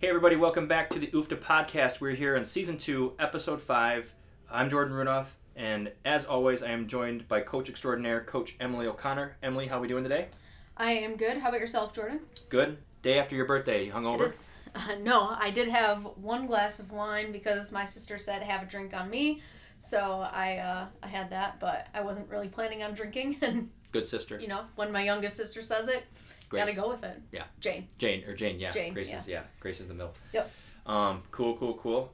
Hey, 0.00 0.08
everybody, 0.08 0.36
welcome 0.36 0.68
back 0.68 0.90
to 0.90 0.98
the 1.00 1.08
UFTA 1.08 1.38
podcast. 1.40 2.00
We're 2.00 2.14
here 2.14 2.36
in 2.36 2.44
season 2.44 2.78
two, 2.78 3.14
episode 3.18 3.60
five. 3.60 4.14
I'm 4.50 4.70
Jordan 4.70 4.94
Rudolph, 4.94 5.36
and 5.56 5.90
as 6.04 6.24
always, 6.24 6.62
I 6.62 6.68
am 6.68 6.86
joined 6.86 7.26
by 7.26 7.40
Coach 7.40 7.68
Extraordinaire, 7.68 8.22
Coach 8.22 8.54
Emily 8.60 8.86
O'Connor. 8.86 9.36
Emily, 9.42 9.66
how 9.66 9.78
are 9.78 9.80
we 9.80 9.88
doing 9.88 10.04
today? 10.04 10.28
I 10.76 10.92
am 10.92 11.16
good. 11.16 11.38
How 11.38 11.48
about 11.48 11.60
yourself, 11.60 11.92
Jordan? 11.94 12.20
Good. 12.48 12.78
Day 13.02 13.18
after 13.18 13.34
your 13.34 13.46
birthday, 13.46 13.86
you 13.86 13.92
hungover? 13.92 14.20
It 14.26 14.26
is. 14.28 14.44
Uh, 14.74 14.96
no, 15.02 15.34
I 15.36 15.50
did 15.50 15.68
have 15.68 16.02
one 16.16 16.46
glass 16.46 16.78
of 16.78 16.92
wine 16.92 17.32
because 17.32 17.72
my 17.72 17.86
sister 17.86 18.18
said 18.18 18.42
have 18.42 18.62
a 18.62 18.66
drink 18.66 18.92
on 18.94 19.08
me, 19.08 19.40
so 19.80 20.20
I 20.30 20.58
uh, 20.58 20.86
I 21.02 21.06
had 21.06 21.30
that, 21.30 21.58
but 21.58 21.88
I 21.94 22.02
wasn't 22.02 22.28
really 22.28 22.48
planning 22.48 22.82
on 22.82 22.92
drinking. 22.92 23.38
And 23.42 23.70
Good 23.92 24.06
sister. 24.06 24.38
you 24.38 24.46
know, 24.46 24.64
when 24.76 24.92
my 24.92 25.02
youngest 25.02 25.36
sister 25.36 25.62
says 25.62 25.88
it, 25.88 26.04
Grace. 26.48 26.64
gotta 26.64 26.76
go 26.76 26.88
with 26.88 27.04
it. 27.04 27.20
Yeah. 27.32 27.44
Jane. 27.60 27.86
Jane 27.98 28.24
or 28.24 28.34
Jane, 28.34 28.58
yeah. 28.58 28.70
Jane, 28.70 28.94
Grace 28.94 29.12
is 29.12 29.28
yeah. 29.28 29.42
Grace 29.60 29.80
is 29.80 29.88
the 29.88 29.94
middle. 29.94 30.14
Yep. 30.32 30.50
Um, 30.86 31.22
cool, 31.30 31.56
cool, 31.56 31.74
cool. 31.74 32.12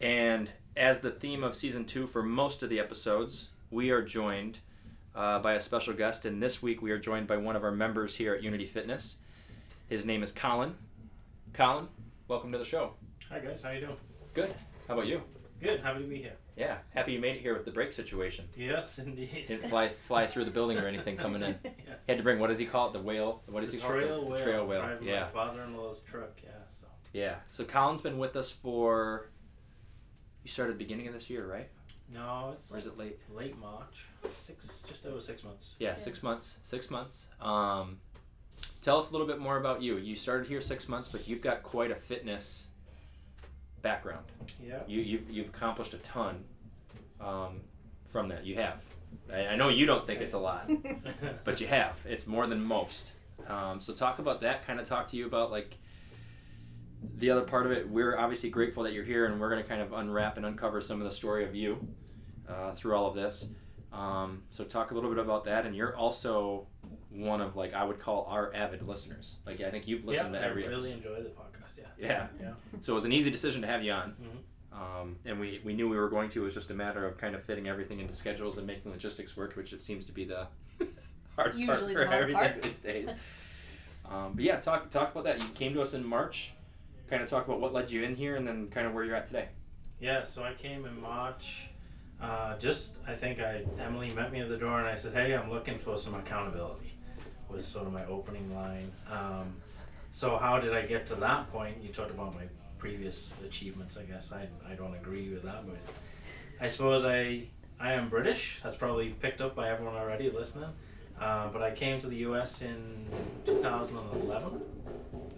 And 0.00 0.50
as 0.76 1.00
the 1.00 1.10
theme 1.10 1.42
of 1.42 1.54
season 1.56 1.84
two 1.84 2.06
for 2.06 2.22
most 2.22 2.62
of 2.62 2.70
the 2.70 2.78
episodes, 2.78 3.48
we 3.70 3.90
are 3.90 4.02
joined 4.02 4.60
uh, 5.14 5.40
by 5.40 5.54
a 5.54 5.60
special 5.60 5.94
guest, 5.94 6.24
and 6.24 6.42
this 6.42 6.62
week 6.62 6.80
we 6.80 6.90
are 6.90 6.98
joined 6.98 7.26
by 7.26 7.36
one 7.36 7.56
of 7.56 7.64
our 7.64 7.72
members 7.72 8.14
here 8.16 8.34
at 8.34 8.42
Unity 8.42 8.66
Fitness. 8.66 9.16
His 9.88 10.04
name 10.04 10.22
is 10.22 10.32
Colin. 10.32 10.74
Colin, 11.52 11.88
welcome 12.28 12.52
to 12.52 12.58
the 12.58 12.64
show. 12.64 12.92
Hi 13.28 13.40
guys, 13.40 13.62
how 13.62 13.70
you 13.70 13.80
doing? 13.80 13.96
Good. 14.34 14.54
How 14.88 14.94
about 14.94 15.06
you? 15.06 15.22
Good, 15.62 15.80
happy 15.80 16.02
to 16.02 16.08
be 16.08 16.16
here. 16.18 16.34
Yeah, 16.56 16.78
happy 16.90 17.12
you 17.12 17.20
made 17.20 17.36
it 17.36 17.40
here 17.42 17.54
with 17.54 17.64
the 17.64 17.70
brake 17.70 17.92
situation. 17.92 18.46
Yes, 18.56 18.98
indeed. 18.98 19.44
Didn't 19.46 19.68
fly 19.68 19.90
fly 20.08 20.26
through 20.26 20.44
the 20.44 20.50
building 20.50 20.76
or 20.78 20.86
anything 20.86 21.16
coming 21.16 21.42
in. 21.42 21.56
yeah. 21.64 21.70
Had 22.08 22.16
to 22.18 22.22
bring 22.22 22.38
what 22.40 22.48
does 22.48 22.58
he 22.58 22.66
call 22.66 22.88
it? 22.88 22.92
The 22.92 23.00
whale. 23.00 23.42
What 23.46 23.60
does 23.60 23.70
the 23.70 23.76
he 23.78 23.82
call 23.82 23.92
it? 23.92 24.00
trail 24.00 24.20
The 24.24 24.30
whale. 24.30 24.42
trail 24.44 24.66
whale. 24.66 24.80
Driving 24.82 25.08
Yeah. 25.08 25.20
my 25.20 25.26
father-in-law's 25.28 26.00
truck. 26.00 26.38
Yeah. 26.42 26.50
So. 26.68 26.86
Yeah. 27.12 27.36
So 27.50 27.64
Colin's 27.64 28.00
been 28.00 28.18
with 28.18 28.36
us 28.36 28.50
for. 28.50 29.30
You 30.42 30.50
started 30.50 30.76
beginning 30.78 31.06
of 31.06 31.14
this 31.14 31.30
year, 31.30 31.46
right? 31.46 31.68
No, 32.12 32.54
it's 32.58 32.70
Or 32.72 32.76
is 32.76 32.86
it 32.86 32.98
late? 32.98 33.18
late 33.30 33.56
March. 33.58 34.06
Six, 34.28 34.84
just 34.88 35.06
over 35.06 35.20
six 35.20 35.44
months. 35.44 35.76
Yeah, 35.78 35.94
six 35.94 36.22
months. 36.22 36.58
Six 36.62 36.90
months. 36.90 37.28
Um, 37.40 37.98
tell 38.82 38.98
us 38.98 39.08
a 39.10 39.12
little 39.12 39.26
bit 39.26 39.38
more 39.38 39.56
about 39.56 39.80
you. 39.80 39.96
You 39.96 40.14
started 40.16 40.46
here 40.48 40.60
six 40.60 40.88
months, 40.88 41.08
but 41.08 41.26
you've 41.26 41.40
got 41.40 41.62
quite 41.62 41.90
a 41.90 41.94
fitness 41.94 42.66
background. 43.82 44.24
Yeah. 44.64 44.80
You, 44.86 45.00
you've 45.00 45.30
you've 45.30 45.48
accomplished 45.48 45.94
a 45.94 45.98
ton 45.98 46.44
um, 47.20 47.60
from 48.08 48.28
that. 48.28 48.44
You 48.44 48.56
have. 48.56 48.82
I, 49.32 49.48
I 49.48 49.56
know 49.56 49.68
you 49.68 49.86
don't 49.86 50.06
think 50.06 50.20
it's 50.20 50.34
a 50.34 50.38
lot, 50.38 50.70
but 51.44 51.60
you 51.60 51.66
have. 51.66 51.98
It's 52.06 52.26
more 52.26 52.46
than 52.46 52.62
most. 52.62 53.12
Um, 53.48 53.80
so 53.80 53.92
talk 53.92 54.18
about 54.18 54.40
that. 54.42 54.66
Kind 54.66 54.80
of 54.80 54.86
talk 54.86 55.08
to 55.08 55.16
you 55.16 55.26
about 55.26 55.50
like 55.50 55.76
the 57.18 57.30
other 57.30 57.42
part 57.42 57.66
of 57.66 57.72
it. 57.72 57.88
We're 57.88 58.16
obviously 58.16 58.50
grateful 58.50 58.84
that 58.84 58.92
you're 58.92 59.04
here, 59.04 59.26
and 59.26 59.40
we're 59.40 59.50
going 59.50 59.62
to 59.62 59.68
kind 59.68 59.82
of 59.82 59.92
unwrap 59.92 60.36
and 60.36 60.46
uncover 60.46 60.80
some 60.80 61.00
of 61.00 61.08
the 61.08 61.14
story 61.14 61.44
of 61.44 61.54
you 61.54 61.86
uh, 62.48 62.72
through 62.72 62.94
all 62.94 63.06
of 63.08 63.14
this. 63.14 63.46
Um, 63.92 64.42
so 64.50 64.64
talk 64.64 64.90
a 64.90 64.94
little 64.94 65.10
bit 65.10 65.18
about 65.18 65.44
that, 65.44 65.66
and 65.66 65.76
you're 65.76 65.94
also 65.96 66.66
one 67.10 67.40
of 67.42 67.56
like 67.56 67.74
I 67.74 67.84
would 67.84 67.98
call 67.98 68.26
our 68.28 68.54
avid 68.54 68.86
listeners. 68.86 69.36
Like 69.44 69.60
I 69.60 69.70
think 69.70 69.86
you've 69.86 70.04
listened 70.04 70.32
yeah, 70.34 70.40
to 70.40 70.46
every 70.46 70.64
I 70.64 70.68
really 70.68 70.92
episode. 70.92 71.10
enjoy 71.12 71.22
the 71.22 71.28
podcast. 71.30 71.78
Yeah. 71.78 71.84
Yeah. 71.98 72.18
fun, 72.26 72.28
Yeah. 72.40 72.52
So 72.80 72.92
it 72.92 72.94
was 72.94 73.04
an 73.04 73.12
easy 73.12 73.30
decision 73.30 73.60
to 73.62 73.68
have 73.68 73.82
you 73.82 73.92
on. 73.92 74.14
Mhm. 74.22 74.38
Um, 74.74 75.16
and 75.26 75.38
we, 75.38 75.60
we 75.62 75.74
knew 75.74 75.86
we 75.90 75.98
were 75.98 76.08
going 76.08 76.30
to. 76.30 76.40
It 76.40 76.44
was 76.46 76.54
just 76.54 76.70
a 76.70 76.74
matter 76.74 77.06
of 77.06 77.18
kind 77.18 77.34
of 77.34 77.42
fitting 77.44 77.68
everything 77.68 78.00
into 78.00 78.14
schedules 78.14 78.56
and 78.56 78.66
making 78.66 78.90
logistics 78.90 79.36
work, 79.36 79.54
which 79.54 79.74
it 79.74 79.82
seems 79.82 80.06
to 80.06 80.12
be 80.12 80.24
the 80.24 80.46
hard 81.36 81.54
Usually 81.54 81.76
part 81.76 81.86
the 81.88 81.92
for 81.94 82.06
hard 82.06 82.22
everything 82.22 82.42
part. 82.42 82.62
these 82.62 82.78
days. 82.78 83.10
Um, 84.08 84.32
but 84.34 84.44
yeah, 84.44 84.56
talk 84.56 84.88
talk 84.90 85.12
about 85.12 85.24
that. 85.24 85.42
You 85.42 85.48
came 85.50 85.74
to 85.74 85.82
us 85.82 85.92
in 85.92 86.04
March. 86.04 86.54
Kind 87.10 87.22
of 87.22 87.28
talk 87.28 87.46
about 87.46 87.60
what 87.60 87.74
led 87.74 87.90
you 87.90 88.02
in 88.04 88.16
here, 88.16 88.36
and 88.36 88.48
then 88.48 88.68
kind 88.68 88.86
of 88.86 88.94
where 88.94 89.04
you're 89.04 89.14
at 89.14 89.26
today. 89.26 89.48
Yeah. 90.00 90.22
So 90.22 90.42
I 90.42 90.54
came 90.54 90.86
in 90.86 90.98
March. 91.00 91.68
Uh, 92.20 92.56
just 92.58 92.98
I 93.06 93.14
think 93.14 93.40
I 93.40 93.64
Emily 93.80 94.10
met 94.10 94.32
me 94.32 94.40
at 94.40 94.48
the 94.48 94.56
door 94.56 94.78
and 94.78 94.88
I 94.88 94.94
said, 94.94 95.12
"Hey, 95.12 95.34
I'm 95.34 95.50
looking 95.50 95.78
for 95.78 95.96
some 95.96 96.14
accountability." 96.14 96.92
Was 97.48 97.66
sort 97.66 97.86
of 97.86 97.92
my 97.92 98.06
opening 98.06 98.54
line. 98.54 98.90
Um, 99.10 99.54
so 100.10 100.38
how 100.38 100.58
did 100.58 100.72
I 100.72 100.82
get 100.82 101.06
to 101.06 101.14
that 101.16 101.52
point? 101.52 101.82
You 101.82 101.90
talked 101.90 102.10
about 102.10 102.34
my 102.34 102.44
previous 102.78 103.32
achievements. 103.44 103.96
I 103.96 104.02
guess 104.04 104.32
I, 104.32 104.48
I 104.68 104.74
don't 104.74 104.94
agree 104.94 105.28
with 105.28 105.42
that, 105.42 105.66
but 105.66 105.76
I 106.60 106.68
suppose 106.68 107.04
I 107.04 107.48
I 107.78 107.92
am 107.92 108.08
British. 108.08 108.60
That's 108.62 108.76
probably 108.76 109.10
picked 109.10 109.40
up 109.40 109.54
by 109.54 109.68
everyone 109.68 109.96
already 109.96 110.30
listening. 110.30 110.70
Uh, 111.20 111.48
but 111.48 111.62
I 111.62 111.70
came 111.70 111.98
to 112.00 112.08
the 112.08 112.16
U.S. 112.16 112.62
in 112.62 113.06
2011 113.46 114.60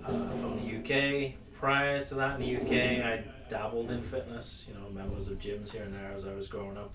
uh, 0.03 0.07
from 0.07 0.61
the 0.61 0.79
UK. 0.79 1.35
Prior 1.65 2.05
to 2.05 2.15
that, 2.17 2.39
in 2.39 2.47
the 2.47 2.57
UK, 2.57 3.03
I 3.03 3.25
dabbled 3.49 3.91
in 3.91 4.03
fitness. 4.03 4.67
You 4.69 4.75
know, 4.75 4.91
members 4.91 5.29
of 5.29 5.39
gyms 5.39 5.71
here 5.71 5.85
and 5.85 5.95
there 5.95 6.13
as 6.15 6.27
I 6.27 6.35
was 6.35 6.47
growing 6.47 6.77
up 6.77 6.93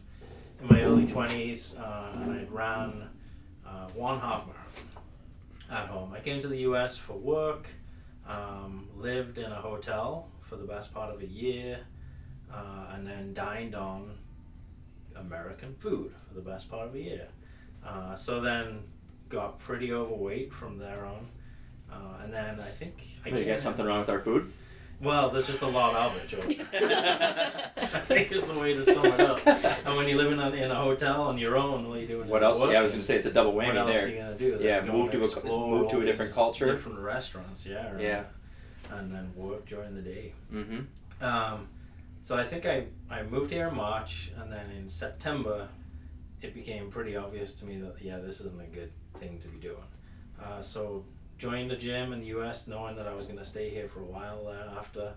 in 0.62 0.68
my 0.68 0.84
early 0.84 1.08
20s, 1.08 1.76
uh, 1.80 2.12
and 2.22 2.34
I 2.34 2.46
ran 2.52 3.10
uh, 3.66 3.88
one 3.96 4.20
half 4.20 4.46
marathon 4.46 4.84
at 5.72 5.88
home. 5.88 6.14
I 6.14 6.20
came 6.20 6.40
to 6.42 6.48
the 6.48 6.60
US 6.70 6.96
for 6.96 7.14
work, 7.14 7.68
um, 8.28 8.88
lived 8.96 9.40
in 9.40 9.52
a 9.52 9.60
hotel 9.60 10.28
for 10.42 10.56
the 10.56 10.66
best 10.66 10.94
part 10.94 11.12
of 11.12 11.20
a 11.24 11.28
year, 11.28 11.80
uh, 12.54 12.94
and 12.94 13.08
then 13.08 13.34
dined 13.34 13.74
on 13.74 14.20
American 15.16 15.74
food 15.80 16.14
for 16.28 16.36
the 16.36 16.42
best 16.42 16.70
part 16.70 16.88
of 16.88 16.94
a 16.94 17.02
year. 17.02 17.28
Uh, 17.84 18.16
so 18.16 18.40
then 18.40 18.84
got 19.30 19.58
pretty 19.58 19.92
overweight 19.92 20.54
from 20.54 20.78
there 20.78 21.06
on. 21.06 21.28
Uh, 21.92 22.24
and 22.24 22.34
then 22.34 22.60
I 22.60 22.70
think 22.70 23.02
I 23.26 23.30
you 23.30 23.36
came 23.36 23.48
got 23.48 23.60
something 23.60 23.86
wrong 23.86 24.00
with 24.00 24.10
our 24.10 24.20
food? 24.20 24.52
well, 25.02 25.30
there's 25.30 25.48
just 25.48 25.62
a 25.62 25.68
lot 25.68 25.96
of 25.96 26.18
it, 26.18 26.28
Joe. 26.28 26.44
I 26.44 28.00
think 28.06 28.32
is 28.32 28.44
the 28.46 28.60
way 28.60 28.74
to 28.74 28.84
sum 28.84 29.06
it 29.06 29.20
up. 29.22 29.46
And 29.48 29.96
when 29.96 30.08
you 30.10 30.18
live 30.18 30.32
in 30.32 30.40
a, 30.40 30.50
in 30.52 30.72
a 30.72 30.76
hotel 30.76 31.22
on 31.24 31.38
your 31.38 31.56
own, 31.58 31.86
all 31.86 31.98
you 31.98 32.08
do 32.08 32.24
What 32.24 32.42
just 32.42 32.60
else? 32.60 32.72
Yeah, 32.72 32.80
I 32.80 32.82
was 32.82 32.92
going 32.92 33.02
to 33.02 33.08
say 33.08 33.16
it's 33.16 33.26
a 33.26 33.32
double 33.32 33.54
whammy 33.54 33.74
there. 33.74 33.86
What 33.86 33.88
else 33.88 33.96
there. 33.96 34.06
are 34.06 34.10
you 34.10 34.18
gonna 34.18 34.38
do? 34.38 34.60
Yeah, 34.62 34.74
That's 34.76 34.86
go 34.86 34.92
move 34.94 35.14
and 35.14 35.24
to 35.24 35.42
a- 35.42 35.46
move 35.70 35.92
to 35.92 36.02
a 36.02 36.06
different 36.06 36.34
culture. 36.34 36.66
different 36.66 37.00
restaurants. 37.00 37.66
Yeah. 37.66 37.88
and- 37.88 38.02
Yeah. 38.02 38.24
And 38.92 39.14
then 39.14 39.32
work 39.36 39.66
during 39.68 39.96
the 39.96 40.02
day. 40.02 40.34
Mm-hmm. 40.54 41.24
Um, 41.24 41.68
so 42.24 42.36
I 42.38 42.44
think 42.44 42.66
I, 42.66 42.86
I 43.10 43.24
moved 43.24 43.52
here 43.52 43.68
in 43.70 43.76
March, 43.76 44.32
and 44.40 44.52
then 44.52 44.70
in 44.72 44.90
September, 44.90 45.68
it 46.42 46.54
became 46.54 46.90
pretty 46.90 47.16
obvious 47.16 47.54
to 47.60 47.66
me 47.66 47.80
that 47.82 47.96
yeah, 48.02 48.18
this 48.18 48.40
isn't 48.42 48.60
a 48.60 48.66
good 48.66 48.92
thing 49.20 49.38
to 49.40 49.48
be 49.48 49.60
doing. 49.60 49.78
Uh, 50.44 50.62
so 50.62 51.06
joined 51.40 51.72
the 51.72 51.76
gym 51.76 52.12
in 52.12 52.20
the 52.20 52.28
U.S. 52.28 52.68
knowing 52.68 52.98
that 52.98 53.08
I 53.08 53.14
was 53.14 53.26
going 53.26 53.40
to 53.40 53.46
stay 53.46 53.70
here 53.70 53.88
for 53.88 54.02
a 54.02 54.06
while 54.06 54.46
thereafter. 54.46 55.14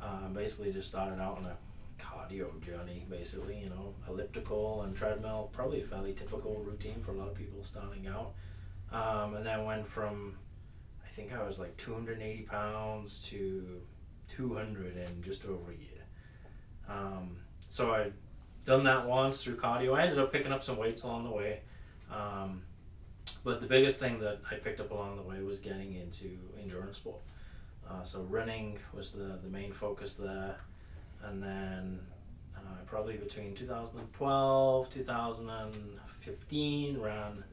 Uh, 0.00 0.28
basically, 0.28 0.70
just 0.70 0.86
started 0.86 1.20
out 1.20 1.38
on 1.38 1.46
a 1.46 1.56
cardio 1.98 2.60
journey. 2.60 3.06
Basically, 3.08 3.58
you 3.58 3.70
know, 3.70 3.94
elliptical 4.06 4.82
and 4.82 4.94
treadmill, 4.94 5.50
probably 5.52 5.80
a 5.80 5.84
fairly 5.84 6.12
typical 6.12 6.62
routine 6.64 7.02
for 7.02 7.12
a 7.12 7.14
lot 7.14 7.28
of 7.28 7.34
people 7.34 7.64
starting 7.64 8.06
out. 8.06 8.34
Um, 8.92 9.36
and 9.36 9.46
then 9.46 9.64
went 9.64 9.88
from, 9.88 10.36
I 11.04 11.08
think 11.08 11.32
I 11.32 11.42
was 11.42 11.58
like 11.58 11.74
280 11.78 12.42
pounds 12.42 13.20
to 13.30 13.80
200 14.28 14.96
in 14.98 15.22
just 15.22 15.46
over 15.46 15.70
a 15.70 15.74
year. 15.74 16.04
Um, 16.86 17.36
so 17.68 17.94
I 17.94 18.10
done 18.66 18.84
that 18.84 19.06
once 19.06 19.42
through 19.42 19.56
cardio. 19.56 19.96
I 19.96 20.02
ended 20.02 20.18
up 20.18 20.32
picking 20.32 20.52
up 20.52 20.62
some 20.62 20.76
weights 20.76 21.04
along 21.04 21.24
the 21.24 21.30
way. 21.30 21.60
Um, 22.10 22.62
but 23.44 23.60
the 23.60 23.66
biggest 23.66 23.98
thing 23.98 24.18
that 24.20 24.40
I 24.50 24.54
picked 24.56 24.80
up 24.80 24.90
along 24.90 25.16
the 25.16 25.22
way 25.22 25.40
was 25.42 25.58
getting 25.58 25.94
into 25.94 26.38
endurance 26.60 26.98
sport. 26.98 27.20
Uh, 27.88 28.02
so 28.04 28.20
running 28.22 28.78
was 28.94 29.12
the, 29.12 29.38
the 29.42 29.48
main 29.48 29.72
focus 29.72 30.14
there. 30.14 30.56
And 31.24 31.42
then 31.42 31.98
uh, 32.56 32.60
probably 32.86 33.16
between 33.16 33.54
2012, 33.54 34.90
2015, 34.92 37.00
ran 37.00 37.44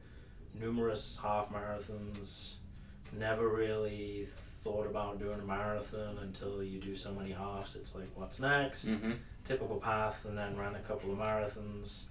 numerous 0.58 1.18
half 1.22 1.48
marathons. 1.50 2.54
Never 3.18 3.48
really 3.48 4.28
thought 4.62 4.86
about 4.86 5.18
doing 5.18 5.40
a 5.40 5.44
marathon 5.44 6.18
until 6.22 6.62
you 6.62 6.78
do 6.78 6.94
so 6.94 7.12
many 7.12 7.32
halves. 7.32 7.76
It's 7.76 7.94
like, 7.94 8.08
what's 8.14 8.38
next? 8.38 8.86
Mm-hmm. 8.86 9.12
typical 9.44 9.76
path 9.76 10.24
and 10.26 10.36
then 10.36 10.56
ran 10.56 10.74
a 10.74 10.78
couple 10.80 11.10
of 11.12 11.18
marathons 11.18 12.04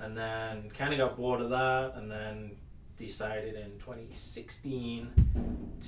and 0.00 0.16
then 0.16 0.70
kind 0.70 0.92
of 0.92 0.98
got 0.98 1.16
bored 1.16 1.40
of 1.42 1.50
that 1.50 1.92
and 1.96 2.10
then 2.10 2.50
decided 3.00 3.54
in 3.54 3.78
2016 3.78 5.08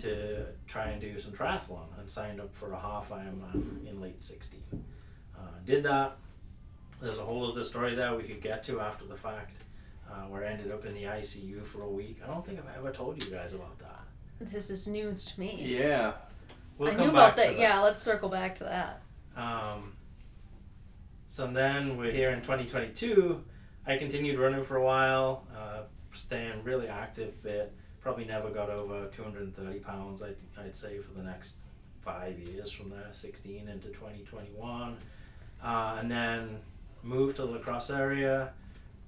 to 0.01 0.47
try 0.67 0.87
and 0.87 1.01
do 1.01 1.19
some 1.19 1.33
triathlon 1.33 1.87
and 1.99 2.11
signed 2.11 2.41
up 2.41 2.55
for 2.55 2.73
a 2.73 2.81
half 2.81 3.11
Ironman 3.11 3.87
in 3.87 4.01
late 4.01 4.25
16. 4.25 4.61
Uh, 5.37 5.41
did 5.67 5.83
that. 5.85 6.17
There's 7.01 7.19
a 7.19 7.23
whole 7.23 7.51
other 7.51 7.65
story 7.65 7.95
there 7.95 8.17
we 8.17 8.23
could 8.23 8.41
get 8.41 8.65
to 8.65 8.81
after 8.81 9.05
the 9.05 9.17
fact, 9.17 9.57
uh, 10.11 10.23
where 10.29 10.45
I 10.45 10.53
ended 10.53 10.73
up 10.73 10.87
in 10.87 10.95
the 10.95 11.05
ICU 11.05 11.65
for 11.65 11.83
a 11.83 11.89
week. 11.89 12.21
I 12.25 12.29
don't 12.29 12.45
think 12.45 12.59
I've 12.59 12.77
ever 12.77 12.93
told 12.93 13.23
you 13.23 13.31
guys 13.31 13.53
about 13.53 13.79
that. 13.81 14.01
This 14.41 14.71
is 14.71 14.89
news 14.89 15.25
to 15.27 15.41
me. 15.41 15.61
Yeah. 15.61 16.13
We'll 16.79 16.91
I 16.91 16.95
come 16.95 17.05
knew 17.05 17.11
about 17.11 17.37
back 17.37 17.47
to 17.47 17.53
that. 17.53 17.61
Yeah, 17.61 17.81
let's 17.81 18.01
circle 18.01 18.29
back 18.31 18.55
to 18.57 18.65
that. 18.65 19.03
Um, 19.37 19.93
so 21.27 21.47
then 21.47 21.97
we're 21.99 22.13
here 22.13 22.31
in 22.31 22.41
2022. 22.41 23.45
I 23.87 23.97
continued 23.97 24.39
running 24.39 24.63
for 24.63 24.77
a 24.77 24.85
while, 24.85 25.45
uh, 25.57 25.72
staying 26.13 26.63
really 26.65 26.89
active, 26.89 27.35
fit. 27.35 27.73
Probably 28.01 28.25
never 28.25 28.51
got 28.51 28.69
over 28.69 29.07
230 29.07 29.79
pounds, 29.81 30.23
I'd, 30.23 30.37
I'd 30.59 30.75
say, 30.75 30.99
for 30.99 31.13
the 31.13 31.23
next 31.23 31.55
five 32.01 32.39
years 32.39 32.71
from 32.71 32.91
there, 32.91 33.09
16 33.11 33.69
into 33.69 33.89
2021. 33.89 34.97
Uh, 35.63 35.97
and 36.01 36.11
then 36.11 36.59
moved 37.03 37.37
to 37.37 37.43
the 37.43 37.53
La 37.53 37.59
Crosse 37.59 37.91
area, 37.91 38.51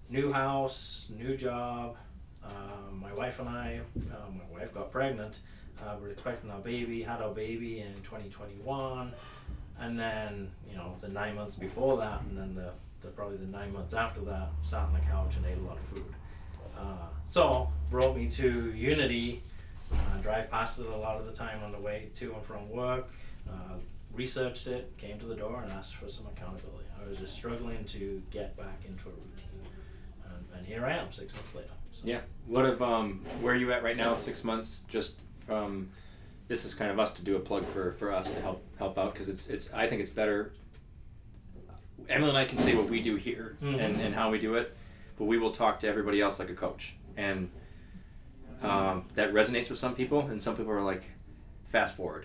new 0.09 0.33
house, 0.33 1.09
new 1.17 1.37
job. 1.37 1.97
Um, 2.45 3.01
my 3.01 3.13
wife 3.13 3.41
and 3.41 3.49
I, 3.49 3.81
uh, 4.13 4.31
my 4.31 4.59
wife 4.59 4.73
got 4.73 4.93
pregnant. 4.93 5.41
Uh, 5.83 5.97
we're 6.01 6.11
expecting 6.11 6.51
our 6.51 6.61
baby, 6.61 7.03
had 7.03 7.21
our 7.21 7.33
baby 7.33 7.81
in 7.81 7.95
2021 8.03 9.13
and 9.81 9.99
then 9.99 10.51
you 10.69 10.77
know 10.77 10.95
the 11.01 11.09
nine 11.09 11.35
months 11.35 11.57
before 11.57 11.97
that, 11.99 12.21
and 12.23 12.37
then 12.37 12.55
the, 12.55 12.71
the 13.03 13.09
probably 13.09 13.37
the 13.37 13.47
nine 13.47 13.73
months 13.73 13.95
after 13.95 14.21
that, 14.23 14.49
sat 14.63 14.83
on 14.83 14.93
the 14.93 15.01
couch 15.01 15.37
and 15.37 15.47
ate 15.47 15.59
a 15.59 15.63
lot 15.63 15.77
of 15.77 15.85
food. 15.85 16.15
Uh, 16.77 16.83
so 17.25 17.69
brought 17.91 18.17
me 18.17 18.29
to 18.31 18.73
Unity. 18.75 19.43
Uh, 19.93 19.97
drive 20.23 20.51
past 20.51 20.79
it 20.79 20.87
a 20.87 20.97
lot 20.97 21.17
of 21.19 21.27
the 21.27 21.33
time 21.33 21.63
on 21.63 21.71
the 21.73 21.79
way 21.79 22.09
to 22.15 22.33
and 22.35 22.43
from 22.45 22.69
work. 22.71 23.09
Uh, 23.49 23.75
researched 24.13 24.67
it, 24.67 24.93
came 24.97 25.19
to 25.19 25.27
the 25.27 25.35
door, 25.37 25.63
and 25.63 25.71
asked 25.73 25.97
for 25.97 26.09
some 26.09 26.27
accountability. 26.27 26.87
I 27.03 27.09
was 27.09 27.19
just 27.19 27.35
struggling 27.35 27.85
to 27.87 28.23
get 28.31 28.57
back 28.57 28.83
into 28.87 29.09
a 29.09 29.13
routine, 29.13 29.69
and, 30.25 30.45
and 30.57 30.67
here 30.67 30.85
I 30.87 30.93
am 30.97 31.13
six 31.13 31.33
months 31.35 31.55
later. 31.55 31.69
So. 31.93 32.03
Yeah. 32.05 32.21
What 32.47 32.65
of 32.65 32.83
um 32.83 33.25
where 33.41 33.55
are 33.55 33.57
you 33.57 33.73
at 33.73 33.83
right 33.85 33.97
now? 33.97 34.15
Six 34.17 34.43
months. 34.43 34.83
Just 34.89 35.15
from 35.47 35.91
this 36.49 36.65
is 36.65 36.75
kind 36.75 36.91
of 36.91 36.99
us 36.99 37.13
to 37.15 37.23
do 37.23 37.37
a 37.37 37.41
plug 37.41 37.67
for 37.69 37.93
for 37.93 38.13
us 38.13 38.31
to 38.31 38.41
help 38.41 38.65
help 38.79 38.99
out 38.99 39.13
because 39.13 39.29
it's 39.29 39.47
it's 39.49 39.73
I 39.73 39.87
think 39.89 40.01
it's 40.01 40.11
better. 40.11 40.53
Emily 42.09 42.31
and 42.31 42.39
I 42.39 42.45
can 42.45 42.59
say 42.59 42.75
what 42.75 42.89
we 42.89 43.01
do 43.03 43.17
here 43.17 43.57
Mhm. 43.63 43.81
and 43.81 44.01
and 44.01 44.15
how 44.15 44.31
we 44.31 44.39
do 44.39 44.55
it, 44.57 44.77
but 45.19 45.25
we 45.25 45.39
will 45.39 45.53
talk 45.53 45.81
to 45.81 45.89
everybody 45.89 46.21
else 46.21 46.39
like 46.39 46.51
a 46.51 46.55
coach 46.55 46.95
and. 47.17 47.51
Um, 48.63 49.05
that 49.15 49.35
resonates 49.35 49.69
with 49.69 49.79
some 49.79 49.95
people, 49.95 50.21
and 50.21 50.41
some 50.41 50.57
people 50.57 50.73
are 50.73 50.81
like, 50.81 51.03
fast 51.67 51.97
forward. 51.97 52.25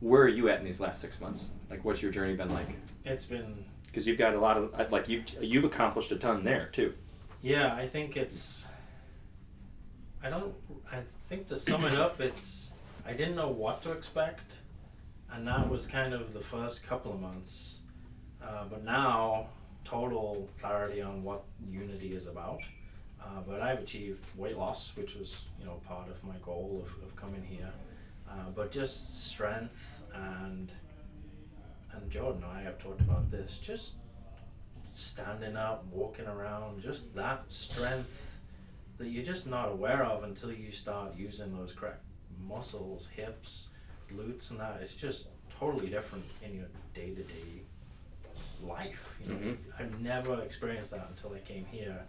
Where 0.00 0.22
are 0.22 0.28
you 0.28 0.48
at 0.48 0.60
in 0.60 0.64
these 0.64 0.80
last 0.80 0.98
six 1.00 1.20
months? 1.20 1.48
Like, 1.68 1.84
what's 1.84 2.00
your 2.00 2.10
journey 2.10 2.34
been 2.34 2.48
like? 2.54 2.68
It's 3.04 3.26
been 3.26 3.64
Because 3.86 4.06
you've 4.06 4.16
got 4.16 4.34
a 4.34 4.40
lot 4.40 4.56
of 4.56 4.90
like 4.90 5.08
you've 5.10 5.24
you've 5.42 5.64
accomplished 5.64 6.10
a 6.10 6.16
ton 6.16 6.42
there 6.44 6.68
too. 6.72 6.94
Yeah, 7.42 7.74
I 7.74 7.86
think 7.86 8.16
it's. 8.16 8.64
I 10.22 10.30
don't. 10.30 10.54
I 10.90 11.00
think 11.28 11.48
to 11.48 11.56
sum 11.56 11.84
it 11.84 11.94
up, 11.96 12.20
it's. 12.20 12.70
I 13.04 13.12
didn't 13.12 13.34
know 13.34 13.48
what 13.50 13.82
to 13.82 13.90
expect, 13.92 14.54
and 15.30 15.46
that 15.48 15.68
was 15.68 15.86
kind 15.86 16.14
of 16.14 16.32
the 16.32 16.40
first 16.40 16.86
couple 16.86 17.12
of 17.12 17.20
months. 17.20 17.80
Uh, 18.42 18.64
but 18.70 18.84
now, 18.84 19.48
total 19.92 20.48
clarity 20.58 21.02
on 21.02 21.22
what 21.22 21.44
Unity 21.70 22.14
is 22.14 22.26
about. 22.26 22.60
Uh, 23.20 23.40
but 23.46 23.60
I've 23.60 23.80
achieved 23.80 24.24
weight 24.36 24.56
loss, 24.56 24.90
which 24.96 25.14
was 25.14 25.46
you 25.60 25.66
know 25.66 25.80
part 25.86 26.08
of 26.08 26.22
my 26.24 26.34
goal 26.42 26.84
of, 26.84 27.04
of 27.04 27.14
coming 27.14 27.44
here. 27.44 27.70
Uh, 28.28 28.50
but 28.54 28.72
just 28.72 29.30
strength 29.30 30.02
and 30.14 30.72
and 31.92 32.10
Jordan 32.10 32.42
and 32.42 32.58
I 32.58 32.62
have 32.62 32.78
talked 32.78 33.00
about 33.02 33.30
this. 33.30 33.58
Just 33.58 33.94
standing 34.84 35.56
up, 35.56 35.84
walking 35.92 36.26
around, 36.26 36.82
just 36.82 37.14
that 37.14 37.50
strength 37.52 38.40
that 38.98 39.08
you're 39.08 39.24
just 39.24 39.46
not 39.46 39.70
aware 39.70 40.04
of 40.04 40.24
until 40.24 40.52
you 40.52 40.72
start 40.72 41.14
using 41.16 41.54
those 41.56 41.72
correct 41.72 42.02
muscles, 42.40 43.08
hips, 43.14 43.68
glutes, 44.10 44.50
and 44.50 44.58
that. 44.58 44.78
It's 44.80 44.94
just 44.94 45.28
totally 45.58 45.88
different 45.90 46.24
in 46.42 46.54
your 46.56 46.66
day 46.94 47.10
to 47.10 47.22
day 47.22 47.62
life. 48.62 49.16
You 49.22 49.28
know, 49.32 49.38
Mhm. 49.40 49.56
I've 49.78 50.00
never 50.00 50.40
experienced 50.42 50.90
that 50.92 51.06
until 51.08 51.32
I 51.32 51.38
came 51.40 51.64
here, 51.66 52.02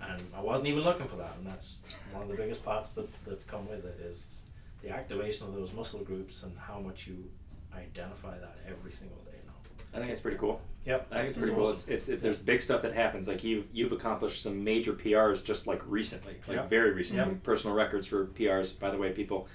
and 0.00 0.22
I 0.34 0.40
wasn't 0.40 0.68
even 0.68 0.82
looking 0.82 1.06
for 1.08 1.16
that. 1.16 1.34
And 1.36 1.46
that's 1.46 1.78
one 2.12 2.22
of 2.22 2.28
the 2.28 2.36
biggest 2.36 2.64
parts 2.64 2.92
that 2.92 3.08
that's 3.24 3.44
come 3.44 3.68
with 3.68 3.84
it 3.84 4.00
is 4.00 4.42
the 4.82 4.90
activation 4.90 5.46
of 5.46 5.54
those 5.54 5.72
muscle 5.72 6.00
groups 6.00 6.42
and 6.42 6.56
how 6.58 6.80
much 6.80 7.06
you 7.06 7.30
identify 7.74 8.38
that 8.38 8.56
every 8.66 8.92
single 8.92 9.18
day 9.18 9.36
now. 9.46 9.52
I 9.92 9.98
think 10.00 10.10
it's 10.12 10.20
pretty 10.20 10.38
cool. 10.38 10.60
Yep, 10.86 11.08
I 11.10 11.14
think 11.16 11.28
it's 11.28 11.36
pretty 11.38 11.52
cool. 11.54 11.70
It's, 11.70 11.86
it's 11.88 12.08
it, 12.08 12.22
there's 12.22 12.38
big 12.38 12.60
stuff 12.62 12.80
that 12.82 12.94
happens. 12.94 13.28
Like 13.28 13.44
you've 13.44 13.66
you've 13.72 13.92
accomplished 13.92 14.42
some 14.42 14.64
major 14.64 14.94
PRs 14.94 15.44
just 15.44 15.66
like 15.66 15.82
recently, 15.86 16.36
like 16.48 16.56
Yeah. 16.56 16.66
very 16.66 16.92
recently. 16.92 17.22
Yeah. 17.32 17.38
Personal 17.42 17.76
records 17.76 18.06
for 18.06 18.26
PRs, 18.28 18.78
by 18.78 18.90
the 18.90 18.96
way, 18.96 19.12
people. 19.12 19.46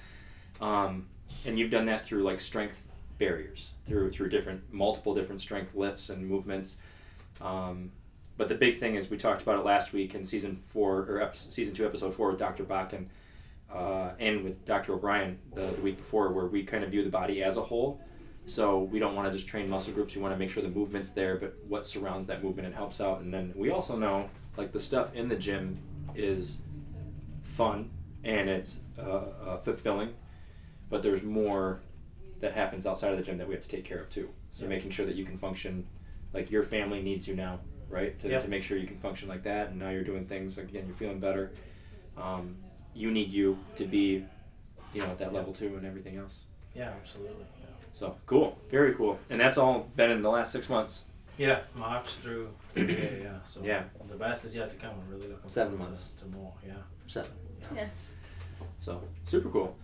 Um, 0.62 1.08
and 1.46 1.58
you've 1.58 1.72
done 1.72 1.88
that 1.88 2.06
through 2.06 2.24
like 2.24 2.40
strength 2.40 2.85
barriers, 3.18 3.72
through 3.88 4.12
through 4.12 4.30
different 4.30 4.62
multiple 4.74 5.14
different 5.14 5.42
strength 5.42 5.76
lifts 5.76 6.10
and 6.10 6.28
movements. 6.28 6.80
Um, 7.42 7.92
but 8.38 8.50
the 8.50 8.56
big 8.56 8.80
thing 8.80 8.96
is 8.96 9.10
we 9.10 9.18
talked 9.18 9.42
about 9.42 9.60
it 9.60 9.66
last 9.66 9.94
week 9.94 10.14
in 10.14 10.26
season 10.26 10.62
four 10.68 11.06
or 11.10 11.22
ep- 11.22 11.36
season 11.36 11.74
two, 11.74 11.86
episode 11.86 12.14
four 12.14 12.30
with 12.32 12.40
Dr. 12.40 12.66
Bakken, 12.66 13.08
uh, 13.74 14.12
and 14.20 14.44
with 14.44 14.66
Dr. 14.66 14.94
O'Brien 14.94 15.40
the, 15.54 15.68
the 15.68 15.82
week 15.82 15.98
before, 15.98 16.32
where 16.32 16.46
we 16.46 16.64
kind 16.64 16.84
of 16.84 16.92
view 16.92 17.04
the 17.04 17.10
body 17.10 17.44
as 17.44 17.58
a 17.58 17.62
whole. 17.62 18.02
So 18.46 18.84
we 18.84 19.00
don't 19.00 19.16
want 19.16 19.32
to 19.32 19.36
just 19.36 19.48
train 19.48 19.70
muscle 19.70 19.94
groups. 19.94 20.16
We 20.16 20.22
want 20.22 20.34
to 20.34 20.38
make 20.38 20.52
sure 20.52 20.62
the 20.62 20.70
movement's 20.70 21.12
there, 21.12 21.38
but 21.38 21.56
what 21.68 21.84
surrounds 21.84 22.28
that 22.28 22.44
movement 22.44 22.68
and 22.68 22.76
helps 22.76 23.02
out. 23.02 23.22
And 23.22 23.34
then 23.34 23.54
we 23.56 23.72
also 23.72 23.98
know 23.98 24.30
like 24.58 24.72
the 24.72 24.80
stuff 24.80 25.16
in 25.16 25.30
the 25.30 25.36
gym 25.36 25.80
is 26.14 26.60
fun 27.44 27.90
and 28.24 28.50
it's 28.50 28.82
uh, 29.00 29.02
uh, 29.02 29.58
fulfilling, 29.58 30.14
but 30.90 31.02
there's 31.02 31.24
more 31.24 31.80
that 32.42 32.54
happens 32.54 32.86
outside 32.86 33.12
of 33.12 33.18
the 33.18 33.24
gym 33.24 33.38
that 33.38 33.48
we 33.48 33.54
have 33.54 33.64
to 33.64 33.70
take 33.70 33.86
care 33.86 34.00
of 34.00 34.10
too. 34.10 34.30
So 34.52 34.64
Yeah. 34.64 34.70
making 34.70 34.92
sure 34.92 35.06
that 35.06 35.16
you 35.16 35.26
can 35.26 35.38
function 35.38 35.88
like 36.34 36.52
your 36.52 36.64
family 36.64 37.02
needs 37.02 37.28
you 37.28 37.36
now, 37.36 37.60
right? 37.90 38.18
To, 38.20 38.28
Yep. 38.30 38.44
to 38.44 38.48
make 38.50 38.62
sure 38.64 38.78
you 38.78 38.88
can 38.88 38.98
function 38.98 39.30
like 39.30 39.44
that. 39.44 39.70
And 39.70 39.80
now 39.80 39.90
you're 39.90 40.04
doing 40.04 40.26
things 40.26 40.58
like, 40.58 40.68
again. 40.68 40.86
You're 40.88 40.96
feeling 40.98 41.20
better. 41.20 41.52
Um, 42.18 42.58
you 42.94 43.12
need 43.12 43.30
you 43.32 43.58
to 43.78 43.86
be, 43.86 44.26
you 44.94 45.02
know, 45.02 45.08
at 45.08 45.18
that 45.20 45.34
level 45.34 45.54
too, 45.54 45.76
and 45.78 45.86
everything 45.86 46.18
else. 46.18 46.46
Yeah, 46.74 46.92
absolutely. 47.02 47.46
Yeah. 47.62 47.68
So 47.94 48.18
cool, 48.26 48.58
very 48.70 48.94
cool, 48.96 49.18
and 49.30 49.40
that's 49.40 49.58
all 49.58 49.90
been 49.96 50.12
in 50.12 50.22
the 50.22 50.30
last 50.30 50.52
six 50.52 50.70
months. 50.70 51.06
Yeah, 51.38 51.62
March 51.76 52.12
through 52.12 52.50
yeah, 52.76 52.84
yeah. 52.84 53.44
So 53.44 53.62
Yeah. 53.64 53.84
the 54.10 54.16
best 54.16 54.46
is 54.46 54.56
yet 54.56 54.70
to 54.70 54.76
come. 54.78 54.92
I'm 54.92 55.10
really 55.10 55.28
looking 55.28 55.50
Seven 55.50 55.74
forward 55.78 55.88
months. 55.90 56.12
To, 56.18 56.24
to 56.26 56.30
more. 56.32 56.54
Yeah. 56.66 56.74
Seven. 57.08 57.32
Yeah. 57.74 57.88
So 58.80 59.02
super 59.24 59.50
cool, 59.50 59.76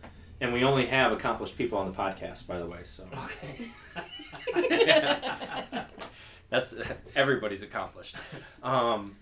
and 0.41 0.51
we 0.51 0.63
only 0.65 0.85
have 0.87 1.13
accomplished 1.13 1.57
people 1.57 1.77
on 1.77 1.89
the 1.89 1.97
podcast, 1.97 2.45
by 2.47 2.59
the 2.59 2.65
way. 2.67 2.79
So 2.83 3.05
Okay. 3.25 3.71
that's 6.49 6.73
everybody's 7.15 7.61
accomplished. 7.63 8.15
Um, 8.63 9.15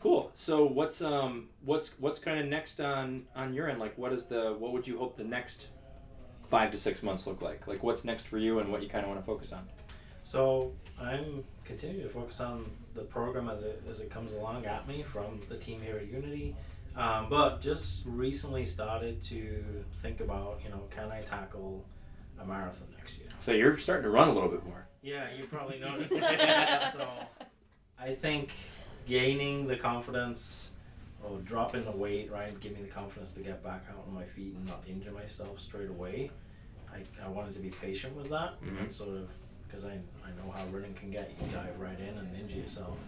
cool. 0.00 0.30
So 0.34 0.64
what's 0.64 1.02
um 1.02 1.48
what's 1.64 1.98
what's 2.00 2.18
kind 2.18 2.40
of 2.40 2.46
next 2.46 2.80
on 2.80 3.24
on 3.36 3.52
your 3.52 3.68
end? 3.68 3.78
Like, 3.80 3.96
what 3.98 4.12
is 4.12 4.24
the 4.24 4.54
what 4.58 4.72
would 4.72 4.86
you 4.86 4.98
hope 4.98 5.16
the 5.16 5.24
next 5.24 5.68
five 6.48 6.70
to 6.72 6.78
six 6.78 7.02
months 7.02 7.26
look 7.26 7.42
like? 7.42 7.66
Like, 7.66 7.82
what's 7.82 8.04
next 8.04 8.26
for 8.26 8.38
you, 8.38 8.58
and 8.60 8.70
what 8.72 8.82
you 8.82 8.88
kind 8.88 9.04
of 9.04 9.10
want 9.10 9.20
to 9.20 9.26
focus 9.26 9.52
on? 9.52 9.68
So 10.24 10.72
I'm 11.00 11.44
continuing 11.64 12.06
to 12.06 12.12
focus 12.12 12.40
on 12.40 12.70
the 12.94 13.02
program 13.02 13.48
as 13.48 13.60
it 13.62 13.82
as 13.88 14.00
it 14.00 14.10
comes 14.10 14.32
along 14.32 14.66
at 14.66 14.86
me 14.88 15.02
from 15.02 15.40
the 15.48 15.56
team 15.56 15.80
here 15.80 15.96
at 15.96 16.06
Unity. 16.08 16.56
Um, 16.96 17.28
but 17.30 17.60
just 17.60 18.02
recently 18.04 18.66
started 18.66 19.22
to 19.22 19.64
think 20.02 20.20
about, 20.20 20.60
you 20.64 20.70
know, 20.70 20.82
can 20.90 21.10
I 21.10 21.20
tackle 21.20 21.84
a 22.40 22.44
marathon 22.44 22.88
next 22.98 23.16
year? 23.18 23.28
So 23.38 23.52
you're 23.52 23.76
starting 23.78 24.04
to 24.04 24.10
run 24.10 24.28
a 24.28 24.32
little 24.32 24.48
bit 24.50 24.64
more. 24.66 24.86
Yeah, 25.02 25.28
you 25.36 25.44
probably 25.44 25.78
noticed. 25.78 26.12
that. 26.14 26.92
so 26.92 27.08
I 27.98 28.14
think 28.14 28.50
gaining 29.06 29.66
the 29.66 29.76
confidence 29.76 30.72
or 31.22 31.38
dropping 31.38 31.84
the 31.84 31.90
weight, 31.92 32.30
right, 32.30 32.58
give 32.60 32.72
me 32.72 32.82
the 32.82 32.88
confidence 32.88 33.32
to 33.34 33.40
get 33.40 33.62
back 33.62 33.84
out 33.90 34.04
on 34.06 34.12
my 34.14 34.24
feet 34.24 34.54
and 34.54 34.66
not 34.66 34.82
injure 34.86 35.12
myself 35.12 35.60
straight 35.60 35.88
away. 35.88 36.30
I, 36.92 37.24
I 37.24 37.28
wanted 37.28 37.52
to 37.54 37.60
be 37.60 37.70
patient 37.70 38.16
with 38.16 38.28
that 38.30 38.60
Mhm. 38.62 38.80
and 38.80 38.92
sort 38.92 39.10
of 39.10 39.30
because 39.66 39.84
I, 39.84 39.92
I 40.24 40.30
know 40.36 40.50
how 40.52 40.64
running 40.72 40.94
can 40.94 41.10
get 41.12 41.30
you 41.40 41.46
dive 41.52 41.78
right 41.78 41.98
in 42.00 42.18
and 42.18 42.36
injure 42.36 42.56
yourself. 42.56 42.98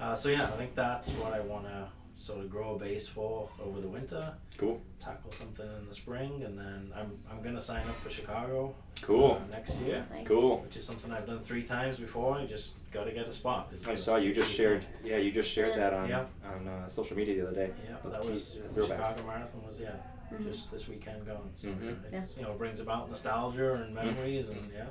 Uh, 0.00 0.14
so 0.16 0.28
yeah, 0.30 0.44
I 0.44 0.56
think 0.56 0.74
that's 0.74 1.10
what 1.12 1.32
I 1.32 1.38
want 1.40 1.66
to 1.66 1.86
sort 2.14 2.40
to 2.42 2.46
grow 2.46 2.74
a 2.74 2.78
base 2.78 3.08
for 3.08 3.48
over 3.62 3.80
the 3.80 3.88
winter. 3.88 4.32
Cool. 4.58 4.80
Tackle 5.00 5.32
something 5.32 5.66
in 5.80 5.86
the 5.88 5.94
spring, 5.94 6.42
and 6.44 6.58
then 6.58 6.92
I'm 6.94 7.12
I'm 7.30 7.42
gonna 7.42 7.60
sign 7.60 7.86
up 7.88 7.98
for 8.00 8.10
Chicago 8.10 8.74
Cool. 9.00 9.40
uh, 9.42 9.50
next 9.50 9.74
year, 9.78 10.06
Nice. 10.12 10.26
Cool. 10.26 10.58
which 10.60 10.76
is 10.76 10.84
something 10.84 11.10
I've 11.10 11.26
done 11.26 11.40
three 11.42 11.62
times 11.62 11.98
before. 11.98 12.36
I 12.36 12.46
just 12.46 12.74
got 12.92 13.04
to 13.04 13.12
get 13.12 13.26
a 13.26 13.32
spot. 13.32 13.70
It's 13.72 13.86
I 13.86 13.94
saw 13.94 14.16
you 14.16 14.32
just 14.34 14.52
shared. 14.52 14.82
fun. 14.84 14.92
Yeah, 15.04 15.16
you 15.16 15.30
just 15.32 15.50
shared 15.50 15.70
Yeah. 15.70 15.76
that 15.76 15.94
on 15.94 16.08
Yeah. 16.08 16.24
on 16.46 16.68
uh, 16.68 16.88
social 16.88 17.16
media 17.16 17.34
the 17.42 17.48
other 17.48 17.56
day. 17.56 17.70
Yeah, 17.88 17.96
With 18.04 18.12
that 18.12 18.24
was 18.24 18.54
the 18.54 18.60
throwback. 18.74 18.98
Chicago 18.98 19.26
Marathon 19.26 19.66
was 19.66 19.80
yeah, 19.80 19.90
Mhm. 20.32 20.44
just 20.44 20.70
this 20.70 20.88
weekend 20.88 21.26
gone. 21.26 21.50
So 21.54 21.68
Mhm. 21.68 21.96
it's, 22.12 22.36
you 22.36 22.42
know 22.42 22.52
brings 22.54 22.80
about 22.80 23.08
nostalgia 23.08 23.74
and 23.74 23.94
memories 23.94 24.50
and 24.50 24.60
yeah. 24.72 24.86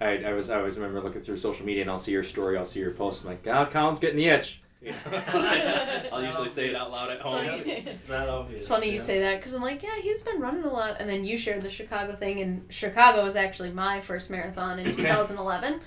I, 0.00 0.24
I 0.24 0.32
was 0.34 0.50
I 0.50 0.58
always 0.58 0.76
remember 0.78 1.00
looking 1.02 1.22
through 1.22 1.38
social 1.38 1.64
media 1.66 1.82
and 1.82 1.90
I'll 1.90 1.98
see 1.98 2.12
your 2.12 2.22
story, 2.22 2.56
I'll 2.58 2.66
see 2.66 2.80
your 2.80 2.90
post. 2.92 3.22
I'm 3.22 3.28
like, 3.30 3.42
God, 3.42 3.70
Colin's 3.70 3.98
getting 3.98 4.16
the 4.18 4.26
itch. 4.28 4.60
You 5.06 5.10
know? 5.12 6.02
I'll 6.12 6.24
usually 6.24 6.48
say 6.48 6.68
it 6.68 6.76
out 6.76 6.90
loud 6.90 7.10
at 7.10 7.20
home. 7.20 7.32
funny. 7.44 7.62
It's 7.86 8.04
that 8.04 8.28
obvious. 8.28 8.60
It's 8.62 8.68
funny 8.68 8.86
you 8.86 8.92
yeah. 8.94 8.98
say 8.98 9.20
that 9.20 9.36
because 9.38 9.54
I'm 9.54 9.62
like, 9.62 9.82
yeah, 9.82 9.96
he's 10.02 10.22
been 10.22 10.40
running 10.40 10.64
a 10.64 10.72
lot. 10.72 10.96
And 11.00 11.08
then 11.08 11.24
you 11.24 11.36
shared 11.38 11.62
the 11.62 11.70
Chicago 11.70 12.14
thing, 12.14 12.40
and 12.40 12.64
Chicago 12.72 13.22
was 13.24 13.36
actually 13.36 13.70
my 13.72 14.00
first 14.00 14.30
marathon 14.30 14.78
in 14.78 14.86
2011. 14.96 15.74
Um, 15.74 15.80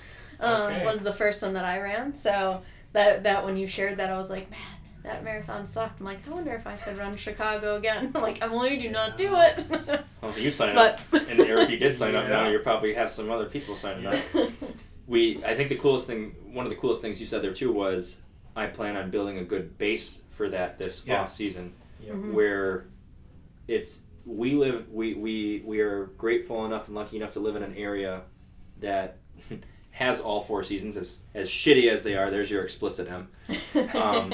Okay. 0.72 0.84
Was 0.86 1.02
the 1.02 1.12
first 1.12 1.42
one 1.42 1.52
that 1.54 1.64
I 1.64 1.80
ran. 1.80 2.14
So 2.14 2.62
that 2.92 3.24
that 3.24 3.44
when 3.44 3.56
you 3.56 3.66
shared 3.66 3.98
that, 3.98 4.10
I 4.10 4.16
was 4.16 4.30
like, 4.30 4.50
man, 4.50 4.58
that 5.04 5.22
marathon 5.22 5.66
sucked. 5.66 6.00
I'm 6.00 6.06
like, 6.06 6.26
I 6.26 6.30
wonder 6.30 6.52
if 6.54 6.66
I 6.66 6.76
could 6.76 6.96
run 6.98 7.16
Chicago 7.16 7.76
again. 7.76 8.10
I'm 8.14 8.22
like, 8.22 8.42
Emily, 8.42 8.76
do 8.78 8.90
not 8.90 9.16
do 9.16 9.34
it. 9.36 9.64
Well, 10.22 10.38
you 10.38 10.50
sign 10.50 10.76
up, 10.76 10.98
but 11.10 11.28
and 11.30 11.40
Eric, 11.40 11.70
you 11.70 11.76
did 11.78 11.94
sign 11.94 12.14
up. 12.14 12.28
Now 12.28 12.44
Yeah. 12.44 12.50
you 12.52 12.58
probably 12.60 12.92
have 12.94 13.10
some 13.10 13.30
other 13.30 13.46
people 13.46 13.76
signing 13.76 14.06
up. 14.06 14.14
We, 15.06 15.42
I 15.44 15.54
think 15.54 15.70
the 15.70 15.76
coolest 15.76 16.06
thing, 16.06 16.34
one 16.52 16.64
of 16.66 16.70
the 16.70 16.76
coolest 16.76 17.02
things 17.02 17.20
you 17.20 17.26
said 17.26 17.42
there 17.42 17.52
too 17.54 17.72
was, 17.72 18.18
I 18.56 18.66
plan 18.66 18.96
on 18.96 19.10
building 19.10 19.38
a 19.38 19.44
good 19.44 19.78
base 19.78 20.18
for 20.30 20.48
that 20.50 20.78
this 20.78 21.04
Yeah. 21.06 21.22
off 21.22 21.32
season. 21.32 21.72
Yep. 22.02 22.14
Mhm. 22.14 22.32
where 22.32 22.86
it's 23.68 24.02
we 24.24 24.54
live 24.54 24.88
we, 24.90 25.14
we 25.14 25.62
we 25.66 25.80
are 25.80 26.06
grateful 26.16 26.64
enough 26.64 26.86
and 26.86 26.94
lucky 26.96 27.16
enough 27.18 27.32
to 27.34 27.40
live 27.40 27.56
in 27.56 27.62
an 27.62 27.74
area 27.76 28.22
that 28.80 29.18
has 29.90 30.20
all 30.20 30.40
four 30.40 30.64
seasons 30.64 30.96
as 30.96 31.18
as 31.34 31.48
shitty 31.48 31.90
as 31.90 32.02
they 32.02 32.16
are 32.16 32.30
there's 32.30 32.50
your 32.50 32.62
explicit 32.64 33.06
m 33.10 33.28
um, 33.94 34.32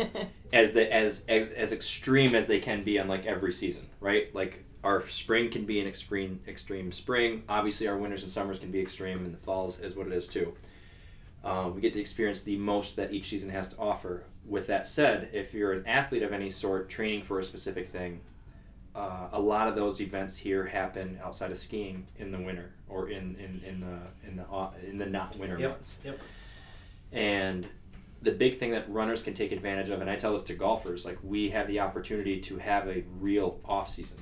as 0.53 0.73
the 0.73 0.93
as, 0.93 1.25
as 1.29 1.49
as 1.49 1.73
extreme 1.73 2.35
as 2.37 2.47
they 2.47 2.61
can 2.61 2.85
be 2.85 2.99
on 3.01 3.09
like 3.09 3.27
every 3.27 3.53
season 3.53 3.85
right 4.01 4.33
like 4.35 4.63
our 4.85 5.05
spring 5.09 5.51
can 5.51 5.65
be 5.65 5.81
an 5.81 5.87
extreme 5.89 6.39
extreme 6.47 6.93
spring 6.93 7.43
obviously 7.49 7.89
our 7.89 7.97
winters 7.97 8.23
and 8.23 8.31
summers 8.31 8.59
can 8.61 8.71
be 8.71 8.81
extreme 8.81 9.19
and 9.25 9.35
the 9.35 9.39
falls 9.39 9.81
is 9.81 9.97
what 9.97 10.07
it 10.07 10.13
is 10.13 10.27
too 10.29 10.55
um, 11.47 11.75
we 11.75 11.81
get 11.81 11.93
to 11.95 12.01
experience 12.01 12.41
the 12.43 12.57
most 12.57 12.97
that 12.97 13.13
each 13.13 13.29
season 13.29 13.49
has 13.51 13.69
to 13.71 13.79
offer. 13.79 14.25
With 14.47 14.67
that 14.69 14.87
said 14.87 15.29
if 15.33 15.55
you're 15.55 15.73
an 15.73 15.87
athlete 15.87 16.23
of 16.23 16.33
any 16.33 16.51
sort 16.51 16.89
training 16.89 17.23
for 17.25 17.41
a 17.41 17.45
specific 17.45 17.91
thing 17.91 18.21
uh, 18.95 19.29
a 19.33 19.41
lot 19.41 19.69
of 19.69 19.75
those 19.75 20.01
events 20.01 20.37
here 20.39 20.65
happen 20.65 21.19
outside 21.23 21.51
of 21.51 21.59
skiing 21.59 22.07
in 22.19 22.31
the 22.33 22.39
winter 22.39 22.71
or 22.89 23.11
in, 23.11 23.37
in, 23.37 23.61
in 23.67 23.81
the 23.81 24.29
in 24.29 24.37
the 24.37 24.45
au- 24.45 24.73
in 24.89 24.97
the 24.99 25.05
not 25.07 25.37
winter 25.37 25.59
Yep, 25.59 25.71
months. 25.71 25.99
yep. 26.05 26.19
and 27.13 27.67
the 28.23 28.31
big 28.33 28.59
thing 28.59 28.71
that 28.71 28.91
runners 28.91 29.23
can 29.23 29.35
take 29.35 29.53
advantage 29.53 29.91
of 29.91 30.01
and 30.01 30.09
i 30.09 30.17
tell 30.17 30.33
this 30.33 30.43
to 30.45 30.55
golfers 30.55 31.05
like 31.05 31.19
we 31.23 31.51
have 31.51 31.67
the 31.69 31.81
opportunity 31.81 32.41
to 32.41 32.57
have 32.59 32.89
a 32.89 33.03
real 33.21 33.61
off 33.65 33.91
season. 33.91 34.17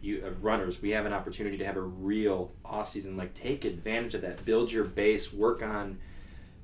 You 0.00 0.22
uh, 0.26 0.30
runners 0.42 0.80
we 0.82 0.90
have 0.90 1.06
an 1.06 1.12
opportunity 1.12 1.56
to 1.58 1.64
have 1.64 1.76
a 1.76 1.80
real 1.82 2.52
off 2.64 2.88
season. 2.90 3.16
Like 3.16 3.32
take 3.34 3.64
advantage 3.64 4.14
of 4.14 4.20
that. 4.20 4.44
Build 4.44 4.70
your 4.70 4.84
base 4.84 5.32
work 5.32 5.62
on 5.62 5.98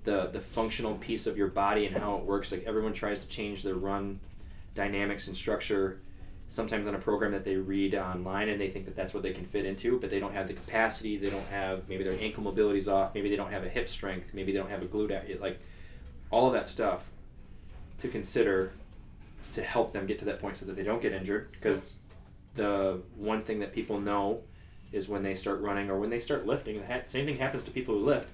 the 0.04 0.26
the 0.26 0.40
functional 0.40 0.95
piece 0.97 1.26
of 1.26 1.37
your 1.37 1.49
body 1.49 1.87
and 1.87 1.97
how 1.97 2.16
it 2.16 2.25
works. 2.25 2.52
Like 2.52 2.64
everyone 2.64 2.92
tries 2.92 3.19
to 3.19 3.28
change 3.28 3.62
their 3.62 3.75
run 3.75 4.21
dynamics 4.75 5.26
and 5.26 5.37
structure 5.37 6.00
sometimes 6.49 6.87
on 6.88 6.95
a 6.95 6.99
program 6.99 7.30
that 7.33 7.45
they 7.45 7.57
read 7.57 7.95
online 7.95 8.49
and 8.49 8.61
they 8.61 8.69
think 8.71 8.85
that 8.85 8.97
that's 8.97 9.14
what 9.14 9.23
they 9.23 9.33
can 9.33 9.45
fit 9.45 9.64
into 9.64 10.00
but 10.00 10.11
they 10.11 10.19
don't 10.19 10.33
have 10.33 10.49
the 10.49 10.54
capacity 10.54 11.16
they 11.16 11.30
don't 11.30 11.47
have 11.47 11.88
maybe 11.88 12.02
their 12.02 12.19
ankle 12.21 12.42
mobility's 12.42 12.88
off 12.88 13.14
maybe 13.14 13.28
they 13.28 13.37
don't 13.37 13.52
have 13.52 13.64
a 13.64 13.69
hip 13.69 13.88
strength 13.88 14.33
maybe 14.33 14.50
they 14.50 14.59
don't 14.59 14.71
have 14.71 14.83
a 14.83 14.87
glute 14.87 15.11
a- 15.11 15.40
like 15.40 15.61
all 16.30 16.47
of 16.47 16.52
that 16.52 16.69
stuff 16.69 17.04
to 18.00 18.09
consider 18.09 18.73
to 19.52 19.62
help 19.62 19.92
them 19.92 20.07
get 20.07 20.19
to 20.21 20.25
that 20.26 20.40
point 20.40 20.57
so 20.57 20.64
that 20.66 20.76
they 20.76 20.83
don't 20.83 21.02
get 21.02 21.12
injured. 21.12 21.50
Because 21.52 21.97
the 22.54 23.00
one 23.16 23.42
thing 23.42 23.61
that 23.61 23.73
people 23.73 24.00
know 24.00 24.40
is 24.92 25.09
when 25.09 25.23
they 25.23 25.35
start 25.35 25.61
running 25.61 25.90
or 25.90 25.99
when 25.99 26.11
they 26.11 26.19
start 26.19 26.47
lifting 26.47 26.80
the 26.80 27.02
same 27.07 27.25
thing 27.25 27.37
happens 27.37 27.62
to 27.64 27.71
people 27.71 27.95
who 27.95 28.04
lift 28.04 28.28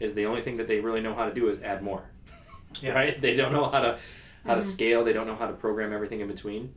is 0.00 0.14
the 0.14 0.26
only 0.26 0.40
thing 0.40 0.56
that 0.56 0.66
they 0.66 0.80
really 0.80 1.00
know 1.00 1.14
how 1.14 1.26
to 1.28 1.34
do 1.34 1.48
is 1.48 1.60
add 1.62 1.82
more 1.82 2.02
Yeah. 2.80 2.92
right 3.00 3.20
they 3.20 3.34
don't 3.36 3.52
know 3.52 3.66
how 3.70 3.80
to 3.82 3.98
how 4.46 4.54
to 4.56 4.60
Mhm. 4.62 4.64
scale 4.72 5.04
they 5.04 5.12
don't 5.12 5.26
know 5.26 5.36
how 5.36 5.46
to 5.46 5.52
program 5.52 5.92
everything 5.92 6.20
in 6.20 6.28
between 6.28 6.74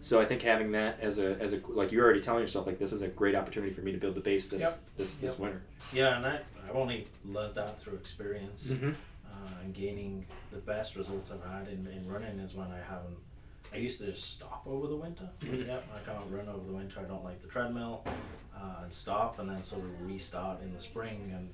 so 0.00 0.18
I 0.18 0.24
think 0.24 0.40
having 0.40 0.72
that 0.72 0.98
as 1.00 1.18
a 1.18 1.36
as 1.40 1.52
a 1.52 1.60
like 1.68 1.92
you're 1.92 2.02
already 2.04 2.22
telling 2.22 2.40
yourself 2.40 2.66
like 2.66 2.78
this 2.78 2.92
is 2.92 3.02
a 3.02 3.08
great 3.08 3.34
opportunity 3.34 3.72
for 3.72 3.82
me 3.82 3.92
to 3.92 3.98
build 3.98 4.14
the 4.14 4.20
base 4.22 4.48
this 4.48 4.62
Yep. 4.62 4.78
this 4.96 5.18
this 5.18 5.32
Yep. 5.32 5.40
winter. 5.40 5.62
Yeah, 5.92 6.16
and 6.16 6.26
I, 6.26 6.40
I've 6.66 6.74
only 6.76 7.06
learned 7.24 7.54
that 7.56 7.78
through 7.78 7.94
experience. 7.96 8.68
Mm-hmm. 8.68 8.92
uh, 9.26 9.62
and 9.62 9.72
gaining 9.74 10.26
the 10.50 10.56
best 10.58 10.96
results 10.96 11.30
I've 11.30 11.44
had 11.50 11.68
in, 11.68 11.86
in 11.86 12.06
running 12.10 12.38
is 12.40 12.54
when 12.54 12.68
I 12.72 12.78
haven't. 12.78 13.16
I 13.72 13.76
used 13.76 13.98
to 14.00 14.06
just 14.06 14.24
stop 14.32 14.62
over 14.66 14.86
the 14.88 14.96
winter. 14.96 15.28
Mhm. 15.40 15.66
Yep, 15.66 15.84
I 15.94 15.98
can't 16.10 16.30
run 16.30 16.48
over 16.48 16.66
the 16.66 16.72
winter. 16.72 17.00
I 17.00 17.04
don't 17.04 17.22
like 17.22 17.40
the 17.42 17.48
treadmill, 17.48 18.04
uh, 18.56 18.82
and 18.82 18.92
stop, 18.92 19.38
and 19.38 19.48
then 19.50 19.62
sort 19.62 19.82
of 19.84 20.00
restart 20.06 20.62
in 20.62 20.72
the 20.72 20.80
spring. 20.80 21.30
And 21.34 21.50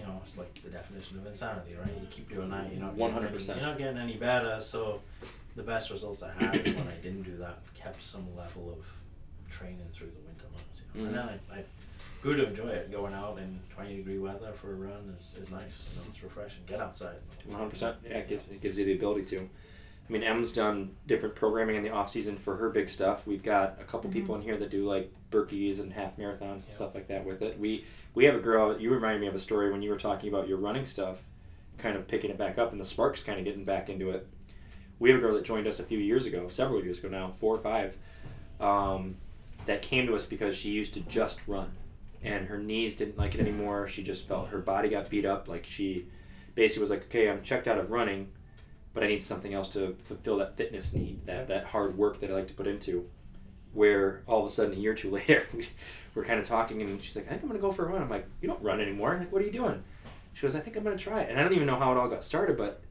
you 0.00 0.06
know, 0.06 0.20
it's 0.22 0.36
like 0.38 0.54
the 0.62 0.70
definition 0.70 1.18
of 1.18 1.26
insanity, 1.26 1.74
right? 1.78 1.92
You 2.00 2.06
keep 2.10 2.28
doing 2.32 2.48
that, 2.50 2.72
you're 2.72 2.80
not 2.80 2.96
getting 2.96 3.14
100%. 3.14 3.56
You're 3.56 3.66
not 3.66 3.78
getting 3.78 3.98
any 3.98 4.16
better. 4.16 4.60
So, 4.60 5.00
the 5.56 5.62
best 5.62 5.90
results 5.90 6.22
I 6.22 6.32
had 6.42 6.54
is 6.56 6.74
when 6.74 6.88
I 6.88 6.94
didn't 7.02 7.22
do 7.22 7.36
that. 7.38 7.58
Kept 7.74 8.00
some 8.00 8.26
level 8.36 8.72
of 8.78 8.86
training 9.50 9.86
through 9.92 10.08
the 10.08 10.20
winter 10.26 10.46
months. 10.52 10.80
You 10.94 11.02
know? 11.02 11.06
Mhm. 11.06 11.08
And 11.08 11.16
then 11.16 11.40
I, 11.50 11.58
I 11.60 11.64
grew 12.22 12.36
to 12.36 12.46
enjoy 12.48 12.68
it. 12.68 12.90
Going 12.92 13.12
out 13.14 13.38
in 13.38 13.60
20 13.70 13.96
degree 13.96 14.18
weather 14.18 14.52
for 14.52 14.70
a 14.70 14.74
run 14.74 15.12
is, 15.16 15.36
is 15.40 15.50
nice. 15.50 15.82
You 15.92 16.00
know, 16.00 16.06
it's 16.12 16.22
refreshing. 16.22 16.60
Get 16.66 16.80
outside. 16.80 17.16
One 17.46 17.58
hundred 17.58 17.70
percent. 17.70 17.96
Yeah, 18.04 18.18
it 18.18 18.28
gives 18.28 18.48
it 18.48 18.60
gives 18.60 18.78
you 18.78 18.84
the 18.84 18.94
ability 18.94 19.24
to. 19.36 19.48
I 20.10 20.12
mean, 20.12 20.24
Em's 20.24 20.52
done 20.52 20.90
different 21.06 21.36
programming 21.36 21.76
in 21.76 21.84
the 21.84 21.90
off 21.90 22.10
season 22.10 22.36
for 22.36 22.56
her 22.56 22.68
big 22.68 22.88
stuff. 22.88 23.28
We've 23.28 23.44
got 23.44 23.78
a 23.80 23.84
couple 23.84 24.10
Mhm. 24.10 24.14
people 24.14 24.34
in 24.34 24.42
here 24.42 24.56
that 24.56 24.68
do 24.68 24.84
like 24.84 25.08
Birkies 25.30 25.78
and 25.78 25.92
half 25.92 26.16
marathons 26.16 26.40
and 26.40 26.62
Yeah. 26.68 26.74
stuff 26.74 26.96
like 26.96 27.06
that 27.06 27.24
with 27.24 27.42
it. 27.42 27.56
We 27.60 27.84
we 28.16 28.24
have 28.24 28.34
a 28.34 28.40
girl. 28.40 28.76
You 28.80 28.90
reminded 28.90 29.20
me 29.20 29.28
of 29.28 29.36
a 29.36 29.38
story 29.38 29.70
when 29.70 29.82
you 29.82 29.90
were 29.90 29.96
talking 29.96 30.28
about 30.28 30.48
your 30.48 30.58
running 30.58 30.84
stuff, 30.84 31.22
kind 31.78 31.96
of 31.96 32.08
picking 32.08 32.28
it 32.28 32.36
back 32.36 32.58
up, 32.58 32.72
and 32.72 32.80
the 32.80 32.84
sparks 32.84 33.22
kind 33.22 33.38
of 33.38 33.44
getting 33.44 33.62
back 33.64 33.88
into 33.88 34.10
it. 34.10 34.26
We 34.98 35.10
have 35.10 35.20
a 35.20 35.22
girl 35.22 35.34
that 35.34 35.44
joined 35.44 35.68
us 35.68 35.78
a 35.78 35.84
few 35.84 35.98
years 36.00 36.26
ago, 36.26 36.48
several 36.48 36.82
years 36.82 36.98
ago 36.98 37.08
now, 37.08 37.30
four 37.30 37.54
or 37.54 37.60
five, 37.60 37.96
um, 38.58 39.14
that 39.66 39.80
came 39.80 40.08
to 40.08 40.16
us 40.16 40.26
because 40.26 40.56
she 40.56 40.70
used 40.70 40.92
to 40.94 41.00
just 41.02 41.46
run, 41.46 41.70
and 42.24 42.48
her 42.48 42.58
knees 42.58 42.96
didn't 42.96 43.16
like 43.16 43.36
it 43.36 43.40
anymore. 43.40 43.86
She 43.86 44.02
just 44.02 44.26
felt 44.26 44.48
her 44.48 44.58
body 44.58 44.88
got 44.88 45.08
beat 45.08 45.24
up. 45.24 45.46
Like 45.46 45.64
she 45.64 46.06
basically 46.56 46.80
was 46.80 46.90
like, 46.90 47.04
okay, 47.04 47.30
I'm 47.30 47.42
checked 47.42 47.68
out 47.68 47.78
of 47.78 47.92
running, 47.92 48.32
but 48.94 49.02
I 49.02 49.06
need 49.06 49.22
something 49.22 49.54
else 49.54 49.68
to 49.70 49.96
fulfill 50.04 50.38
that 50.38 50.56
fitness 50.56 50.92
need, 50.92 51.26
that 51.26 51.48
that 51.48 51.66
hard 51.66 51.96
work 51.96 52.20
that 52.20 52.30
I 52.30 52.34
like 52.34 52.48
to 52.48 52.54
put 52.54 52.66
into. 52.66 53.08
Where 53.72 54.22
all 54.26 54.40
of 54.40 54.46
a 54.46 54.48
sudden, 54.50 54.72
a 54.72 54.76
year 54.76 54.92
or 54.92 54.96
two 54.96 55.10
later, 55.12 55.46
we, 55.54 55.68
we're 56.14 56.24
kind 56.24 56.40
of 56.40 56.46
talking, 56.46 56.82
and 56.82 57.00
she's 57.00 57.14
like, 57.14 57.26
I 57.26 57.30
think 57.30 57.42
I'm 57.42 57.48
gonna 57.48 57.60
go 57.60 57.70
for 57.70 57.86
a 57.86 57.88
run. 57.88 58.02
I'm 58.02 58.10
like, 58.10 58.26
you 58.40 58.48
don't 58.48 58.62
run 58.62 58.80
anymore. 58.80 59.12
I'm 59.12 59.20
like, 59.20 59.32
what 59.32 59.42
are 59.42 59.44
you 59.44 59.52
doing? 59.52 59.82
She 60.32 60.42
goes, 60.42 60.56
I 60.56 60.60
think 60.60 60.76
I'm 60.76 60.82
gonna 60.82 60.96
try 60.96 61.20
it, 61.20 61.30
and 61.30 61.38
I 61.38 61.42
don't 61.42 61.52
even 61.52 61.66
know 61.66 61.76
how 61.76 61.92
it 61.92 61.96
all 61.96 62.08
got 62.08 62.24
started, 62.24 62.56
but 62.56 62.82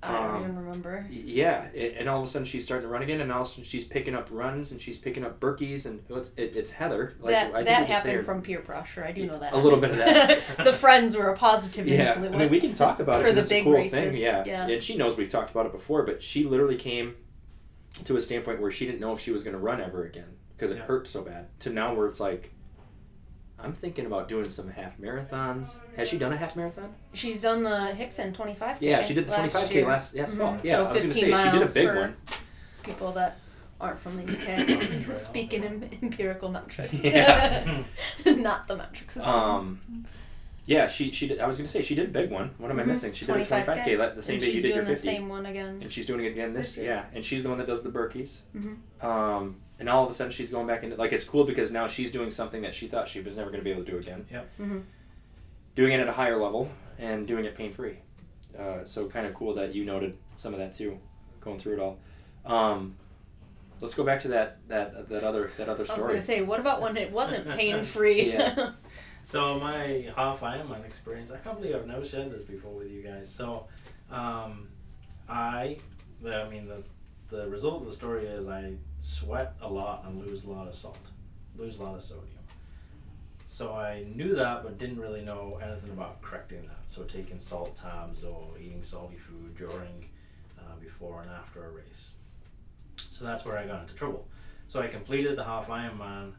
I 0.00 0.12
don't 0.12 0.30
Um, 0.36 0.42
even 0.44 0.56
remember. 0.64 1.06
Yeah, 1.10 1.64
it, 1.74 1.96
and 1.98 2.08
all 2.08 2.20
of 2.22 2.28
a 2.28 2.30
sudden 2.30 2.46
she's 2.46 2.64
starting 2.64 2.86
to 2.86 2.92
run 2.92 3.02
again, 3.02 3.20
and 3.20 3.32
all 3.32 3.42
of 3.42 3.48
a 3.48 3.50
sudden 3.50 3.64
she's 3.64 3.84
picking 3.84 4.14
up 4.14 4.28
runs 4.30 4.70
and 4.70 4.80
she's 4.80 4.96
picking 4.96 5.24
up 5.24 5.40
Birkies, 5.40 5.86
and 5.86 6.00
it's 6.08 6.30
it, 6.36 6.54
it's 6.54 6.70
Heather. 6.70 7.14
Like, 7.20 7.32
that 7.32 7.46
I 7.52 7.64
think 7.64 7.66
that 7.66 7.80
we 7.80 7.86
can 7.86 7.86
say 7.86 7.92
happened 7.94 8.14
her- 8.18 8.22
from 8.22 8.42
peer 8.42 8.60
pressure. 8.60 9.04
I 9.04 9.10
do 9.10 9.26
know 9.26 9.38
that. 9.40 9.54
A 9.54 9.56
little 9.58 9.80
bit 9.80 9.90
of 9.90 9.96
that. 9.96 10.38
the 10.64 10.72
friends 10.72 11.16
were 11.16 11.30
a 11.30 11.36
positive 11.36 11.88
Yeah, 11.88 12.12
influence. 12.14 12.34
I 12.36 12.38
mean 12.38 12.48
we 12.50 12.60
can 12.60 12.74
talk 12.74 13.00
about 13.00 13.16
it. 13.20 13.22
for 13.22 13.28
'cause 13.30 13.36
the 13.36 13.42
big 13.48 13.64
cool 13.64 13.72
races. 13.72 13.92
thing. 13.92 14.16
Yeah. 14.16 14.44
yeah. 14.46 14.68
and 14.68 14.80
she 14.80 14.96
knows 14.96 15.16
we've 15.16 15.28
talked 15.30 15.50
about 15.50 15.66
it 15.66 15.72
before, 15.72 16.04
but 16.04 16.22
she 16.22 16.44
literally 16.44 16.76
came 16.76 17.16
to 18.04 18.16
a 18.16 18.20
standpoint 18.20 18.60
where 18.60 18.70
she 18.70 18.86
didn't 18.86 19.00
know 19.00 19.12
if 19.14 19.20
she 19.20 19.32
was 19.32 19.42
going 19.42 19.54
to 19.54 19.60
run 19.60 19.80
ever 19.80 20.04
again 20.04 20.28
because 20.56 20.70
it 20.70 20.76
Yeah. 20.76 20.84
hurt 20.84 21.08
so 21.08 21.22
bad. 21.22 21.48
To 21.60 21.70
now 21.70 21.92
where 21.94 22.06
it's 22.06 22.20
like. 22.20 22.52
I'm 23.60 23.72
thinking 23.72 24.06
about 24.06 24.28
doing 24.28 24.48
some 24.48 24.68
half 24.70 24.98
marathons. 24.98 25.68
Has 25.96 26.08
she 26.08 26.16
done 26.18 26.32
a 26.32 26.36
half 26.36 26.54
marathon? 26.54 26.94
She's 27.12 27.42
done 27.42 27.62
the 27.64 27.86
Hixon 27.94 28.32
25K. 28.32 28.76
Yeah, 28.80 29.02
she 29.02 29.14
did 29.14 29.26
the 29.26 29.32
last 29.32 29.54
25k 29.56 29.74
year. 29.74 29.86
last 29.88 30.14
last 30.14 30.36
fall. 30.36 30.52
Mhm. 30.54 30.64
Yeah, 30.64 30.72
So 30.72 30.78
I 30.84 30.92
was 30.92 31.02
going 31.02 31.10
to 31.10 31.14
15 31.20 31.20
say 31.20 31.20
she 31.26 31.44
did 31.50 31.54
a 31.54 31.56
miles 31.58 31.74
big 31.74 31.88
for- 31.88 31.96
one. 32.00 32.16
People 32.84 33.12
that 33.12 33.38
aren't 33.80 33.98
from 33.98 34.16
the 34.16 34.32
UK 34.32 35.16
speaking 35.18 35.64
in 35.64 35.98
empirical 36.02 36.48
metrics. 36.50 36.92
Yeah. 37.04 37.82
Not 38.26 38.68
the 38.68 38.76
metric 38.76 39.10
system. 39.10 39.32
Um, 39.34 40.04
yeah, 40.64 40.86
she 40.86 41.10
she 41.12 41.26
did. 41.26 41.40
I 41.40 41.46
was 41.46 41.56
gonna 41.56 41.66
say 41.68 41.82
she 41.82 41.94
did 41.94 42.06
a 42.06 42.12
big 42.12 42.30
one. 42.30 42.50
What 42.58 42.70
am 42.70 42.78
I 42.78 42.82
Mhm. 42.82 42.88
missing? 42.88 43.12
She 43.12 43.24
did 43.26 43.34
a 43.36 43.38
25k, 43.44 43.96
25K. 43.96 44.14
the 44.14 44.22
same 44.22 44.34
and 44.34 44.42
day 44.42 44.46
you 44.48 44.52
she's 44.54 44.62
did 44.62 44.68
doing 44.68 44.76
your 44.76 44.84
the 44.84 44.90
50, 44.90 45.08
same 45.08 45.28
one 45.28 45.46
again. 45.46 45.78
and 45.82 45.92
she's 45.92 46.06
doing 46.06 46.24
it 46.24 46.28
again 46.28 46.52
this 46.52 46.74
This 46.76 46.84
year. 46.84 46.92
yeah. 46.92 47.04
And 47.14 47.24
she's 47.24 47.42
the 47.42 47.48
one 47.48 47.58
that 47.58 47.66
does 47.66 47.82
the 47.82 47.88
Birkies. 47.90 48.40
Mhm. 48.56 49.04
Um, 49.04 49.56
and 49.78 49.88
all 49.88 50.04
of 50.04 50.10
a 50.10 50.14
sudden 50.14 50.32
she's 50.32 50.50
going 50.50 50.66
back 50.66 50.82
into 50.82 50.96
like 50.96 51.12
it's 51.12 51.24
cool 51.24 51.44
because 51.44 51.70
now 51.70 51.86
she's 51.86 52.10
doing 52.10 52.30
something 52.30 52.62
that 52.62 52.74
she 52.74 52.88
thought 52.88 53.08
she 53.08 53.20
was 53.20 53.36
never 53.36 53.50
gonna 53.50 53.62
be 53.62 53.70
able 53.70 53.84
to 53.84 53.90
do 53.90 53.98
again. 53.98 54.26
Yep. 54.30 54.48
Mhm. 54.60 54.82
Doing 55.74 55.92
it 55.92 56.00
at 56.00 56.08
a 56.08 56.12
higher 56.12 56.40
level 56.40 56.70
and 56.98 57.26
doing 57.26 57.44
it 57.44 57.54
pain 57.54 57.72
free. 57.72 57.98
Uh, 58.58 58.84
so 58.84 59.06
kind 59.06 59.26
of 59.26 59.34
cool 59.34 59.54
that 59.54 59.74
you 59.74 59.84
noted 59.84 60.16
some 60.34 60.52
of 60.52 60.58
that 60.58 60.74
too, 60.74 60.98
going 61.40 61.58
through 61.58 61.74
it 61.74 61.80
all. 61.80 61.98
Um, 62.44 62.96
let's 63.80 63.94
go 63.94 64.04
back 64.04 64.20
to 64.22 64.28
that 64.28 64.58
that 64.68 65.08
that 65.08 65.22
other 65.22 65.50
that 65.56 65.68
other 65.68 65.86
I 65.88 65.94
was 65.94 66.04
gonna 66.04 66.20
say, 66.20 66.42
what 66.42 66.60
about 66.60 66.80
when 66.80 66.96
it 66.96 67.12
wasn't 67.12 67.48
pain 67.56 67.84
free? 67.84 68.32
Yeah. 68.32 68.72
so 69.22 69.60
my 69.60 70.10
half 70.16 70.40
Ironman 70.40 70.84
experience, 70.84 71.30
I 71.30 71.38
can't 71.38 71.60
believe 71.60 71.76
I've 71.76 71.86
never 71.86 72.04
shared 72.04 72.32
this 72.32 72.42
before 72.42 72.72
with 72.72 72.90
you 72.90 73.02
guys. 73.02 73.32
So, 73.32 73.66
um, 74.10 74.68
I, 75.28 75.78
the, 76.22 76.42
I 76.42 76.48
mean 76.48 76.66
the, 76.66 76.82
the 77.28 77.48
result 77.48 77.82
of 77.82 77.86
the 77.86 77.92
story 77.92 78.26
is 78.26 78.48
I 78.48 78.72
sweat 79.00 79.54
a 79.60 79.68
lot 79.68 80.04
and 80.06 80.24
lose 80.24 80.44
a 80.44 80.50
lot 80.50 80.68
of 80.68 80.74
salt, 80.74 80.98
lose 81.56 81.78
a 81.78 81.82
lot 81.82 81.94
of 81.94 82.02
sodium. 82.02 82.38
So 83.46 83.72
I 83.72 84.04
knew 84.14 84.34
that, 84.34 84.62
but 84.62 84.78
didn't 84.78 85.00
really 85.00 85.22
know 85.22 85.58
anything 85.62 85.90
about 85.90 86.20
correcting 86.20 86.62
that. 86.62 86.82
So 86.86 87.02
taking 87.04 87.38
salt 87.38 87.74
tabs 87.76 88.22
or 88.22 88.50
eating 88.60 88.82
salty 88.82 89.16
food 89.16 89.54
during, 89.56 90.08
uh, 90.58 90.76
before 90.80 91.22
and 91.22 91.30
after 91.30 91.64
a 91.64 91.70
race. 91.70 92.12
So 93.10 93.24
that's 93.24 93.44
where 93.44 93.56
I 93.56 93.66
got 93.66 93.82
into 93.82 93.94
trouble. 93.94 94.28
So 94.68 94.80
I 94.80 94.86
completed 94.86 95.36
the 95.36 95.44
half 95.44 95.68
Ironman. 95.68 96.32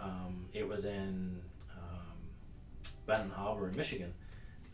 Um, 0.00 0.46
it 0.52 0.66
was 0.66 0.86
in 0.86 1.38
um, 1.76 2.80
Benton 3.06 3.30
Harbor 3.30 3.68
in 3.68 3.76
Michigan. 3.76 4.12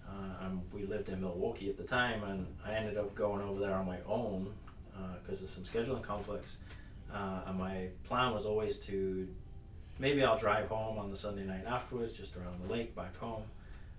Uh, 0.06 0.46
and 0.46 0.62
we 0.72 0.86
lived 0.86 1.08
in 1.08 1.20
Milwaukee 1.20 1.70
at 1.70 1.76
the 1.76 1.84
time, 1.84 2.24
and 2.24 2.46
I 2.64 2.72
ended 2.72 2.96
up 2.98 3.14
going 3.14 3.42
over 3.42 3.60
there 3.60 3.74
on 3.74 3.86
my 3.86 3.98
own 4.06 4.52
because 5.22 5.40
uh, 5.40 5.44
of 5.44 5.50
some 5.50 5.64
scheduling 5.64 6.02
conflicts. 6.02 6.58
Uh, 7.12 7.40
and 7.46 7.58
my 7.58 7.88
plan 8.04 8.32
was 8.32 8.46
always 8.46 8.76
to 8.78 9.28
maybe 9.98 10.24
I'll 10.24 10.38
drive 10.38 10.68
home 10.68 10.98
on 10.98 11.10
the 11.10 11.16
Sunday 11.16 11.44
night 11.44 11.64
afterwards, 11.66 12.16
just 12.16 12.36
around 12.36 12.62
the 12.66 12.72
lake 12.72 12.94
back 12.94 13.16
home. 13.18 13.42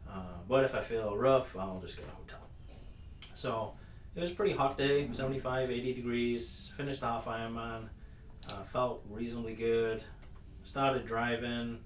Uh, 0.10 0.40
but 0.48 0.64
if 0.64 0.76
I 0.76 0.82
feel 0.82 1.16
rough, 1.16 1.56
I'll 1.56 1.80
just 1.80 1.96
get 1.96 2.06
a 2.06 2.12
hotel. 2.12 2.40
So 3.34 3.74
it 4.16 4.20
was 4.20 4.32
a 4.32 4.34
pretty 4.34 4.54
hot 4.54 4.78
day 4.78 5.08
75, 5.12 5.72
80 5.72 5.94
degrees. 5.94 6.72
Finished 6.76 7.02
the 7.02 7.08
half 7.08 7.26
Ironman. 7.26 7.88
Uh, 8.50 8.64
felt 8.64 9.04
reasonably 9.10 9.54
good. 9.54 10.04
Started 10.64 11.06
driving. 11.06 11.80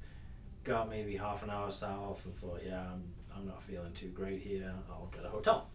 Got 0.64 0.90
maybe 0.90 1.16
half 1.16 1.44
an 1.44 1.50
hour 1.50 1.70
south 1.70 2.26
and 2.26 2.36
thought, 2.36 2.62
yeah, 2.66 2.82
I'm, 2.82 3.04
I'm 3.36 3.46
not 3.46 3.62
feeling 3.62 3.94
too 3.94 4.08
great 4.08 4.42
here. 4.42 4.74
I'll 4.90 5.12
get 5.14 5.26
a 5.26 5.30
hotel. 5.30 5.70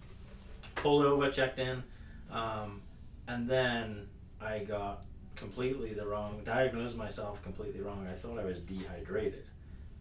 Pulled 0.75 1.05
over, 1.05 1.31
checked 1.31 1.59
in. 1.59 1.83
Um, 2.31 2.83
and 3.29 3.49
then 3.49 4.09
I 4.41 4.61
got 4.61 5.05
completely 5.37 5.95
the 5.95 6.07
wrong, 6.07 6.43
diagnosed 6.45 6.97
myself 6.97 7.43
completely 7.43 7.81
wrong. 7.81 8.07
I 8.11 8.15
thought 8.15 8.39
I 8.39 8.45
was 8.45 8.59
dehydrated 8.61 9.45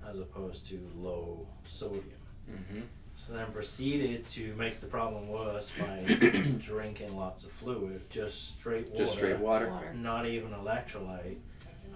as 0.07 0.19
opposed 0.19 0.67
to 0.67 0.79
low 0.95 1.47
sodium. 1.65 2.03
Mm-hmm. 2.49 2.81
So 3.15 3.33
then 3.33 3.51
proceeded 3.51 4.25
to 4.29 4.53
make 4.55 4.79
the 4.79 4.87
problem 4.87 5.27
worse 5.27 5.71
by 5.77 6.03
drinking 6.57 7.17
lots 7.17 7.43
of 7.43 7.51
fluid, 7.51 8.09
just 8.09 8.57
straight 8.57 8.85
water, 8.89 8.97
Just 8.97 9.13
straight 9.13 9.39
water. 9.39 9.69
Water. 9.69 9.93
not 9.93 10.25
even 10.25 10.51
electrolyte. 10.51 11.37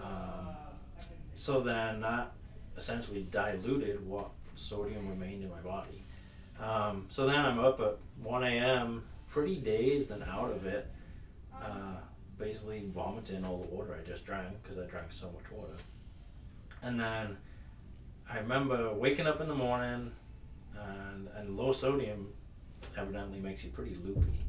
Um, 0.04 0.50
so 1.34 1.62
then 1.62 2.02
that 2.02 2.32
essentially 2.75 3.25
diluted 3.32 4.06
what 4.06 4.30
sodium 4.56 5.08
remained 5.08 5.44
in 5.44 5.50
my 5.50 5.62
body. 5.62 6.04
Um, 6.60 7.06
so 7.10 7.25
then 7.25 7.40
I'm 7.40 7.60
up 7.60 7.80
at 7.80 7.98
1 8.22 8.44
a.m., 8.44 9.04
pretty 9.28 9.56
dazed 9.56 10.12
and 10.12 10.24
out 10.24 10.52
of 10.52 10.66
it, 10.66 10.92
uh, 11.56 11.96
basically 12.38 12.84
vomiting 12.88 13.46
all 13.46 13.58
the 13.58 13.75
water 13.75 13.98
I 14.00 14.08
just 14.08 14.25
drank 14.25 14.62
because 14.62 14.78
I 14.78 14.86
drank 14.86 15.12
so 15.12 15.28
much 15.28 15.52
water. 15.52 15.74
And 16.82 17.00
then 17.00 17.38
I 18.30 18.40
remember 18.40 18.94
waking 18.94 19.28
up 19.28 19.42
in 19.42 19.48
the 19.48 19.56
morning, 19.56 20.12
and, 20.78 21.30
and 21.36 21.58
low 21.58 21.72
sodium 21.72 22.28
evidently 22.98 23.40
makes 23.40 23.63
you 23.63 23.70
pretty 23.70 23.98
loopy. 24.04 24.40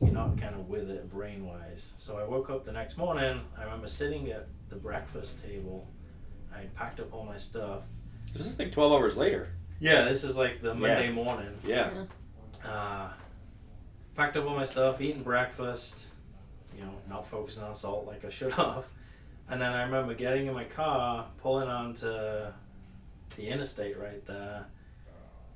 You're 0.00 0.12
not 0.12 0.38
kind 0.38 0.54
of 0.54 0.68
with 0.68 0.90
it 0.90 1.10
brain 1.10 1.46
wise. 1.46 1.92
So 1.96 2.18
I 2.18 2.24
woke 2.24 2.50
up 2.50 2.64
the 2.64 2.72
next 2.72 2.98
morning. 2.98 3.40
I 3.58 3.64
remember 3.64 3.86
sitting 3.88 4.30
at 4.30 4.48
the 4.68 4.76
breakfast 4.76 5.42
table. 5.42 5.86
I 6.54 6.60
had 6.60 6.74
packed 6.74 7.00
up 7.00 7.12
all 7.12 7.24
my 7.24 7.36
stuff. 7.36 7.84
This 8.32 8.46
is 8.46 8.58
like 8.58 8.72
12 8.72 8.92
hours 8.92 9.16
later. 9.16 9.48
Yeah, 9.80 10.04
this 10.04 10.24
is 10.24 10.36
like 10.36 10.62
the 10.62 10.74
Monday 10.74 11.10
morning. 11.10 11.58
Yeah. 11.66 11.90
Uh, 12.64 13.08
packed 14.14 14.36
up 14.36 14.46
all 14.46 14.56
my 14.56 14.64
stuff, 14.64 15.00
eating 15.00 15.22
breakfast, 15.22 16.06
you 16.76 16.84
know, 16.84 16.92
not 17.08 17.26
focusing 17.26 17.62
on 17.62 17.74
salt 17.74 18.06
like 18.06 18.24
I 18.24 18.28
should 18.28 18.52
have. 18.52 18.84
And 19.48 19.60
then 19.60 19.72
I 19.72 19.82
remember 19.82 20.14
getting 20.14 20.46
in 20.46 20.54
my 20.54 20.64
car, 20.64 21.26
pulling 21.38 21.68
onto 21.68 22.06
the 22.06 22.52
interstate 23.46 23.98
right 23.98 24.24
there. 24.26 24.66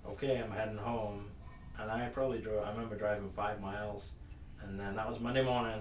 Okay, 0.07 0.37
I'm 0.37 0.50
heading 0.50 0.76
home. 0.76 1.26
And 1.78 1.90
I 1.90 2.09
probably 2.09 2.38
drove, 2.38 2.64
I 2.64 2.70
remember 2.70 2.96
driving 2.96 3.28
five 3.28 3.61
miles. 3.61 4.12
And 4.62 4.78
then 4.78 4.96
that 4.96 5.07
was 5.07 5.20
Monday 5.20 5.42
morning. 5.42 5.81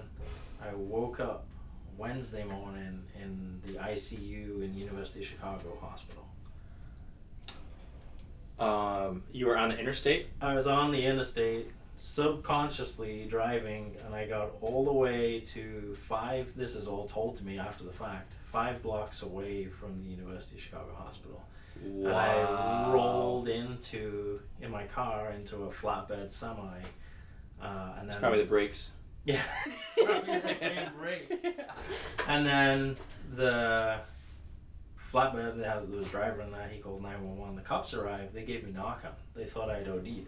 I 0.62 0.74
woke 0.74 1.20
up 1.20 1.46
Wednesday 1.96 2.44
morning 2.44 3.02
in 3.20 3.60
the 3.66 3.78
ICU 3.78 4.62
in 4.62 4.74
University 4.74 5.20
of 5.20 5.26
Chicago 5.26 5.76
Hospital. 5.80 6.24
Um, 8.58 9.22
you 9.32 9.46
were 9.46 9.56
on 9.56 9.70
the 9.70 9.78
interstate. 9.78 10.28
I 10.40 10.54
was 10.54 10.66
on 10.66 10.92
the 10.92 11.04
interstate 11.04 11.70
subconsciously 11.98 13.26
driving 13.28 13.96
and 14.04 14.14
I 14.14 14.26
got 14.26 14.50
all 14.60 14.84
the 14.84 14.92
way 14.92 15.40
to 15.40 15.96
five 16.06 16.52
this 16.56 16.74
is 16.74 16.86
all 16.86 17.06
told 17.06 17.36
to 17.38 17.44
me 17.44 17.58
after 17.58 17.84
the 17.84 17.92
fact 17.92 18.34
five 18.46 18.82
blocks 18.82 19.22
away 19.22 19.66
from 19.66 20.00
the 20.02 20.08
University 20.08 20.56
of 20.56 20.62
Chicago 20.62 20.94
Hospital. 20.96 21.42
And 21.84 22.08
I 22.08 22.90
rolled 22.92 23.48
into 23.48 24.40
in 24.60 24.70
my 24.70 24.84
car 24.84 25.32
into 25.32 25.64
a 25.64 25.70
flatbed 25.70 26.32
semi 26.32 26.62
uh, 27.60 27.92
and 27.98 28.06
It's 28.06 28.14
then 28.14 28.20
probably 28.20 28.40
the 28.40 28.46
brakes. 28.48 28.90
yeah. 29.24 29.42
Probably 30.04 30.38
the 30.40 30.54
same 30.54 30.88
brakes. 30.98 31.44
And 32.28 32.46
then 32.46 32.96
the 33.34 34.00
flatbed 35.12 35.58
that 35.58 35.66
had 35.66 35.90
the 35.92 36.04
driver 36.04 36.42
in 36.42 36.52
that 36.52 36.70
he 36.72 36.78
called 36.78 37.02
911 37.02 37.56
the 37.56 37.62
cops 37.62 37.94
arrived 37.94 38.34
they 38.34 38.42
gave 38.44 38.62
me 38.64 38.72
Narcan 38.72 39.12
they 39.34 39.44
thought 39.46 39.70
I'd 39.70 39.88
OD'd 39.88 40.26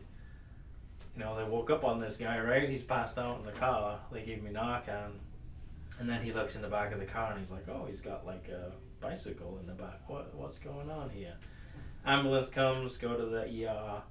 you 1.17 1.21
know, 1.25 1.37
they 1.37 1.45
woke 1.45 1.71
up 1.71 1.85
on 1.85 2.01
this 2.01 2.17
guy, 2.17 2.41
right? 2.41 2.69
He's 2.69 2.83
passed 2.83 3.19
out 3.19 3.39
in 3.41 3.45
the 3.47 3.53
car. 3.53 3.99
They 4.13 4.23
gave 4.23 4.43
me 4.43 4.51
Narcan. 4.51 5.11
And 5.99 6.09
then 6.09 6.23
he 6.23 6.33
looks 6.33 6.57
in 6.57 6.63
the 6.63 6.69
back 6.69 6.93
of 6.93 7.01
the 7.01 7.05
car 7.07 7.31
and 7.33 7.41
he's 7.41 7.51
like, 7.51 7.69
oh, 7.69 7.85
he's 7.87 8.01
got 8.01 8.25
like 8.25 8.49
a 8.49 8.73
bicycle 9.01 9.59
in 9.61 9.67
the 9.67 9.75
back. 9.75 10.09
What 10.09 10.35
What's 10.35 10.59
going 10.59 10.91
on 10.91 11.11
here? 11.11 11.35
Ambulance 12.07 12.49
comes, 12.49 12.97
go 12.97 13.17
to 13.17 13.27
the 13.27 13.67
ER. 13.67 14.03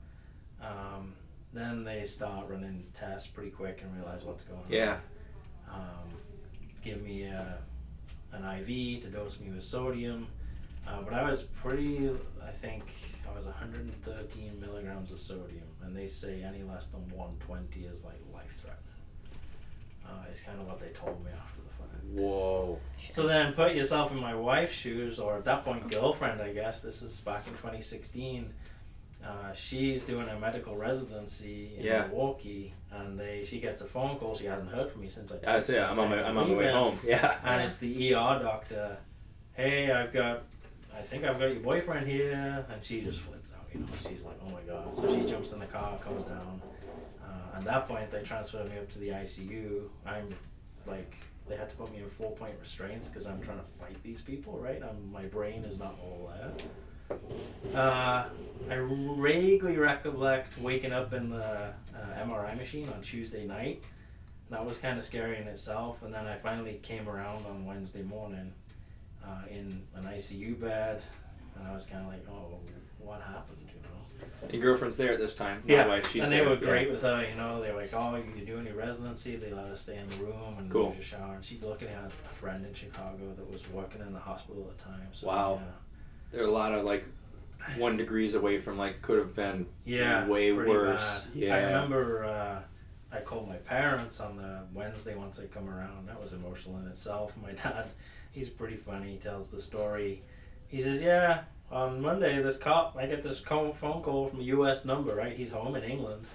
Um, 0.62 1.14
then 1.54 1.84
they 1.84 2.04
start 2.04 2.48
running 2.50 2.86
tests 2.94 3.28
pretty 3.28 3.50
quick 3.50 3.82
and 3.84 3.96
realize 3.96 4.24
what's 4.24 4.44
going 4.44 4.60
Yeah. 4.70 4.92
on. 4.92 4.98
Yeah. 5.72 5.74
Um, 5.76 6.10
give 6.84 7.02
me 7.02 7.24
a, 7.24 7.58
an 8.34 8.44
IV 8.60 9.02
to 9.04 9.10
dose 9.10 9.40
me 9.40 9.50
with 9.52 9.64
sodium. 9.64 10.28
Uh, 10.88 11.02
but 11.04 11.14
I 11.14 11.30
was 11.30 11.44
pretty, 11.44 12.10
I 12.46 12.52
think 12.52 12.84
I 13.32 13.36
was 13.36 13.46
113 13.46 14.60
milligrams 14.60 15.12
of 15.12 15.20
sodium, 15.20 15.68
and 15.84 15.96
they 15.96 16.08
say 16.08 16.42
any 16.44 16.64
less 16.64 16.88
than 16.88 17.02
120 17.10 17.82
is 17.86 18.04
like 18.04 18.20
life 18.34 18.56
threatening. 18.60 18.84
Uh, 20.06 20.26
it's 20.32 20.40
kind 20.42 20.60
of 20.60 20.66
what 20.68 20.80
they 20.80 20.88
told 20.90 21.24
me 21.24 21.30
after 21.32 21.62
the 21.62 21.70
fact. 21.70 22.04
Whoa. 22.12 22.80
So 23.12 23.28
then 23.28 23.54
put 23.54 23.76
yourself 23.76 24.12
in 24.12 24.18
my 24.20 24.34
wife's 24.34 24.74
shoes, 24.74 25.20
or 25.20 25.38
at 25.38 25.46
that 25.46 25.64
point, 25.64 25.90
girlfriend, 25.92 26.42
I 26.42 26.52
guess. 26.54 26.80
This 26.80 27.04
is 27.04 27.20
back 27.22 27.46
in 27.46 27.54
2016. 27.54 28.52
Uh, 29.24 29.54
she's 29.54 30.02
doing 30.02 30.28
a 30.30 30.40
medical 30.40 30.76
residency 30.78 31.74
in 31.78 31.84
Yeah. 31.86 32.08
Milwaukee, 32.08 32.74
and 32.92 33.20
they 33.20 33.44
she 33.46 33.60
gets 33.60 33.82
a 33.82 33.86
phone 33.86 34.18
call. 34.18 34.34
She 34.34 34.46
hasn't 34.46 34.72
heard 34.72 34.90
from 34.90 35.02
me 35.02 35.10
since 35.10 35.32
I. 35.32 35.36
I 35.36 35.40
texted 35.58 35.62
say 35.64 35.76
her 35.78 35.84
I'm 35.92 36.00
on 36.00 36.10
my 36.10 36.24
I'm 36.24 36.38
on 36.38 36.48
my 36.50 36.56
way 36.56 36.60
leaving. 36.62 36.74
home. 36.74 37.00
Yeah. 37.06 37.38
And 37.44 37.62
it's 37.62 37.78
the 37.78 38.16
ER 38.16 38.40
doctor. 38.42 38.98
Hey, 39.54 39.92
I've 39.92 40.14
got, 40.14 40.44
I 41.00 41.02
think 41.02 41.24
I've 41.24 41.40
got 41.40 41.54
your 41.54 41.62
boyfriend 41.62 42.08
here, 42.08 42.66
and 42.70 42.84
she 42.84 43.00
just 43.00 43.22
flips 43.22 43.52
out. 43.58 43.66
You 43.74 43.80
know, 43.80 43.88
she's 44.06 44.24
like, 44.24 44.38
oh 44.46 44.52
my 44.52 44.60
god. 44.62 44.94
So 44.94 45.08
she 45.16 45.24
jumps 45.26 45.54
in 45.54 45.60
the 45.60 45.66
car, 45.66 45.98
comes 46.00 46.24
down. 46.24 46.62
Uh, 47.24 47.58
at 47.58 47.64
that 47.64 47.88
point, 47.88 48.12
they 48.12 48.22
transfer 48.22 48.66
me 48.66 48.78
up 48.78 48.92
to 48.92 49.00
the 49.00 49.10
ICU. 49.10 49.88
I'm 50.06 50.28
like, 50.86 51.16
they 51.48 51.56
had 51.56 51.70
to 51.70 51.76
put 51.78 51.92
me 51.94 52.00
in 52.00 52.10
four 52.10 52.32
point 52.32 52.56
restraints 52.60 53.08
because 53.08 53.28
I'm 53.28 53.42
trying 53.42 53.60
to 53.60 53.64
fight 53.64 53.96
these 54.04 54.22
people, 54.22 54.58
right? 54.60 54.82
I'm, 54.84 55.10
my 55.10 55.24
brain 55.24 55.64
is 55.64 55.80
not 55.80 55.98
all 56.04 56.34
there. 56.36 57.18
Uh, 57.74 58.26
I 58.70 59.16
vaguely 59.20 59.78
recollect 59.78 60.60
waking 60.60 60.92
up 60.92 61.14
in 61.14 61.30
the 61.30 61.44
uh, 61.46 61.74
MRI 62.18 62.58
machine 62.58 62.90
on 62.90 63.02
Tuesday 63.02 63.48
night. 63.48 63.84
That 64.50 64.66
was 64.66 64.78
kind 64.78 64.98
of 64.98 65.04
scary 65.04 65.38
in 65.38 65.48
itself. 65.48 66.04
And 66.04 66.14
then 66.14 66.28
I 66.28 66.36
finally 66.36 66.80
came 66.84 67.08
around 67.08 67.46
on 67.46 67.66
Wednesday 67.66 68.04
morning 68.04 68.52
uh, 69.26 69.44
in 69.50 69.82
an 69.96 70.04
ICU 70.06 70.60
bed, 70.60 71.02
and 71.58 71.68
I 71.68 71.74
was 71.74 71.86
kind 71.86 72.02
of 72.06 72.12
like, 72.12 72.26
"Oh, 72.30 72.60
what 73.00 73.22
happened?" 73.22 73.58
You 73.68 73.82
know. 73.82 74.50
Your 74.52 74.62
girlfriend's 74.62 74.98
there 74.98 75.14
at 75.14 75.20
this 75.20 75.36
time. 75.36 75.62
My 75.68 75.88
wife, 75.88 76.12
she's 76.12 76.24
and 76.24 76.32
they 76.32 76.38
there. 76.40 76.50
were 76.50 76.56
Yeah. 76.56 76.60
great 76.70 76.92
with 76.92 77.02
her. 77.04 77.26
You 77.30 77.36
know, 77.36 77.62
they 77.62 77.72
were 77.72 77.82
like, 77.82 77.94
"Oh, 77.94 78.16
you 78.38 78.46
do 78.46 78.58
any 78.58 78.72
residency?" 78.72 79.36
They 79.36 79.52
let 79.54 79.66
us 79.66 79.82
stay 79.82 79.98
in 79.98 80.08
the 80.10 80.16
room 80.18 80.56
and 80.58 80.70
Cool. 80.72 80.90
use 80.96 81.00
a 81.00 81.08
shower. 81.08 81.36
And 81.36 81.44
she's 81.44 81.62
looking 81.64 81.88
at 81.90 82.06
a 82.06 82.10
friend 82.10 82.66
in 82.66 82.74
Chicago 82.74 83.34
that 83.36 83.50
was 83.52 83.70
working 83.72 84.02
in 84.02 84.14
the 84.14 84.20
hospital 84.20 84.68
at 84.70 84.78
the 84.78 84.84
time. 84.84 85.08
So, 85.12 85.28
Wow. 85.28 85.62
There 86.32 86.42
are 86.44 86.48
a 86.48 86.52
lot 86.52 86.74
of 86.74 86.86
like 86.86 87.06
one 87.78 87.98
degrees 87.98 88.36
away 88.36 88.60
from 88.60 88.78
like 88.78 89.02
could 89.02 89.18
have 89.20 89.36
been 89.36 89.66
Yeah, 89.84 90.28
way 90.28 90.52
worse. 90.54 91.02
bad. 91.02 91.22
Yeah. 91.36 91.56
I 91.56 91.60
remember 91.64 92.24
uh, 92.26 92.60
I 93.12 93.20
called 93.20 93.48
my 93.48 93.58
parents 93.58 94.20
on 94.20 94.38
the 94.38 94.62
Wednesday 94.74 95.16
once 95.16 95.38
they 95.38 95.48
come 95.48 95.70
around. 95.70 96.08
That 96.08 96.22
was 96.22 96.34
emotional 96.34 96.78
in 96.78 96.88
itself. 96.88 97.34
My 97.42 97.52
dad, 97.64 97.88
he's 98.32 98.50
pretty 98.50 98.76
funny. 98.76 99.12
He 99.12 99.18
tells 99.18 99.50
the 99.50 99.62
story. 99.62 100.22
He 100.68 100.82
says, 100.82 101.02
"Yeah, 101.02 101.42
on 101.72 102.02
Monday, 102.02 102.42
this 102.42 102.58
cop, 102.58 102.96
I 102.98 103.06
get 103.06 103.22
this 103.22 103.40
phone 103.40 103.74
call 103.74 104.28
from 104.28 104.40
a 104.40 104.44
U.S. 104.44 104.86
number, 104.86 105.16
right? 105.16 105.36
He's 105.36 105.52
home 105.52 105.76
in 105.76 105.84
England. 105.84 106.26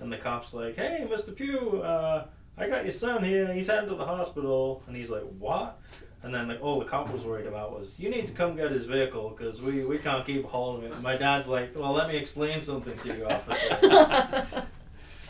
And 0.00 0.12
the 0.12 0.18
cop's 0.18 0.52
like, 0.52 0.76
hey, 0.76 1.06
Mr. 1.08 1.34
Pugh, 1.34 1.80
uh, 1.82 2.26
I 2.58 2.68
got 2.68 2.82
your 2.82 2.92
son 2.92 3.24
here. 3.24 3.52
He's 3.52 3.68
heading 3.68 3.88
to 3.88 3.94
the 3.94 4.04
hospital. 4.04 4.82
And 4.86 4.96
he's 4.96 5.10
like, 5.10 5.22
what? 5.38 5.80
And 6.22 6.34
then 6.34 6.48
like, 6.48 6.62
all 6.62 6.78
the 6.78 6.84
cop 6.84 7.10
was 7.10 7.22
worried 7.22 7.46
about 7.46 7.72
was, 7.72 7.98
you 7.98 8.10
need 8.10 8.26
to 8.26 8.32
come 8.32 8.56
get 8.56 8.70
his 8.70 8.84
vehicle 8.84 9.34
because 9.36 9.62
we, 9.62 9.84
we 9.84 9.98
can't 9.98 10.26
keep 10.26 10.44
hold 10.44 10.78
of 10.78 10.84
it. 10.84 10.92
And 10.92 11.02
my 11.02 11.16
dad's 11.16 11.48
like, 11.48 11.74
well, 11.76 11.92
let 11.92 12.08
me 12.08 12.16
explain 12.16 12.60
something 12.60 12.96
to 12.96 13.16
you, 13.16 13.26
officer. 13.26 14.61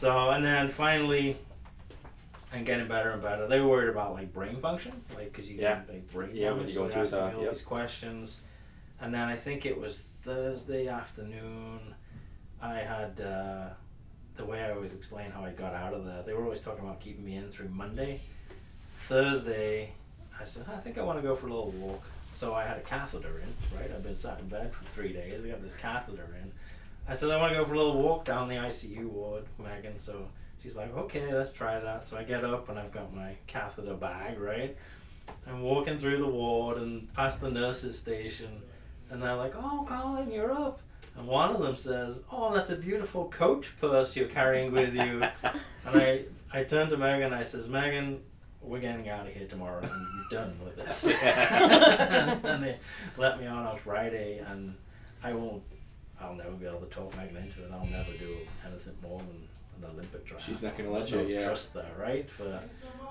so, 0.03 0.31
and 0.31 0.45
then 0.45 0.69
finally, 0.69 1.37
and 2.53 2.67
getting 2.67 2.89
better 2.89 3.11
and 3.13 3.23
better. 3.23 3.47
They 3.47 3.61
were 3.61 3.69
worried 3.69 3.89
about 3.89 4.15
like 4.15 4.33
brain 4.33 4.57
function, 4.57 5.01
like 5.15 5.33
because 5.33 5.49
you 5.49 5.59
Yeah. 5.61 5.77
get 5.77 5.89
like 5.91 6.11
brain 6.11 6.31
Yeah, 6.35 6.49
damage. 6.51 6.67
you 6.71 6.75
so 6.75 6.89
go 6.89 6.93
through 6.93 7.07
the- 7.07 7.37
all 7.37 7.43
yep. 7.45 7.53
these 7.53 7.63
questions, 7.63 8.41
and 9.01 9.15
then 9.15 9.29
I 9.29 9.37
think 9.37 9.65
it 9.65 9.79
was 9.79 10.01
Thursday 10.23 10.89
afternoon. 10.89 11.95
I 12.61 12.79
had 12.79 13.21
uh, 13.21 13.69
the 14.35 14.45
way 14.45 14.65
I 14.65 14.73
always 14.73 14.93
explain 14.93 15.31
how 15.31 15.45
I 15.45 15.53
got 15.53 15.73
out 15.73 15.95
of 15.95 16.05
there. 16.05 16.25
They 16.25 16.33
were 16.35 16.43
always 16.43 16.59
talking 16.59 16.85
about 16.85 16.99
keeping 16.99 17.25
me 17.25 17.37
in 17.37 17.49
through 17.49 17.69
Monday. 17.69 18.23
Thursday, 19.09 19.93
I 20.41 20.43
said 20.43 20.67
I 20.69 20.79
think 20.79 20.99
I 20.99 21.03
want 21.05 21.21
to 21.21 21.23
go 21.23 21.37
for 21.37 21.47
a 21.47 21.51
little 21.51 21.71
walk. 21.71 22.03
So 22.33 22.55
I 22.55 22.65
had 22.65 22.77
a 22.77 22.81
catheter 22.81 23.39
in, 23.39 23.79
right? 23.79 23.89
I've 23.89 24.03
been 24.03 24.17
sat 24.17 24.41
in 24.41 24.49
bed 24.49 24.75
for 24.75 24.85
three 24.87 25.13
days. 25.13 25.45
I 25.45 25.49
got 25.49 25.63
this 25.63 25.77
catheter 25.77 26.27
in. 26.43 26.51
I 27.13 27.15
said 27.15 27.31
I 27.31 27.37
want 27.37 27.53
to 27.53 27.59
go 27.59 27.67
for 27.67 27.75
a 27.75 27.77
little 27.77 28.03
walk 28.03 28.25
down 28.25 28.49
the 28.49 28.55
ICU 28.55 29.05
ward, 29.05 29.45
Megan. 29.59 29.99
So 29.99 30.29
she's 30.63 30.79
like, 30.79 30.97
okay, 30.97 31.31
let's 31.31 31.53
try 31.53 31.79
that. 31.79 32.07
So 32.07 32.17
I 32.17 32.23
get 32.23 32.43
up 32.43 32.71
and 32.71 32.79
I've 32.79 32.91
got 32.91 33.15
my 33.15 33.35
catheter 33.47 33.93
bag, 33.93 34.41
right? 34.41 34.75
I'm 35.47 35.61
walking 35.61 35.99
through 35.99 36.17
the 36.17 36.27
ward 36.27 36.79
and 36.79 37.13
past 37.13 37.43
the 37.43 37.51
nurse's 37.51 37.99
station, 37.99 38.63
and 39.11 39.23
they're 39.23 39.37
like, 39.37 39.53
oh, 39.55 39.85
Colin, 39.87 40.31
you're 40.31 40.53
up. 40.53 40.81
And 41.15 41.27
one 41.27 41.55
of 41.55 41.61
them 41.61 41.77
says, 41.77 42.23
oh, 42.33 42.55
that's 42.55 42.71
a 42.71 42.77
beautiful 42.77 43.29
coach 43.29 43.79
purse 43.79 44.17
you're 44.17 44.29
carrying 44.29 44.73
with 44.73 44.95
you. 44.95 45.23
And 45.87 46.01
I, 46.01 46.25
I 46.51 46.65
turned 46.65 46.89
to 46.91 46.97
Megan 46.97 47.25
and 47.25 47.35
I 47.35 47.43
says, 47.43 47.69
Megan, 47.69 48.23
we're 48.63 48.81
getting 48.81 49.11
out 49.11 49.27
of 49.27 49.35
here 49.35 49.47
tomorrow 49.47 49.83
and 49.83 50.07
you're 50.31 50.41
done 50.41 50.59
with 50.65 50.77
this. 50.77 51.05
and 51.23 52.63
they 52.63 52.79
let 53.19 53.39
me 53.39 53.47
on 53.47 53.67
on 53.67 53.77
Friday 53.77 54.39
and 54.39 54.75
I 55.23 55.35
won't, 55.35 55.63
I'll 56.23 56.35
never 56.35 56.53
be 56.53 56.67
able 56.67 56.81
to 56.81 56.87
talk 56.87 57.15
Megan 57.17 57.37
into 57.37 57.65
it. 57.65 57.71
I'll 57.73 57.87
never 57.87 58.13
do 58.13 58.37
anything 58.67 58.95
more 59.03 59.19
than 59.19 59.49
an 59.83 59.91
Olympic 59.95 60.25
draft. 60.27 60.45
She's 60.47 60.63
not 60.63 60.77
gonna 60.77 60.91
let 60.91 61.11
you, 61.11 61.21
yeah. 61.23 61.45
Trust 61.45 61.75
there, 61.75 61.91
right? 61.99 62.29
For 62.31 62.61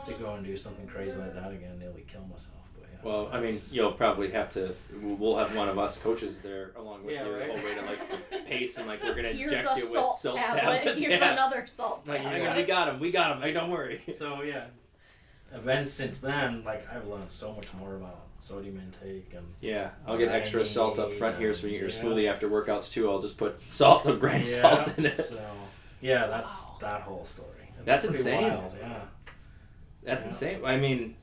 to 0.05 0.13
go 0.13 0.33
and 0.35 0.45
do 0.45 0.55
something 0.57 0.87
crazy 0.87 1.17
like 1.19 1.33
that 1.35 1.51
again, 1.51 1.71
and 1.71 1.79
nearly 1.79 2.03
kill 2.07 2.21
myself. 2.21 2.55
But 2.79 2.87
yeah. 2.91 2.99
Well, 3.03 3.29
I 3.31 3.39
mean, 3.39 3.57
you'll 3.71 3.91
probably 3.91 4.31
have 4.31 4.49
to. 4.51 4.73
We'll 5.01 5.35
have 5.37 5.53
one 5.55 5.69
of 5.69 5.77
us 5.77 5.97
coaches 5.97 6.39
there 6.39 6.71
along 6.77 7.03
with 7.05 7.13
Yeah, 7.15 7.25
you, 7.25 7.33
right. 7.35 7.53
the 7.53 7.59
whole 7.61 7.69
way 7.69 7.75
to 7.75 7.81
like 7.85 8.45
pace 8.47 8.77
and 8.77 8.87
like 8.87 9.03
we're 9.03 9.15
gonna 9.15 9.29
Here's 9.29 9.51
inject 9.51 9.67
a 9.67 9.75
you 9.77 9.83
with 9.83 9.91
salt, 9.91 10.19
salt 10.19 10.37
tablet. 10.37 10.61
tablets. 10.61 11.01
Here's 11.01 11.19
yeah. 11.19 11.33
another 11.33 11.67
salt 11.67 12.07
Like, 12.07 12.21
tablet. 12.21 12.39
"Megan, 12.39 12.55
we 12.57 12.63
got 12.63 12.87
him. 12.89 12.99
We 12.99 13.11
got 13.11 13.35
him. 13.35 13.41
Like, 13.41 13.53
don't 13.53 13.69
worry. 13.69 14.01
So 14.15 14.41
yeah, 14.43 14.65
events 15.53 15.91
since 15.91 16.19
then, 16.19 16.63
like 16.63 16.87
I've 16.91 17.05
learned 17.07 17.29
so 17.29 17.53
much 17.53 17.73
more 17.73 17.95
about 17.95 18.21
sodium 18.41 18.77
intake 18.79 19.33
and 19.35 19.45
Yeah, 19.61 19.91
I'll 20.07 20.17
get 20.17 20.29
extra 20.31 20.65
salt 20.65 20.97
up 20.99 21.13
front 21.13 21.37
here 21.37 21.53
so 21.53 21.63
when 21.63 21.73
you 21.73 21.79
get 21.79 21.93
your 22.01 22.11
Yeah. 22.13 22.15
smoothie 22.25 22.31
after 22.31 22.49
workouts 22.49 22.91
too. 22.91 23.09
I'll 23.09 23.21
just 23.21 23.37
put 23.37 23.59
salt, 23.69 24.05
or 24.05 24.15
grind 24.17 24.45
yeah, 24.45 24.61
salt 24.61 24.97
in 24.97 25.05
it. 25.05 25.17
So 25.23 25.39
yeah, 26.01 26.27
that's 26.27 26.65
Wow. 26.65 26.77
that 26.81 27.01
whole 27.01 27.23
story. 27.25 27.47
It's 27.77 27.85
That's 27.85 28.05
insane. 28.05 28.41
Wild, 28.43 28.73
yeah. 28.79 28.99
That's 30.03 30.23
Yeah. 30.23 30.29
insane. 30.29 30.65
I 30.65 30.77
mean, 30.77 31.15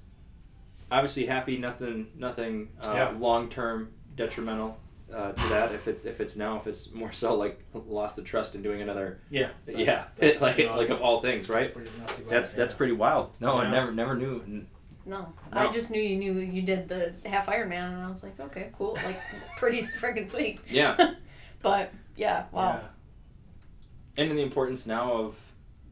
obviously 0.90 1.26
happy. 1.26 1.58
Nothing. 1.58 2.08
Nothing 2.16 2.68
uh, 2.84 2.92
Yeah. 2.94 3.14
long 3.18 3.48
term 3.48 3.90
detrimental 4.16 4.78
uh, 5.12 5.32
to 5.32 5.48
that. 5.48 5.72
If 5.74 5.88
it's 5.88 6.04
if 6.04 6.20
it's 6.20 6.36
now, 6.36 6.56
if 6.56 6.66
it's 6.66 6.92
more 6.92 7.10
so 7.12 7.34
like 7.34 7.60
lost 7.74 8.14
the 8.16 8.22
trust 8.22 8.54
in 8.54 8.62
doing 8.62 8.80
another. 8.82 9.20
Yeah. 9.30 9.48
yeah, 9.66 10.04
it's 10.18 10.40
like 10.46 10.58
you 10.58 10.66
know, 10.66 10.76
like 10.76 10.90
of 10.90 11.00
all 11.02 11.20
things, 11.20 11.48
right? 11.48 11.62
That's 11.74 11.74
pretty, 11.74 11.90
not 11.98 12.08
too 12.08 12.22
bad, 12.22 12.30
That's 12.30 12.52
that's 12.52 12.74
pretty 12.74 12.92
wild. 12.92 13.32
No, 13.40 13.56
I 13.58 13.70
never 13.70 13.90
never 13.92 14.14
knew. 14.14 14.66
N- 15.08 15.10
No, 15.10 15.32
No. 15.54 15.68
I 15.68 15.72
just 15.72 15.90
knew 15.90 16.00
you 16.00 16.16
knew 16.16 16.32
you 16.34 16.62
did 16.62 16.88
the 16.88 17.14
half 17.24 17.46
Ironman, 17.46 17.92
and 17.94 18.02
I 18.02 18.10
was 18.10 18.22
like, 18.22 18.38
okay, 18.38 18.70
cool, 18.76 18.94
like 19.04 19.20
pretty 19.56 19.82
freaking 19.82 20.30
sweet. 20.30 20.60
Yeah, 20.68 21.14
But 21.62 21.90
yeah, 22.16 22.44
wow. 22.52 22.80
and 24.16 24.30
the 24.30 24.42
importance 24.42 24.86
now 24.86 25.12
of, 25.12 25.36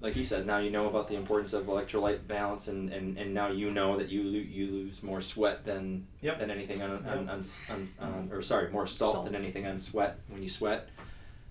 like 0.01 0.15
you 0.17 0.25
said, 0.25 0.47
now 0.47 0.59
you 0.59 0.71
know 0.71 0.87
about 0.89 1.09
the 1.09 1.17
importance 1.17 1.53
of 1.55 1.65
electrolyte 1.67 2.27
balance, 2.29 2.69
and, 2.69 2.91
and, 2.93 3.17
and 3.19 3.33
now 3.35 3.49
you 3.49 3.71
know 3.71 3.97
that 3.97 4.09
you 4.11 4.23
lo- 4.23 4.31
you 4.39 4.67
lose 4.67 5.03
more 5.03 5.21
sweat 5.21 5.65
than 5.65 6.07
Yep. 6.21 6.39
than 6.41 6.51
anything 6.51 6.83
on, 6.83 6.91
on, 6.91 7.05
Yep. 7.05 7.17
on, 7.17 7.45
on, 7.71 7.89
on 8.01 8.29
or 8.33 8.43
sorry 8.43 8.71
more 8.71 8.87
salt, 8.87 9.15
Salt. 9.15 9.25
than 9.27 9.35
anything 9.35 9.67
on 9.67 9.79
sweat 9.79 10.19
when 10.29 10.43
you 10.43 10.49
sweat, 10.49 10.89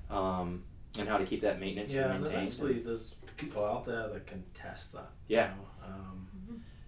um, 0.10 0.64
and 1.00 1.10
how 1.10 1.18
to 1.18 1.26
keep 1.26 1.42
that 1.42 1.60
maintenance 1.60 1.94
Yeah, 1.94 2.14
and 2.14 2.24
there's 2.24 2.36
actually 2.36 2.80
there's 2.80 3.16
people 3.38 3.66
out 3.66 3.84
there 3.86 4.08
that 4.10 4.28
can 4.28 4.44
test 4.54 4.94
that. 4.94 5.10
you 5.28 5.38
Yeah. 5.38 5.48
know, 5.48 5.54
Um, 5.88 6.15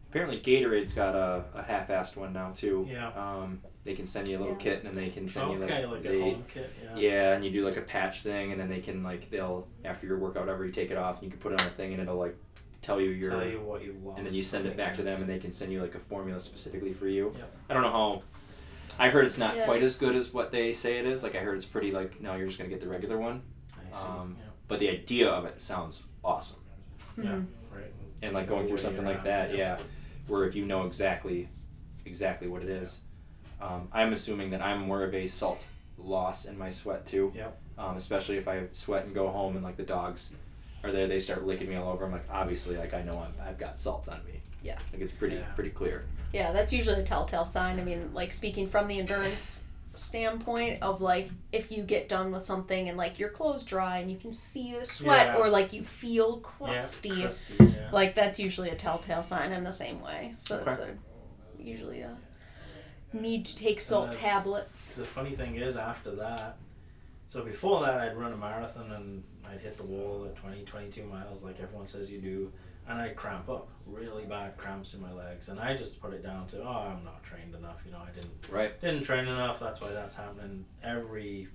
Apparently, 0.10 0.39
Gatorade's 0.39 0.93
got 0.93 1.15
a, 1.15 1.43
a 1.54 1.62
half-assed 1.63 2.15
one 2.15 2.34
now 2.34 2.52
too. 2.56 2.88
Yeah. 2.89 3.10
Um, 3.10 3.62
they 3.84 3.93
can 3.93 4.06
send 4.06 4.28
you 4.28 4.38
a 4.38 4.39
little 4.39 4.54
Yeah. 4.54 4.60
kit, 4.60 4.80
and 4.84 4.88
then 4.88 4.96
they 4.96 5.10
can 5.10 5.28
send 5.28 5.52
you 5.52 5.63
okay, 5.63 5.86
like, 5.86 5.96
like 5.96 6.04
they, 6.04 6.20
a 6.20 6.22
home 6.24 6.46
kit. 6.54 6.74
Yeah. 6.84 6.96
Yeah, 6.98 7.34
and 7.36 7.43
you 7.46 7.52
do 7.52 7.65
like 7.65 7.78
a 7.78 7.82
patch 7.82 8.22
thing, 8.22 8.52
and 8.52 8.60
then 8.60 8.70
they 8.70 8.80
can 8.80 9.04
like 9.04 9.30
they'll 9.30 9.67
after 9.86 10.08
your 10.08 10.17
workout, 10.17 10.43
whatever 10.43 10.65
you 10.65 10.72
take 10.72 10.91
it 10.91 10.98
off, 10.98 11.15
and 11.15 11.24
you 11.26 11.30
can 11.30 11.39
put 11.39 11.52
it 11.54 11.62
on 11.62 11.67
a 11.67 11.70
thing, 11.70 11.93
and 11.93 12.02
it'll 12.02 12.17
like 12.17 12.36
tell 12.82 13.02
you 13.02 13.10
your, 13.10 13.32
Tell 13.32 13.46
you 13.48 13.60
what 13.62 13.84
you 13.84 13.98
lost. 14.04 14.17
and 14.17 14.28
then 14.28 14.34
you 14.34 14.43
send 14.43 14.65
it 14.65 14.78
back 14.78 14.88
makes 14.91 14.98
to 14.98 15.04
them, 15.04 15.22
and 15.22 15.30
they 15.30 15.39
can 15.39 15.52
send 15.52 15.72
you 15.72 15.82
like 15.82 15.96
a 15.96 16.00
formula 16.00 16.39
specifically 16.39 16.93
for 16.93 17.08
you. 17.08 17.34
Yep. 17.38 17.54
I 17.70 17.74
don't 17.74 17.84
know 17.84 17.91
how. 17.91 18.22
I 19.00 19.10
heard 19.10 19.26
it's 19.26 19.38
not 19.38 19.56
Yeah. 19.56 19.65
quite 19.65 19.84
as 19.84 19.96
good 19.96 20.15
as 20.15 20.34
what 20.34 20.52
they 20.52 20.74
say 20.74 20.98
it 21.00 21.06
is. 21.06 21.22
Like 21.24 21.36
I 21.36 21.39
heard 21.39 21.56
it's 21.58 21.65
pretty 21.65 21.91
like 21.91 22.22
no, 22.22 22.36
you're 22.36 22.48
just 22.48 22.58
gonna 22.58 22.70
get 22.70 22.80
the 22.82 22.88
regular 22.88 23.17
one. 23.17 23.41
I 23.74 23.96
see. 23.98 24.04
um, 24.06 24.38
But 24.67 24.80
the 24.80 24.89
idea 24.89 25.30
of 25.30 25.46
it 25.46 25.62
sounds 25.62 26.04
awesome, 26.24 26.60
yeah. 27.17 27.24
yeah. 27.24 27.39
Right. 28.22 28.28
and 28.28 28.34
like 28.36 28.48
going 28.48 28.68
through 28.68 28.78
something 28.78 29.06
like 29.06 29.24
that, 29.24 29.56
yeah, 29.56 29.78
where 30.28 30.46
if 30.46 30.56
you 30.56 30.66
know 30.66 30.86
exactly, 30.86 31.48
exactly 32.06 32.48
what 32.48 32.62
it 32.64 32.70
is. 32.70 33.00
Um, 33.62 33.88
I'm 33.92 34.14
assuming 34.14 34.52
that 34.52 34.62
I'm 34.62 34.82
more 34.82 35.04
of 35.04 35.14
a 35.16 35.28
salt 35.28 35.64
loss 35.98 36.46
in 36.46 36.58
my 36.58 36.70
sweat 36.70 37.06
too. 37.06 37.32
Yep. 37.36 37.58
Um, 37.78 37.98
especially 37.98 38.38
if 38.38 38.48
I 38.48 38.64
sweat 38.74 39.06
and 39.06 39.14
go 39.16 39.28
home 39.30 39.56
and 39.56 39.64
like 39.64 39.78
the 39.78 39.84
dogs 39.84 40.32
are 40.84 40.92
there, 40.92 41.08
they 41.08 41.20
start 41.20 41.46
licking 41.46 41.70
me 41.70 41.76
all 41.76 41.92
over. 41.92 42.06
I'm 42.06 42.12
like, 42.12 42.26
obviously, 42.32 42.78
like 42.78 42.94
I 42.94 43.02
know 43.02 43.18
I'm, 43.20 43.34
I've 43.48 43.58
got 43.58 43.78
salt 43.78 44.08
on 44.10 44.20
me. 44.26 44.42
Yeah. 44.64 44.78
Like 44.94 45.02
it's 45.02 45.12
pretty 45.12 45.36
Yeah. 45.38 45.52
pretty 45.56 45.70
clear. 45.72 46.06
Yeah, 46.34 46.52
that's 46.52 46.74
usually 46.74 47.00
a 47.02 47.04
telltale 47.04 47.46
sign. 47.46 47.80
I 47.80 47.84
mean, 47.84 48.12
like 48.14 48.34
speaking 48.34 48.68
from 48.68 48.88
the 48.88 49.00
endurance 49.00 49.64
standpoint 49.98 50.82
of 50.84 51.02
like 51.02 51.30
if 51.52 51.72
you 51.72 51.84
get 51.84 52.08
done 52.10 52.32
with 52.32 52.44
something 52.44 52.88
and 52.90 52.98
like 52.98 53.20
your 53.20 53.30
clothes 53.30 53.64
dry 53.64 53.98
and 53.98 54.10
you 54.12 54.18
can 54.18 54.32
see 54.32 54.74
the 54.78 54.86
sweat 54.86 55.28
Yeah. 55.28 55.38
or 55.38 55.50
like 55.50 55.74
you 55.74 55.84
feel 55.84 56.36
Yeah, 56.36 56.50
crusty, 56.50 57.22
crusty, 57.22 57.54
yeah. 57.60 57.90
like 57.92 58.16
that's 58.16 58.40
usually 58.40 58.70
a 58.70 58.76
telltale 58.76 59.24
sign. 59.24 59.52
I'm 59.52 59.64
the 59.64 59.72
same 59.72 60.02
way, 60.02 60.32
so 60.36 60.64
it's 60.66 60.80
a 60.80 60.96
usually 61.60 62.02
a 62.02 62.18
need 63.14 63.46
to 63.46 63.56
take 63.56 63.80
salt 63.80 64.12
then- 64.12 64.22
tablets. 64.22 64.94
The 64.94 65.06
funny 65.06 65.32
thing 65.36 65.56
is, 65.56 65.78
after 65.78 66.12
that, 66.16 66.58
so 67.28 67.44
before 67.44 67.82
that, 67.86 68.00
I'd 68.00 68.18
run 68.18 68.34
a 68.34 68.38
marathon 68.38 68.92
and 68.92 69.24
I'd 69.46 69.62
hit 69.62 69.78
the 69.78 69.84
wall 69.84 70.26
at 70.26 70.36
20, 70.36 70.64
22 70.64 71.04
miles, 71.04 71.44
like 71.44 71.60
everyone 71.62 71.88
says 71.88 72.12
you 72.12 72.20
do, 72.20 72.52
and 72.88 73.00
I'd 73.02 73.15
cramp 73.15 73.50
up, 73.50 73.67
really 73.86 74.26
bad 74.26 74.58
cramps 74.58 74.93
in 74.93 75.02
my 75.02 75.12
legs, 75.12 75.50
and 75.50 75.60
I 75.60 75.76
just 75.76 76.02
put 76.02 76.13
it 76.13 76.23
down 76.23 76.47
to, 76.47 76.62
oh, 76.63 76.93
I'm 76.97 77.04
not 77.04 77.23
trained 77.23 77.54
enough, 77.56 77.82
you 77.86 77.91
know, 77.91 78.00
I 78.08 78.12
didn't 78.12 78.50
Right. 78.50 78.80
didn't 78.80 79.04
train 79.04 79.28
enough. 79.28 79.60
That's 79.60 79.82
why 79.82 79.91
that's 79.91 80.15
happening. 80.15 80.65
Every 80.84 81.47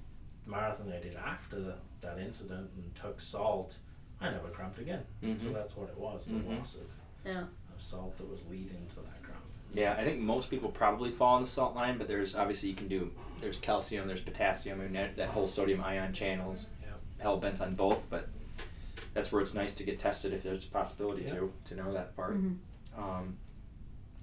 marathon 0.46 0.92
I 0.92 1.00
did 1.00 1.14
after 1.16 1.60
the, 1.60 1.74
that 2.00 2.18
incident 2.18 2.70
and 2.76 2.94
took 2.94 3.20
salt, 3.20 3.76
I 4.20 4.30
never 4.30 4.48
cramped 4.48 4.78
again. 4.78 5.04
So 5.20 5.26
Mhm. 5.28 5.52
that's 5.54 5.76
what 5.76 5.88
it 5.88 5.96
was, 5.98 6.26
the 6.26 6.34
Mhm. 6.34 6.58
loss 6.58 6.76
of, 6.76 6.86
Yeah. 7.24 7.42
of 7.74 7.80
salt 7.82 8.16
that 8.18 8.28
was 8.28 8.44
leading 8.50 8.86
to 8.88 8.96
that 8.96 9.22
cramp. 9.22 9.42
Yeah, 9.74 9.94
I 9.94 10.04
think 10.04 10.20
most 10.20 10.50
people 10.50 10.70
probably 10.70 11.10
fall 11.10 11.36
on 11.36 11.40
the 11.42 11.46
salt 11.48 11.74
line, 11.74 11.96
but 11.96 12.06
there's 12.08 12.34
obviously 12.34 12.68
you 12.68 12.74
can 12.74 12.88
do. 12.88 13.10
There's 13.40 13.58
calcium, 13.58 14.06
there's 14.06 14.20
potassium, 14.20 14.80
and 14.82 14.94
that, 14.96 15.16
that 15.16 15.30
whole 15.30 15.46
sodium 15.46 15.82
ion 15.82 16.12
channels. 16.12 16.66
Yeah. 16.82 16.88
Hell 17.20 17.38
bent 17.38 17.60
on 17.62 17.74
both, 17.74 18.08
but 18.10 18.28
that's 19.14 19.30
where 19.32 19.40
it's 19.42 19.54
nice 19.54 19.74
to 19.74 19.84
get 19.84 19.98
tested 19.98 20.32
if 20.32 20.42
there's 20.42 20.64
a 20.64 20.68
possibility 20.68 21.22
Yeah. 21.24 21.34
to 21.34 21.52
to 21.66 21.74
know 21.76 21.92
that 21.92 22.14
part. 22.16 22.36
Mhm. 22.42 22.56
um, 22.96 23.36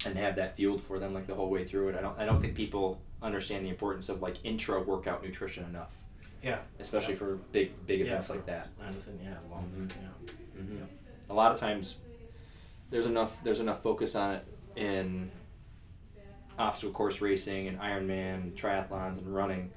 and 0.06 0.18
have 0.18 0.36
that 0.38 0.56
fueled 0.56 0.82
for 0.84 0.98
them 1.00 1.14
like 1.14 1.28
the 1.28 1.36
whole 1.36 1.50
way 1.50 1.66
through 1.66 1.90
it. 1.90 1.96
I 1.96 2.02
don't 2.02 2.18
I 2.20 2.26
don't 2.26 2.40
think 2.42 2.56
people 2.56 3.02
understand 3.22 3.66
the 3.66 3.70
importance 3.70 4.08
of 4.10 4.22
like 4.22 4.38
intra 4.46 4.82
workout 4.82 5.24
nutrition 5.24 5.66
enough. 5.66 5.96
Yeah. 6.42 6.60
Especially 6.80 7.16
for 7.16 7.36
big 7.52 7.72
big 7.86 8.00
Yeah, 8.00 8.06
events 8.08 8.30
like 8.30 8.46
that. 8.46 8.70
Anything, 8.86 9.20
yeah, 9.22 9.36
long, 9.52 9.70
Mhm. 9.76 9.92
yeah. 10.02 10.62
hmm 10.62 10.84
A 11.30 11.34
lot 11.34 11.52
of 11.52 11.60
times, 11.60 11.98
there's 12.90 13.06
enough 13.06 13.44
there's 13.44 13.60
enough 13.60 13.84
focus 13.84 14.16
on 14.16 14.36
it 14.36 14.46
in 14.78 15.30
obstacle 16.58 16.94
course 16.94 17.22
racing 17.22 17.68
and 17.68 17.80
Ironman, 17.80 18.54
triathlons, 18.54 19.18
and 19.18 19.34
running, 19.34 19.72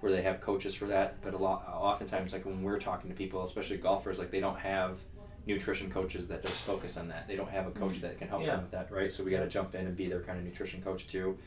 where 0.00 0.12
they 0.12 0.22
have 0.22 0.40
coaches 0.40 0.74
for 0.74 0.86
that. 0.86 1.20
But 1.22 1.34
a 1.34 1.38
lot 1.38 1.64
oftentimes, 1.68 2.32
like 2.32 2.44
when 2.44 2.62
we're 2.62 2.78
talking 2.78 3.10
to 3.10 3.16
people, 3.16 3.42
especially 3.42 3.78
golfers, 3.78 4.18
like 4.18 4.30
they 4.30 4.40
don't 4.40 4.58
have 4.58 4.98
nutrition 5.46 5.90
coaches 5.90 6.28
that 6.28 6.42
just 6.42 6.62
focus 6.62 6.96
on 6.96 7.08
that. 7.08 7.26
They 7.26 7.36
don't 7.36 7.50
have 7.50 7.66
a 7.66 7.70
coach 7.70 8.00
that 8.02 8.18
can 8.18 8.28
help 8.28 8.42
Yeah. 8.42 8.56
them 8.56 8.62
with 8.62 8.70
that, 8.72 8.92
right? 8.92 9.12
So 9.12 9.24
we 9.24 9.30
got 9.30 9.40
to 9.40 9.48
jump 9.48 9.74
in 9.74 9.86
and 9.86 9.96
be 9.96 10.08
their 10.08 10.20
kind 10.20 10.38
of 10.38 10.44
nutrition 10.44 10.82
coach 10.82 11.06
too. 11.08 11.38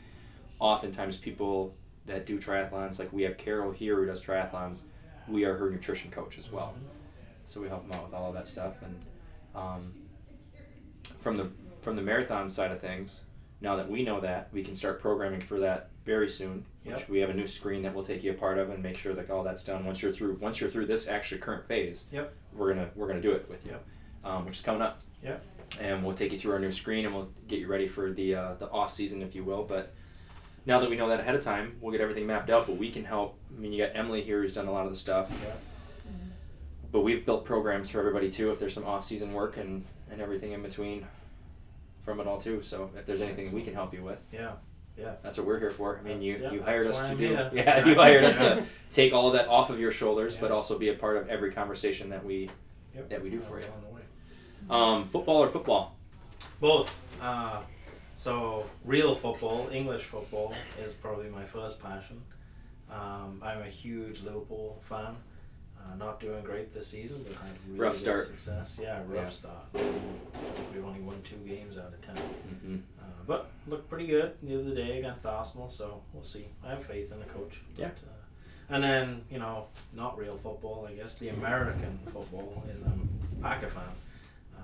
Oftentimes, 0.58 1.16
people 1.16 1.74
that 2.06 2.26
do 2.26 2.38
triathlons. 2.38 2.98
Like 2.98 3.12
we 3.12 3.22
have 3.22 3.36
Carol 3.38 3.70
here 3.70 3.96
who 3.96 4.06
does 4.06 4.22
triathlons. 4.22 4.82
We 5.28 5.44
are 5.44 5.56
her 5.56 5.70
nutrition 5.70 6.10
coach 6.10 6.36
as 6.38 6.50
well. 6.50 6.74
So 7.44 7.60
we 7.60 7.68
help 7.68 7.88
them 7.88 7.98
out 7.98 8.04
with 8.06 8.14
all 8.14 8.28
of 8.28 8.34
that 8.34 8.48
stuff. 8.48 8.74
And 8.82 9.00
um, 9.54 9.92
from 11.20 11.36
the 11.36 11.48
from 11.80 11.94
the 11.96 12.02
marathon 12.02 12.48
side 12.50 12.70
of 12.72 12.80
things, 12.80 13.22
now 13.62 13.76
that 13.76 13.88
we 13.88 14.02
know 14.02 14.20
that, 14.20 14.48
we 14.52 14.62
can 14.64 14.74
start 14.74 15.00
programming 15.00 15.40
for 15.40 15.60
that 15.60 15.88
very 16.04 16.28
soon. 16.28 16.64
Which 16.84 16.98
Yep. 16.98 17.08
we 17.08 17.20
have 17.20 17.30
a 17.30 17.34
new 17.34 17.46
screen 17.46 17.82
that 17.84 17.94
we'll 17.94 18.04
take 18.04 18.24
you 18.24 18.32
a 18.32 18.34
part 18.34 18.58
of 18.58 18.70
and 18.70 18.82
make 18.82 18.96
sure 18.96 19.14
that 19.14 19.30
all 19.30 19.44
that's 19.44 19.62
done 19.64 19.86
once 19.86 20.02
you're 20.02 20.10
through. 20.12 20.34
Once 20.40 20.60
you're 20.60 20.68
through 20.68 20.86
this 20.86 21.06
actually 21.06 21.40
current 21.40 21.64
phase, 21.68 22.06
Yep. 22.10 22.32
we're 22.54 22.74
gonna 22.74 22.90
we're 22.96 23.06
gonna 23.06 23.20
do 23.20 23.30
it 23.30 23.48
with 23.48 23.64
you, 23.64 23.70
Yep. 23.70 23.84
um, 24.24 24.44
which 24.46 24.56
is 24.58 24.62
coming 24.64 24.82
up. 24.82 25.00
Yep. 25.22 25.42
And 25.80 26.04
we'll 26.04 26.16
take 26.16 26.32
you 26.32 26.38
through 26.40 26.52
our 26.54 26.58
new 26.58 26.72
screen 26.72 27.06
and 27.06 27.14
we'll 27.14 27.30
get 27.46 27.60
you 27.60 27.68
ready 27.68 27.86
for 27.86 28.12
the 28.12 28.34
uh, 28.34 28.54
the 28.54 28.68
off 28.70 28.92
season, 28.92 29.22
if 29.22 29.34
you 29.36 29.44
will. 29.44 29.62
But 29.62 29.94
now 30.66 30.80
that 30.80 30.90
we 30.90 30.96
know 30.96 31.08
that 31.08 31.20
ahead 31.20 31.36
of 31.36 31.44
time, 31.44 31.76
we'll 31.80 31.92
get 31.92 32.00
everything 32.00 32.26
mapped 32.26 32.50
out. 32.50 32.66
But 32.66 32.76
we 32.78 32.90
can 32.90 33.04
help. 33.04 33.38
I 33.56 33.60
mean, 33.60 33.72
you 33.72 33.86
got 33.86 33.94
Emily 33.94 34.22
here 34.22 34.40
who's 34.42 34.52
done 34.54 34.66
a 34.66 34.72
lot 34.72 34.86
of 34.86 34.90
the 34.90 34.98
stuff. 34.98 35.30
Yeah. 35.44 35.52
But 36.90 37.02
we've 37.02 37.24
built 37.24 37.44
programs 37.44 37.90
for 37.90 38.00
everybody 38.00 38.28
too. 38.30 38.50
If 38.50 38.58
there's 38.58 38.74
some 38.74 38.84
off 38.84 39.04
season 39.04 39.32
work 39.32 39.56
and 39.56 39.84
and 40.10 40.20
everything 40.20 40.50
in 40.52 40.62
between, 40.62 41.06
from 42.04 42.20
it 42.20 42.26
all 42.26 42.40
too. 42.40 42.62
So 42.62 42.90
if 42.96 43.06
there's 43.06 43.20
anything 43.20 43.52
we 43.52 43.62
can 43.62 43.74
help 43.74 43.94
you 43.94 44.02
with, 44.02 44.18
Yeah. 44.32 44.52
Yeah. 44.96 45.14
that's 45.22 45.38
what 45.38 45.46
we're 45.46 45.58
here 45.58 45.70
for. 45.70 45.98
I 45.98 46.02
mean, 46.02 46.20
you 46.22 46.36
yeah, 46.40 46.50
you 46.52 46.62
hired 46.62 46.86
us 46.86 46.98
to 47.00 47.06
I'm 47.06 47.16
do. 47.16 47.26
here. 47.28 47.50
Yeah, 47.54 47.86
you 47.86 47.94
hired 47.94 48.24
us 48.24 48.36
to 48.36 48.64
take 48.92 49.12
all 49.14 49.30
that 49.32 49.48
off 49.48 49.70
of 49.70 49.80
your 49.80 49.90
shoulders, 49.90 50.36
but 50.36 50.50
also 50.50 50.78
be 50.78 50.88
a 50.90 50.94
part 50.94 51.16
of 51.16 51.28
every 51.28 51.52
conversation 51.52 52.10
that 52.10 52.24
we 52.24 52.50
Yep. 52.94 53.08
that 53.08 53.22
we 53.22 53.30
do 53.30 53.40
for 53.40 53.58
you. 53.58 53.66
Um, 54.68 55.08
football 55.08 55.42
or 55.42 55.48
football? 55.48 55.96
Both. 56.60 57.00
Uh, 57.20 57.62
so 58.14 58.66
real 58.84 59.14
football, 59.14 59.68
English 59.72 60.02
football, 60.04 60.54
is 60.78 60.92
probably 60.92 61.28
my 61.30 61.44
first 61.44 61.80
passion. 61.80 62.20
Um, 62.90 63.40
I'm 63.42 63.62
a 63.62 63.68
huge 63.68 64.20
Liverpool 64.22 64.78
fan. 64.82 65.16
Uh, 65.84 65.94
not 65.96 66.20
doing 66.20 66.42
great 66.44 66.72
this 66.72 66.86
season, 66.86 67.24
but 67.26 67.34
had 67.36 67.50
really 67.66 67.80
Rough 67.80 67.92
good 67.94 68.00
start. 68.00 68.20
success. 68.26 68.78
Yeah, 68.82 69.00
rough 69.08 69.24
Yeah. 69.24 69.28
start. 69.30 69.66
We've 70.72 70.84
only 70.84 71.00
won 71.00 71.20
two 71.22 71.36
games 71.36 71.76
out 71.78 71.92
of 71.92 72.00
ten. 72.00 72.16
Mm-hmm. 72.16 72.76
Uh, 73.00 73.04
but 73.26 73.50
looked 73.66 73.88
pretty 73.88 74.06
good 74.06 74.34
the 74.42 74.60
other 74.60 74.74
day 74.74 74.98
against 74.98 75.26
Arsenal, 75.26 75.68
so 75.68 76.02
we'll 76.12 76.22
see. 76.22 76.46
I 76.64 76.70
have 76.70 76.84
faith 76.84 77.10
in 77.12 77.18
the 77.18 77.24
coach. 77.26 77.60
Yeah. 77.76 77.88
But, 77.88 77.98
uh, 78.08 78.74
and 78.74 78.84
then 78.84 79.24
you 79.30 79.38
know, 79.38 79.66
not 79.92 80.16
real 80.18 80.36
football, 80.36 80.86
I 80.88 80.94
guess 80.94 81.16
the 81.18 81.28
American 81.30 81.98
football. 82.06 82.64
Is 82.68 82.82
I'm 82.86 83.08
a 83.38 83.42
Packer 83.42 83.68
fan 83.68 83.82
uh, 84.56 84.60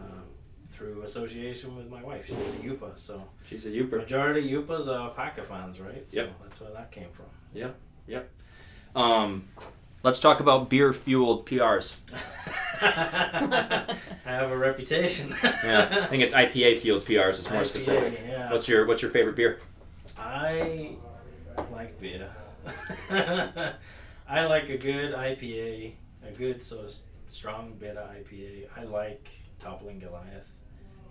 through 0.70 1.02
association 1.02 1.76
with 1.76 1.90
my 1.90 2.02
wife. 2.02 2.26
She's 2.26 2.36
a 2.54 2.58
Yooper, 2.58 2.96
so 2.96 3.22
She's 3.44 3.66
a 3.66 3.70
Yooper. 3.70 3.98
majority 3.98 4.48
Yoopers 4.48 4.86
are 4.88 5.10
Packer 5.10 5.42
fans, 5.42 5.80
right? 5.80 6.08
So 6.08 6.22
Yep. 6.22 6.32
that's 6.42 6.60
where 6.60 6.70
that 6.70 6.90
came 6.92 7.10
from. 7.12 7.26
Yep. 7.54 7.76
Yep. 8.06 8.30
Um, 8.96 9.48
let's 10.02 10.20
talk 10.20 10.40
about 10.40 10.68
beer 10.68 10.92
fueled 10.92 11.46
PRs. 11.46 11.96
I 12.80 13.96
have 14.24 14.52
a 14.52 14.56
reputation. 14.56 15.34
Yeah, 15.42 15.88
I 16.02 16.06
think 16.06 16.22
it's 16.22 16.34
IPA 16.34 16.80
fueled 16.80 17.04
PRs. 17.04 17.38
It's 17.38 17.50
more 17.50 17.64
specific. 17.64 18.20
Yeah. 18.26 18.52
What's 18.52 18.68
your 18.68 18.86
What's 18.86 19.02
your 19.02 19.10
favorite 19.10 19.36
beer? 19.36 19.60
I 20.16 20.96
like 21.72 22.00
beer. 22.00 22.30
I 24.28 24.44
like 24.44 24.68
a 24.68 24.76
good 24.76 25.14
IPA, 25.14 25.94
a 26.26 26.32
good 26.32 26.62
sort 26.62 26.84
of 26.84 26.94
strong 27.28 27.74
bitter 27.78 28.00
IPA. 28.00 28.66
I 28.76 28.84
like 28.84 29.30
Toppling 29.58 29.98
Goliath. 29.98 30.48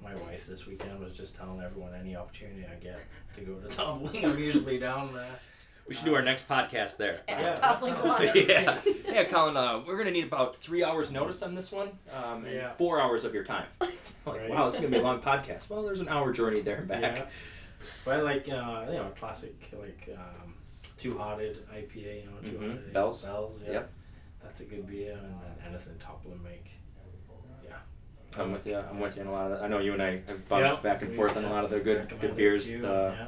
My 0.04 0.16
wife 0.16 0.46
this 0.48 0.68
weekend 0.68 1.00
was 1.00 1.14
just 1.14 1.36
telling 1.36 1.60
everyone 1.62 1.94
any 2.00 2.16
opportunity 2.16 2.66
I 2.72 2.76
get 2.76 3.02
to 3.36 3.42
go 3.42 3.56
to 3.56 3.68
Toppling, 3.68 4.24
I'm 4.24 4.38
usually 4.38 4.78
down 4.78 5.14
there. 5.14 5.40
We 5.88 5.96
should 5.96 6.06
do 6.06 6.16
our 6.16 6.22
next 6.22 6.48
podcast 6.50 6.98
there. 6.98 7.22
Yeah, 7.30 7.38
Yeah, 7.40 7.44
that 7.56 7.62
toppling 7.62 7.94
sounds 7.94 8.04
Goliath. 8.04 8.34
good. 8.34 8.50
yeah, 8.50 8.78
yeah, 9.08 9.24
Colin. 9.26 9.56
Uh, 9.56 9.82
we're 9.88 9.98
gonna 9.98 10.12
need 10.12 10.26
about 10.26 10.56
three 10.58 10.84
hours 10.84 11.12
notice 11.12 11.42
on 11.42 11.56
this 11.56 11.72
one, 11.72 11.90
um, 12.14 12.44
and 12.46 12.54
Yeah. 12.56 12.72
four 12.74 13.00
hours 13.00 13.24
of 13.26 13.34
your 13.34 13.44
time. 13.46 13.68
Like, 13.80 13.92
Right. 14.26 14.50
wow, 14.50 14.66
this 14.66 14.76
is 14.76 14.80
gonna 14.82 14.92
be 14.92 14.98
a 15.00 15.02
long 15.04 15.22
podcast. 15.32 15.70
Well, 15.70 15.84
there's 15.84 16.02
an 16.02 16.10
hour 16.10 16.34
journey 16.34 16.62
there 16.62 16.78
and 16.80 16.88
back. 16.90 17.02
Yeah. 17.02 17.26
But 18.04 18.20
I 18.20 18.22
like 18.22 18.50
uh, 18.50 18.86
you 18.88 18.98
know 18.98 19.08
a 19.08 19.18
classic 19.18 19.56
like 19.80 20.10
um, 20.18 20.54
Two 20.98 21.18
Hearted 21.18 21.66
IPA. 21.74 22.24
You 22.24 22.30
know 22.32 22.38
Two 22.44 22.58
Mhm. 22.58 22.68
Hearted 22.72 22.94
Bells. 22.94 23.22
Bells. 23.24 23.62
Yeah. 23.66 23.72
Yep. 23.74 23.92
That's 24.44 24.62
a 24.62 24.66
good 24.66 24.88
beer, 24.88 25.14
and 25.14 25.22
then 25.24 25.70
anything 25.70 25.94
Toppling 26.00 26.44
make. 26.44 26.72
Yeah. 27.64 27.76
I'm 28.42 28.52
with 28.52 28.68
you. 28.68 28.78
I'm 28.78 29.00
with 29.00 29.16
you 29.16 29.22
on 29.22 29.28
a 29.30 29.32
lot 29.32 29.52
of 29.52 29.60
that. 29.60 29.64
I 29.66 29.68
know 29.70 29.80
you 29.80 29.94
and 29.94 30.02
I 30.02 30.12
have 30.28 30.50
bounced 30.50 30.72
Yep. 30.74 30.84
back 30.84 31.02
and 31.04 31.16
forth 31.16 31.38
on 31.38 31.46
a 31.46 31.50
lot 31.50 31.64
of 31.64 31.70
the 31.72 31.80
good 31.80 32.14
good 32.20 32.36
beers. 32.36 32.68
few, 32.68 32.82
The 32.82 33.16
yeah. 33.18 33.28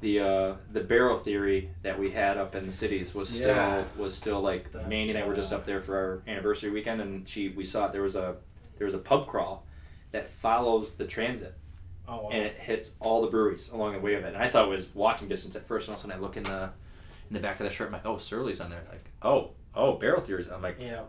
The 0.00 0.20
uh, 0.20 0.54
the 0.72 0.80
barrel 0.80 1.16
theory 1.18 1.70
that 1.82 1.98
we 1.98 2.10
had 2.10 2.36
up 2.38 2.54
in 2.54 2.64
the 2.66 2.72
cities 2.72 3.14
was 3.14 3.28
still 3.28 3.48
Yeah. 3.48 3.84
was 3.96 4.14
still 4.16 4.40
like 4.40 4.70
That, 4.72 4.88
Mandy 4.88 5.10
and 5.14 5.18
I 5.22 5.26
were 5.26 5.34
just 5.34 5.52
up 5.52 5.66
there 5.66 5.80
for 5.82 5.96
our 5.96 6.22
anniversary 6.32 6.70
weekend, 6.70 7.00
and 7.00 7.28
she 7.28 7.48
we 7.48 7.64
saw 7.64 7.86
it. 7.86 7.92
There 7.92 8.02
was 8.02 8.16
a 8.16 8.36
there 8.78 8.84
was 8.86 8.94
a 8.94 8.98
pub 8.98 9.26
crawl 9.26 9.64
that 10.12 10.28
follows 10.28 10.94
the 10.94 11.04
transit, 11.06 11.54
Oh, 12.06 12.22
wow. 12.22 12.28
and 12.32 12.44
it 12.44 12.56
hits 12.56 12.92
all 13.00 13.20
the 13.22 13.26
breweries 13.26 13.70
along 13.70 13.92
the 13.94 13.98
way 14.00 14.14
of 14.14 14.24
it. 14.24 14.28
And 14.34 14.36
I 14.42 14.48
thought 14.48 14.66
it 14.66 14.70
was 14.70 14.88
walking 14.94 15.28
distance 15.28 15.56
at 15.56 15.66
first, 15.66 15.88
and 15.88 15.92
all 15.92 15.98
of 15.98 16.00
a 16.00 16.08
sudden 16.08 16.16
I 16.16 16.22
look 16.24 16.36
in 16.36 16.44
the 16.44 16.70
in 17.28 17.34
the 17.34 17.40
back 17.40 17.58
of 17.60 17.64
the 17.64 17.70
shirt. 17.70 17.88
I'm 17.88 17.92
like, 17.92 18.06
oh, 18.06 18.16
Surly's 18.18 18.60
on 18.60 18.70
there. 18.70 18.84
Like, 18.90 19.04
oh, 19.22 19.50
oh, 19.74 19.94
barrel 19.98 20.20
theories. 20.20 20.48
I'm 20.48 20.62
like, 20.62 20.76
yeah. 20.80 21.02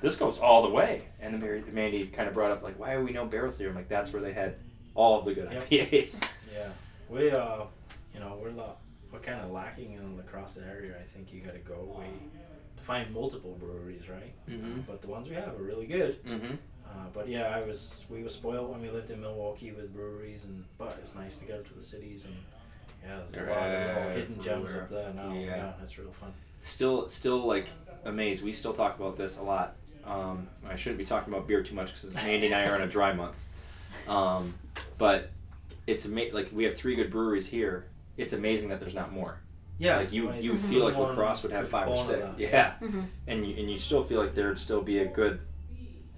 this 0.00 0.16
goes 0.16 0.38
all 0.38 0.62
the 0.62 0.68
way. 0.70 1.02
And 1.20 1.38
Mary, 1.40 1.62
Mandy 1.70 2.06
kind 2.06 2.26
of 2.26 2.34
brought 2.34 2.50
up 2.50 2.62
like, 2.64 2.76
why 2.80 2.96
do 2.96 3.04
we 3.04 3.12
know 3.12 3.24
barrel 3.26 3.52
theory? 3.52 3.70
I'm 3.70 3.76
like, 3.76 3.88
that's 3.88 4.12
where 4.12 4.20
they 4.22 4.32
had 4.32 4.56
all 4.96 5.18
of 5.20 5.24
the 5.26 5.34
good 5.34 5.52
Yep. 5.52 5.68
IPAs. 5.70 6.24
Yeah, 6.52 6.68
we 7.08 7.30
uh, 7.30 7.60
you 8.14 8.20
know, 8.20 8.38
we're 8.42 8.50
la- 8.50 8.76
we're 9.12 9.20
kind 9.20 9.40
of 9.40 9.50
lacking 9.50 9.94
in 9.94 10.16
the 10.16 10.16
La 10.16 10.22
Crosse 10.22 10.58
area. 10.58 10.94
I 11.00 11.04
think 11.04 11.32
you 11.32 11.40
got 11.40 11.54
to 11.54 11.60
go 11.60 11.94
away 11.94 12.10
to 12.76 12.82
find 12.82 13.12
multiple 13.12 13.56
breweries, 13.58 14.08
right? 14.08 14.32
Mm-hmm. 14.48 14.80
But 14.86 15.02
the 15.02 15.08
ones 15.08 15.28
we 15.28 15.34
have 15.34 15.48
are 15.48 15.62
really 15.62 15.86
good. 15.86 16.24
Mm-hmm. 16.24 16.54
Uh, 16.86 17.06
but 17.12 17.28
yeah, 17.28 17.54
I 17.54 17.62
was 17.62 18.04
we 18.08 18.22
were 18.22 18.28
spoiled 18.28 18.70
when 18.70 18.80
we 18.80 18.90
lived 18.90 19.10
in 19.10 19.20
Milwaukee 19.20 19.72
with 19.72 19.94
breweries, 19.94 20.44
and 20.44 20.64
but 20.78 20.96
it's 20.98 21.14
nice 21.14 21.36
to 21.36 21.44
go 21.44 21.60
to 21.60 21.74
the 21.74 21.82
cities 21.82 22.24
and 22.24 22.34
yeah, 23.02 23.20
there's 23.30 23.48
a 23.48 23.50
lot 23.50 23.68
of 23.68 23.96
little 23.96 24.10
hidden 24.10 24.40
gems 24.42 24.74
up 24.74 24.90
there 24.90 25.12
now. 25.14 25.32
Yeah. 25.32 25.40
Yeah, 25.40 25.72
that's 25.78 25.98
real 25.98 26.12
fun. 26.12 26.32
Still, 26.62 27.08
still 27.08 27.46
like 27.46 27.68
amazed. 28.04 28.44
We 28.44 28.52
still 28.52 28.72
talk 28.72 28.98
about 28.98 29.16
this 29.16 29.38
a 29.38 29.42
lot. 29.42 29.76
Um, 30.04 30.48
I 30.68 30.76
shouldn't 30.76 30.98
be 30.98 31.04
talking 31.04 31.32
about 31.32 31.46
beer 31.46 31.62
too 31.62 31.74
much 31.74 31.94
because 31.94 32.14
Mandy 32.14 32.46
and 32.46 32.54
I 32.54 32.66
are 32.66 32.74
on 32.74 32.82
a 32.82 32.86
dry 32.86 33.12
month. 33.12 33.36
Um, 34.08 34.54
but 34.98 35.30
it's 35.86 36.06
ama- 36.06 36.32
like 36.32 36.50
we 36.52 36.64
have 36.64 36.76
three 36.76 36.94
good 36.94 37.10
breweries 37.10 37.46
here. 37.46 37.86
It's 38.16 38.32
amazing 38.32 38.68
that 38.70 38.80
there's 38.80 38.94
not 38.94 39.12
more. 39.12 39.38
Yeah, 39.78 39.96
like 39.96 40.12
you, 40.12 40.30
you 40.34 40.52
feel 40.54 40.84
like 40.84 40.92
Someone 40.94 41.10
La 41.10 41.14
Crosse 41.16 41.42
would 41.42 41.52
have 41.52 41.68
five 41.68 41.88
or 41.88 41.96
six. 41.96 42.20
that. 42.20 42.38
Yeah, 42.38 42.74
Mhm. 42.82 43.06
and 43.26 43.46
you, 43.46 43.56
and 43.56 43.70
you 43.70 43.78
still 43.78 44.04
feel 44.04 44.20
like 44.20 44.34
there'd 44.34 44.58
still 44.58 44.82
be 44.82 44.98
a 44.98 45.06
good. 45.06 45.40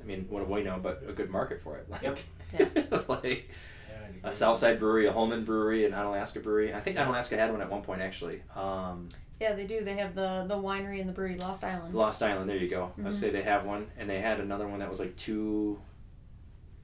I 0.00 0.05
mean, 0.05 0.26
what 0.28 0.44
do 0.44 0.52
we 0.52 0.64
know? 0.64 0.81
But 0.83 1.05
a 1.09 1.12
good 1.12 1.31
market 1.31 1.62
for 1.62 1.76
it. 1.78 1.87
Like, 1.90 2.02
Yep. 2.02 3.09
like 3.09 3.48
Yeah, 3.88 4.28
a 4.28 4.33
Southside 4.33 4.81
brewery, 4.81 5.07
a 5.07 5.12
Holmen 5.12 5.44
brewery, 5.44 5.85
an 5.87 5.92
Onalaska 5.92 6.42
brewery. 6.42 6.74
I 6.74 6.81
think 6.81 6.96
Onalaska 6.96 7.37
had 7.38 7.52
one 7.52 7.61
at 7.61 7.70
one 7.70 7.83
point 7.83 8.02
actually. 8.02 8.42
Um, 8.57 9.09
Yeah, 9.40 9.55
they 9.55 9.64
do. 9.66 9.85
They 9.85 9.94
have 9.94 10.16
the 10.16 10.44
the 10.48 10.57
winery 10.57 10.98
and 11.00 11.09
the 11.09 11.12
brewery 11.12 11.37
Lost 11.37 11.62
Island. 11.62 11.94
Lost 11.94 12.20
Island. 12.22 12.48
There 12.50 12.57
you 12.57 12.68
go. 12.68 12.90
I 12.98 13.02
Mhm. 13.02 13.12
say 13.12 13.31
they 13.31 13.42
have 13.42 13.64
one, 13.64 13.87
and 13.96 14.11
they 14.11 14.20
had 14.20 14.40
another 14.40 14.66
one 14.66 14.81
that 14.81 14.90
was 14.90 14.98
like 14.98 15.14
two. 15.16 15.81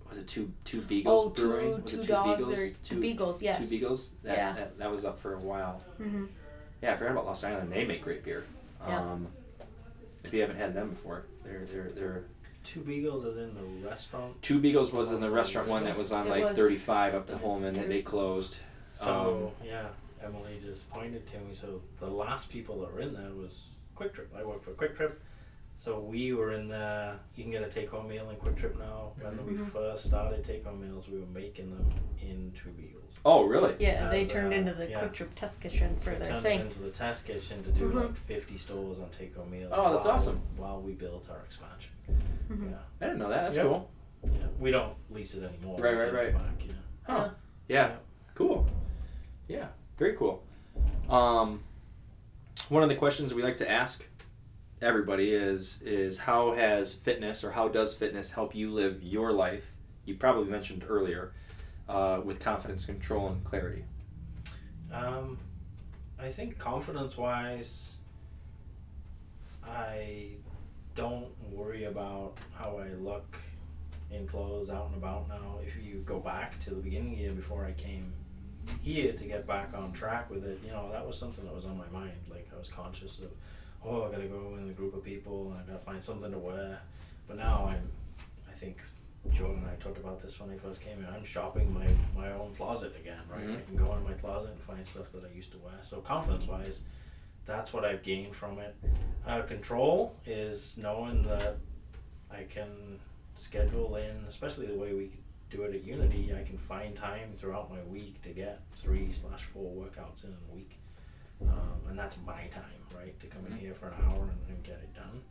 Was 0.09 0.18
it 0.18 0.27
two 0.27 0.53
two 0.64 0.81
Beagles 0.83 1.27
oh, 1.27 1.29
brewing? 1.31 1.83
two 1.83 1.83
Was 1.83 1.92
two 1.92 2.01
it 2.01 2.07
dogs 2.07 2.38
Beagles? 2.38 2.59
or 2.59 2.71
two 2.83 3.01
beagles. 3.01 3.42
Yes. 3.42 3.68
Two 3.68 3.77
Beagles. 3.77 4.11
That, 4.23 4.37
Yeah. 4.37 4.53
that, 4.55 4.79
that 4.79 4.90
was 4.90 5.05
up 5.05 5.18
for 5.21 5.35
a 5.35 5.38
while. 5.38 5.83
hmm 5.99 6.27
Yeah, 6.83 6.92
I 6.92 6.97
forgot 6.97 7.12
about 7.12 7.27
Lost 7.27 7.44
Island. 7.44 7.73
They 7.73 7.85
make 7.85 8.03
great 8.03 8.25
beer. 8.25 8.44
Yeah. 8.87 9.01
Um, 9.01 9.27
if 10.25 10.33
you 10.33 10.40
haven't 10.40 10.57
had 10.57 10.75
them 10.75 10.90
before, 10.90 11.25
they're 11.44 11.64
they're 11.71 11.90
they're 11.94 12.25
Two 12.64 12.81
Beagles 12.81 13.25
is 13.25 13.37
in 13.38 13.55
the 13.55 13.88
restaurant. 13.88 14.40
Two 14.42 14.59
Beagles 14.59 14.92
was 14.92 15.12
in 15.12 15.21
the 15.21 15.31
restaurant 15.31 15.68
one 15.68 15.85
that 15.85 15.97
was 15.97 16.12
on 16.12 16.27
It 16.27 16.31
like 16.31 16.44
was. 16.44 16.59
35 16.59 17.14
up 17.14 17.27
to 17.27 17.33
It's 17.33 17.40
Holmen 17.42 17.73
that 17.75 17.88
they 17.88 18.03
closed. 18.03 18.57
So 18.92 19.53
yeah, 19.64 19.87
Emily 20.23 20.59
just 20.62 20.88
pointed 20.90 21.27
to 21.29 21.38
me. 21.38 21.55
So 21.55 21.81
the 22.01 22.09
last 22.09 22.51
people 22.51 22.81
that 22.81 22.92
were 22.92 23.01
in 23.01 23.14
there 23.14 23.31
was 23.35 23.77
Kwik 23.97 24.12
Trip. 24.12 24.31
I 24.38 24.44
worked 24.44 24.64
for 24.64 24.73
Kwik 24.73 24.97
Trip, 24.97 25.18
so 25.79 26.01
we 26.01 26.33
were 26.33 26.53
in 26.53 26.69
there. 26.69 27.14
You 27.37 27.45
can 27.45 27.53
get 27.53 27.62
a 27.62 27.69
take 27.71 27.88
home 27.88 28.09
meal 28.09 28.29
in 28.31 28.37
Kwik 28.37 28.57
Trip 28.57 28.77
now. 28.79 29.12
When 29.21 29.47
we 29.47 29.53
Mhm. 29.55 29.71
first 29.73 30.05
started 30.07 30.45
take 30.45 30.64
home 30.64 30.81
meals, 30.81 31.09
we 31.09 31.21
were 31.21 31.27
making 31.27 31.71
them 31.71 31.88
in 32.21 32.53
Two 32.53 32.71
Beagles. 32.71 33.14
Oh, 33.25 33.45
really? 33.45 33.75
Yeah, 33.79 34.11
they 34.11 34.23
As, 34.23 34.29
turned 34.29 34.53
uh, 34.53 34.57
into 34.57 34.75
the 34.75 34.91
yeah. 34.91 34.99
Kwik 35.01 35.12
Trip 35.14 35.35
test 35.37 35.61
kitchen 35.61 35.97
for 36.01 36.11
We 36.11 36.17
their 36.17 36.29
turned 36.31 36.43
thing. 36.43 36.59
it 36.61 36.62
into 36.64 36.81
the 36.83 36.91
test 36.91 37.27
kitchen 37.27 37.62
to 37.62 37.71
do 37.71 37.91
Mhm. 37.91 37.95
like 37.95 38.14
50 38.27 38.59
stores 38.59 38.99
on 38.99 39.09
take 39.11 39.37
home 39.37 39.51
meals. 39.53 39.73
Oh, 39.75 39.93
that's 39.93 40.05
while- 40.05 40.14
awesome. 40.17 40.41
While 40.57 40.81
we 40.83 40.93
built 40.95 41.31
our 41.31 41.41
expansion. 41.45 41.93
Mhm. 42.51 42.71
Yeah. 42.73 42.79
I 43.01 43.05
didn't 43.07 43.21
know 43.21 43.29
that. 43.31 43.43
That's 43.45 43.57
Yep. 43.57 43.67
cool. 43.67 43.91
yeah, 44.25 44.31
we 44.59 44.73
don't 44.73 44.95
lease 45.11 45.35
it 45.35 45.45
anymore. 45.45 45.79
Right, 45.79 45.93
We 45.95 46.01
right, 46.01 46.07
give 46.07 46.14
it 46.14 46.19
right. 46.19 46.35
Back, 46.35 46.67
yeah. 46.67 46.73
Huh. 47.05 47.31
Yeah. 47.69 47.97
Cool. 48.35 48.67
Yeah. 49.47 49.69
Very 49.97 50.17
cool. 50.17 50.43
Um, 51.09 51.62
one 52.69 52.83
of 52.83 52.88
the 52.88 52.95
questions 52.97 53.33
we 53.33 53.43
like 53.45 53.57
to 53.59 53.71
ask 53.71 54.05
everybody 54.81 55.33
is 55.33 55.83
is 55.83 56.19
how 56.19 56.53
has 56.53 56.93
fitness 56.93 57.45
or 57.45 57.51
how 57.51 57.69
does 57.69 57.95
fitness 57.95 58.31
help 58.31 58.55
you 58.55 58.71
live 58.71 59.03
your 59.03 59.33
life? 59.33 59.64
You 60.05 60.14
probably 60.14 60.51
mentioned 60.51 60.85
earlier 60.88 61.33
uh, 61.88 62.21
with 62.25 62.41
confidence, 62.41 62.85
control, 62.85 63.29
and 63.29 63.45
clarity. 63.45 63.85
Um, 64.93 65.38
I 66.19 66.29
think 66.31 66.59
confidence 66.59 67.17
wise, 67.17 67.95
I 69.67 70.29
don't 70.95 71.29
worry 71.53 71.85
about 71.85 72.38
how 72.55 72.79
I 72.79 72.88
look 73.01 73.38
in 74.11 74.27
clothes 74.27 74.71
out 74.71 74.87
and 74.87 74.97
about 74.97 75.29
now. 75.29 75.59
If 75.64 75.77
you 75.83 76.03
go 76.07 76.19
back 76.19 76.59
to 76.61 76.71
the 76.71 76.77
beginning 76.77 77.12
of 77.12 77.19
the 77.19 77.25
year 77.25 77.33
before 77.33 77.67
I 77.67 77.73
came 77.73 78.12
here 78.83 79.12
to 79.12 79.25
get 79.25 79.47
back 79.47 79.75
on 79.75 79.93
track 79.93 80.31
with 80.31 80.45
it, 80.45 80.61
you 80.64 80.71
know, 80.71 80.91
that 80.91 81.07
was 81.07 81.19
something 81.19 81.45
that 81.45 81.55
was 81.55 81.67
on 81.67 81.77
my 81.77 81.88
mind. 81.88 82.17
Like 82.31 82.49
I 82.55 82.59
was 82.59 82.69
conscious 82.69 83.21
of, 83.21 83.31
oh, 83.85 84.05
I 84.07 84.11
gotta 84.11 84.27
go 84.27 84.57
in 84.61 84.69
a 84.69 84.73
group 84.73 84.95
of 84.95 85.03
people 85.05 85.53
and 85.53 85.61
I 85.61 85.73
gotta 85.73 85.85
find 85.85 86.03
something 86.03 86.31
to 86.33 86.38
wear. 86.38 86.79
But 87.27 87.37
now 87.38 87.67
I'm, 87.71 87.88
I 88.49 88.53
think 88.53 88.79
Jordan 89.31 89.59
and 89.62 89.71
I 89.71 89.75
talked 89.77 89.99
about 89.99 90.21
this 90.23 90.41
when 90.41 90.51
I 90.51 90.57
first 90.57 90.81
came 90.81 90.97
here. 90.99 91.09
I'm 91.14 91.25
shopping 91.25 91.73
my, 91.73 91.87
my 92.17 92.33
own 92.33 92.55
closet 92.55 92.95
again, 92.99 93.21
right? 93.31 93.47
Mhm. 93.47 93.59
I 93.59 93.61
can 93.62 93.77
go 93.77 93.95
in 93.97 94.05
my 94.05 94.12
closet 94.14 94.53
and 94.53 94.61
find 94.61 94.87
stuff 94.87 95.12
that 95.12 95.25
I 95.25 95.35
used 95.35 95.53
to 95.53 95.59
wear. 95.59 95.75
So 95.83 96.01
confidence 96.01 96.47
wise, 96.47 96.83
that's 97.45 97.73
what 97.73 97.85
I've 97.85 98.03
gained 98.03 98.35
from 98.35 98.59
it. 98.59 98.75
Uh, 99.27 99.43
control 99.43 100.17
is 100.27 100.79
knowing 100.79 101.23
that 101.25 101.57
I 102.31 102.45
can 102.45 102.99
schedule 103.35 103.97
in, 103.97 104.25
especially 104.29 104.67
the 104.67 104.77
way 104.79 104.93
we 104.95 105.11
do 105.51 105.62
it 105.62 105.75
at 105.75 105.85
Unity. 105.85 106.35
I 106.38 106.43
can 106.47 106.59
find 106.59 106.95
time 106.95 107.33
throughout 107.37 107.71
my 107.71 107.83
week 107.91 108.21
to 108.23 108.31
get 108.31 108.61
three 108.77 109.12
slash 109.12 109.43
four 109.43 109.71
workouts 109.75 110.25
in 110.25 110.31
a 110.31 110.55
week, 110.55 110.79
um, 111.42 111.81
and 111.88 111.98
that's 111.98 112.16
my 112.27 112.46
time, 112.51 112.64
right? 112.96 113.18
To 113.20 113.27
come 113.27 113.46
in 113.46 113.53
Mhm. 113.53 113.59
here 113.59 113.74
for 113.74 113.88
an 113.88 113.94
hour 114.05 114.22
and, 114.24 114.38
and 114.48 114.62
get 114.62 114.77
it 114.79 114.94
done. 114.94 115.22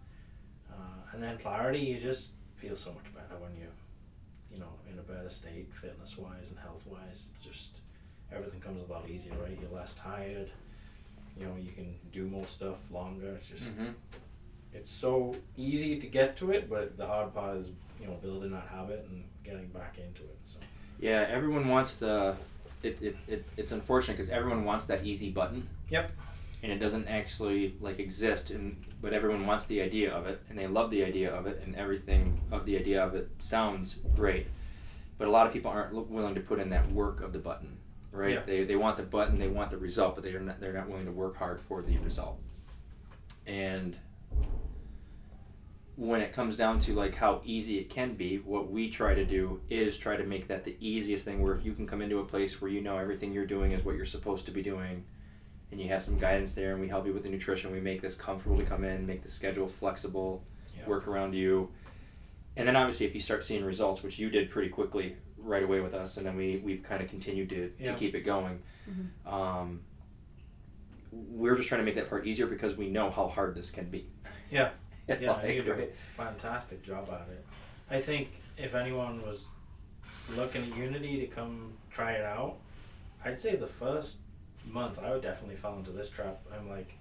Uh, 0.71 1.13
and 1.13 1.21
then 1.23 1.37
clarity, 1.37 1.79
you 1.79 1.99
just 1.99 2.33
feel 2.55 2.75
so 2.75 2.91
much 2.93 3.13
better 3.13 3.39
when 3.39 3.55
you, 3.55 3.67
you 4.51 4.59
know, 4.59 4.73
in 4.91 4.97
a 4.99 5.01
better 5.01 5.29
state, 5.29 5.73
fitness 5.73 6.17
wise 6.17 6.49
and 6.51 6.59
health 6.59 6.85
wise. 6.87 7.29
Just 7.39 7.79
everything 8.31 8.59
comes 8.59 8.81
a 8.87 8.91
lot 8.91 9.09
easier, 9.09 9.33
right? 9.41 9.57
You're 9.59 9.71
less 9.71 9.93
tired. 9.95 10.49
You 11.37 11.45
know, 11.45 11.55
you 11.59 11.71
can 11.71 11.95
do 12.11 12.27
more 12.27 12.45
stuff 12.45 12.77
longer. 12.91 13.33
It's 13.35 13.49
just 13.49 13.63
Mm-hmm. 13.71 13.91
it's 14.73 14.91
so 14.91 15.33
easy 15.55 15.99
to 15.99 16.07
get 16.07 16.35
to 16.37 16.51
it, 16.51 16.69
but 16.69 16.97
the 16.97 17.05
hard 17.05 17.33
part 17.33 17.57
is 17.57 17.71
you 18.01 18.07
know 18.07 18.13
building 18.21 18.51
that 18.51 18.67
habit 18.67 19.05
and 19.09 19.23
getting 19.43 19.67
back 19.67 19.97
into 19.97 20.23
it. 20.23 20.37
So 20.43 20.59
Yeah, 20.99 21.25
everyone 21.29 21.67
wants 21.67 21.95
the. 21.95 22.35
It, 22.87 23.01
it, 23.01 23.17
it 23.27 23.45
it's 23.57 23.71
unfortunate 23.71 24.17
because 24.17 24.29
everyone 24.29 24.63
wants 24.65 24.85
that 24.85 25.05
easy 25.05 25.29
button. 25.29 25.67
Yep. 25.89 26.11
And 26.63 26.71
it 26.71 26.79
doesn't 26.79 27.07
actually 27.07 27.75
like 27.79 27.99
exist, 27.99 28.49
and 28.49 28.83
but 29.01 29.13
everyone 29.13 29.45
wants 29.45 29.65
the 29.65 29.81
idea 29.81 30.11
of 30.11 30.25
it, 30.25 30.41
and 30.49 30.57
they 30.57 30.65
love 30.65 30.89
the 30.89 31.03
idea 31.03 31.31
of 31.31 31.45
it, 31.45 31.61
and 31.63 31.75
everything 31.75 32.41
of 32.51 32.65
the 32.65 32.77
idea 32.77 33.03
of 33.03 33.13
it 33.13 33.29
sounds 33.37 33.99
great, 34.15 34.47
but 35.19 35.27
a 35.27 35.31
lot 35.31 35.45
of 35.45 35.53
people 35.53 35.69
aren't 35.69 35.93
willing 36.09 36.33
to 36.33 36.41
put 36.41 36.59
in 36.59 36.69
that 36.71 36.91
work 36.91 37.21
of 37.21 37.31
the 37.31 37.37
button, 37.39 37.77
right? 38.11 38.33
Yeah. 38.33 38.41
They, 38.43 38.63
they 38.63 38.75
want 38.75 38.97
the 38.97 39.03
button, 39.03 39.37
they 39.37 39.47
want 39.47 39.69
the 39.69 39.77
result, 39.77 40.15
but 40.15 40.23
they're 40.23 40.39
not 40.39 40.59
they're 40.59 40.73
not 40.73 40.89
willing 40.89 41.05
to 41.05 41.11
work 41.11 41.37
hard 41.37 41.61
for 41.61 41.83
the 41.83 41.95
result. 41.99 42.39
And 43.45 43.95
when 45.97 46.21
it 46.21 46.31
comes 46.31 46.55
down 46.55 46.77
to 46.79 46.93
like 46.93 47.15
how 47.15 47.41
easy 47.43 47.79
it 47.79 47.89
can 47.89 48.13
be, 48.13 48.37
what 48.37 48.69
we 48.71 48.87
try 48.89 49.15
to 49.15 49.25
do 49.25 49.59
is 49.67 49.97
try 49.97 50.15
to 50.15 50.23
make 50.23 50.47
that 50.47 50.63
the 50.63 50.77
easiest 50.79 51.25
thing 51.25 51.41
where 51.41 51.55
if 51.55 51.65
you 51.65 51.73
can 51.73 51.87
come 51.87 52.03
into 52.03 52.19
a 52.19 52.23
place 52.23 52.61
where 52.61 52.69
you 52.69 52.81
know 52.81 52.97
everything 52.97 53.33
you're 53.33 53.47
doing 53.47 53.71
is 53.71 53.83
what 53.83 53.95
you're 53.95 54.05
supposed 54.05 54.45
to 54.45 54.51
be 54.51 54.61
doing 54.61 55.03
and 55.71 55.81
you 55.81 55.87
have 55.89 56.03
some 56.03 56.15
guidance 56.17 56.53
there 56.53 56.71
and 56.73 56.79
we 56.79 56.87
help 56.87 57.07
you 57.07 57.13
with 57.13 57.23
the 57.23 57.29
nutrition, 57.29 57.71
we 57.71 57.81
make 57.81 57.99
this 57.99 58.13
comfortable 58.13 58.55
to 58.57 58.63
come 58.63 58.83
in, 58.83 59.07
make 59.07 59.23
the 59.23 59.29
schedule 59.29 59.67
flexible, 59.67 60.43
Yeah. 60.77 60.87
work 60.87 61.07
around 61.07 61.33
you. 61.33 61.69
And 62.55 62.67
then 62.67 62.75
obviously 62.75 63.07
if 63.07 63.15
you 63.15 63.19
start 63.21 63.43
seeing 63.43 63.65
results, 63.65 64.03
which 64.03 64.19
you 64.19 64.29
did 64.29 64.51
pretty 64.51 64.69
quickly 64.69 65.15
right 65.39 65.63
away 65.63 65.79
with 65.79 65.95
us 65.95 66.17
and 66.17 66.25
then 66.27 66.35
we, 66.35 66.57
we've 66.63 66.83
kind 66.83 67.01
of 67.01 67.09
continued 67.09 67.49
to, 67.49 67.71
Yeah. 67.79 67.91
to 67.93 67.97
keep 67.97 68.13
it 68.13 68.21
going. 68.21 68.61
Mhm. 68.87 69.31
Um, 69.31 69.81
we're 71.11 71.55
just 71.55 71.67
trying 71.69 71.79
to 71.81 71.85
make 71.85 71.95
that 71.95 72.07
part 72.07 72.27
easier 72.27 72.45
because 72.45 72.75
we 72.75 72.87
know 72.87 73.09
how 73.09 73.27
hard 73.27 73.55
this 73.55 73.71
can 73.71 73.89
be. 73.89 74.07
Yeah. 74.51 74.69
yeah, 75.19 75.31
Like, 75.33 75.53
you 75.55 75.61
do 75.63 75.71
right? 75.73 75.91
a 75.91 76.15
fantastic 76.15 76.83
job 76.83 77.09
at 77.11 77.27
it. 77.31 77.45
I 77.89 77.99
think 77.99 78.29
if 78.57 78.75
anyone 78.75 79.21
was 79.21 79.49
looking 80.35 80.63
at 80.63 80.77
Unity 80.77 81.19
to 81.21 81.27
come 81.27 81.73
try 81.89 82.13
it 82.13 82.25
out, 82.25 82.57
I'd 83.23 83.39
say 83.39 83.55
the 83.55 83.67
first 83.67 84.17
month 84.69 84.99
I 84.99 85.11
would 85.11 85.21
definitely 85.21 85.55
fall 85.55 85.77
into 85.77 85.91
this 85.91 86.09
trap. 86.09 86.39
I'm 86.53 86.69
like, 86.69 86.93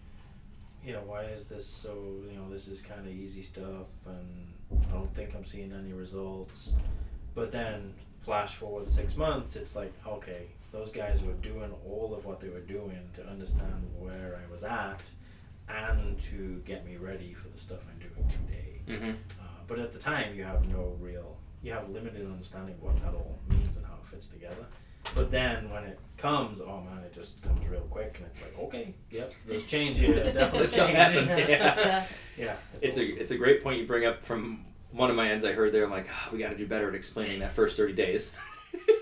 yeah, 0.84 0.98
why 1.04 1.24
is 1.24 1.46
this 1.46 1.66
so? 1.66 1.94
You 2.30 2.38
know, 2.38 2.48
this 2.48 2.68
is 2.68 2.80
kind 2.80 3.00
of 3.00 3.12
easy 3.12 3.42
stuff, 3.42 3.88
and 4.06 4.52
I 4.88 4.92
don't 4.92 5.12
think 5.14 5.34
I'm 5.34 5.44
seeing 5.44 5.72
any 5.72 5.92
results. 5.92 6.70
But 7.34 7.50
then 7.50 7.92
flash 8.22 8.54
forward 8.54 8.88
six 8.88 9.16
months, 9.16 9.56
it's 9.56 9.74
like, 9.74 9.92
okay, 10.06 10.46
those 10.70 10.90
guys 10.92 11.22
were 11.22 11.32
doing 11.34 11.72
all 11.88 12.14
of 12.16 12.24
what 12.24 12.40
they 12.40 12.48
were 12.48 12.60
doing 12.60 13.00
to 13.14 13.26
understand 13.28 13.84
where 13.98 14.38
I 14.46 14.50
was 14.50 14.62
at 14.62 15.02
and 15.68 16.18
to 16.20 16.62
get 16.64 16.84
me 16.84 16.96
ready 16.96 17.34
for 17.34 17.48
the 17.48 17.58
stuff 17.58 17.80
I'm 17.90 17.98
doing 17.98 18.28
today. 18.28 18.80
Mm-hmm. 18.88 19.10
Uh, 19.40 19.44
but 19.66 19.78
at 19.78 19.92
the 19.92 19.98
time, 19.98 20.34
you 20.34 20.44
have 20.44 20.66
no 20.70 20.96
real, 21.00 21.36
you 21.62 21.72
have 21.72 21.88
limited 21.88 22.24
understanding 22.26 22.74
of 22.74 22.82
what 22.82 22.96
that 23.02 23.14
all 23.14 23.38
means 23.48 23.76
and 23.76 23.84
how 23.84 23.94
it 24.02 24.08
fits 24.10 24.28
together. 24.28 24.66
But 25.14 25.30
then 25.30 25.70
when 25.70 25.84
it 25.84 25.98
comes, 26.16 26.60
oh 26.60 26.80
man, 26.82 27.02
it 27.04 27.14
just 27.14 27.40
comes 27.42 27.66
real 27.68 27.80
quick, 27.82 28.16
and 28.18 28.26
it's 28.26 28.42
like, 28.42 28.58
okay, 28.58 28.94
yep, 29.10 29.32
there's 29.46 29.64
change 29.66 29.98
here, 29.98 30.14
definitely 30.32 30.66
stuff 30.66 30.90
happening, 30.90 31.28
Yeah. 31.28 31.46
yeah. 31.48 32.06
yeah, 32.36 32.56
It's 32.74 32.98
awesome. 32.98 33.02
a 33.16 33.20
it's 33.20 33.30
a 33.30 33.36
great 33.36 33.62
point 33.62 33.80
you 33.80 33.86
bring 33.86 34.04
up 34.04 34.22
from 34.22 34.64
one 34.92 35.10
of 35.10 35.16
my 35.16 35.30
ends. 35.30 35.44
I 35.44 35.52
heard 35.52 35.72
there. 35.72 35.84
I'm 35.84 35.90
like, 35.90 36.08
"Ah, 36.10 36.28
we 36.32 36.38
got 36.38 36.50
to 36.50 36.56
do 36.56 36.66
better 36.66 36.88
at 36.88 36.94
explaining 36.94 37.40
that 37.40 37.52
first 37.52 37.76
30 37.76 37.92
days. 37.92 38.32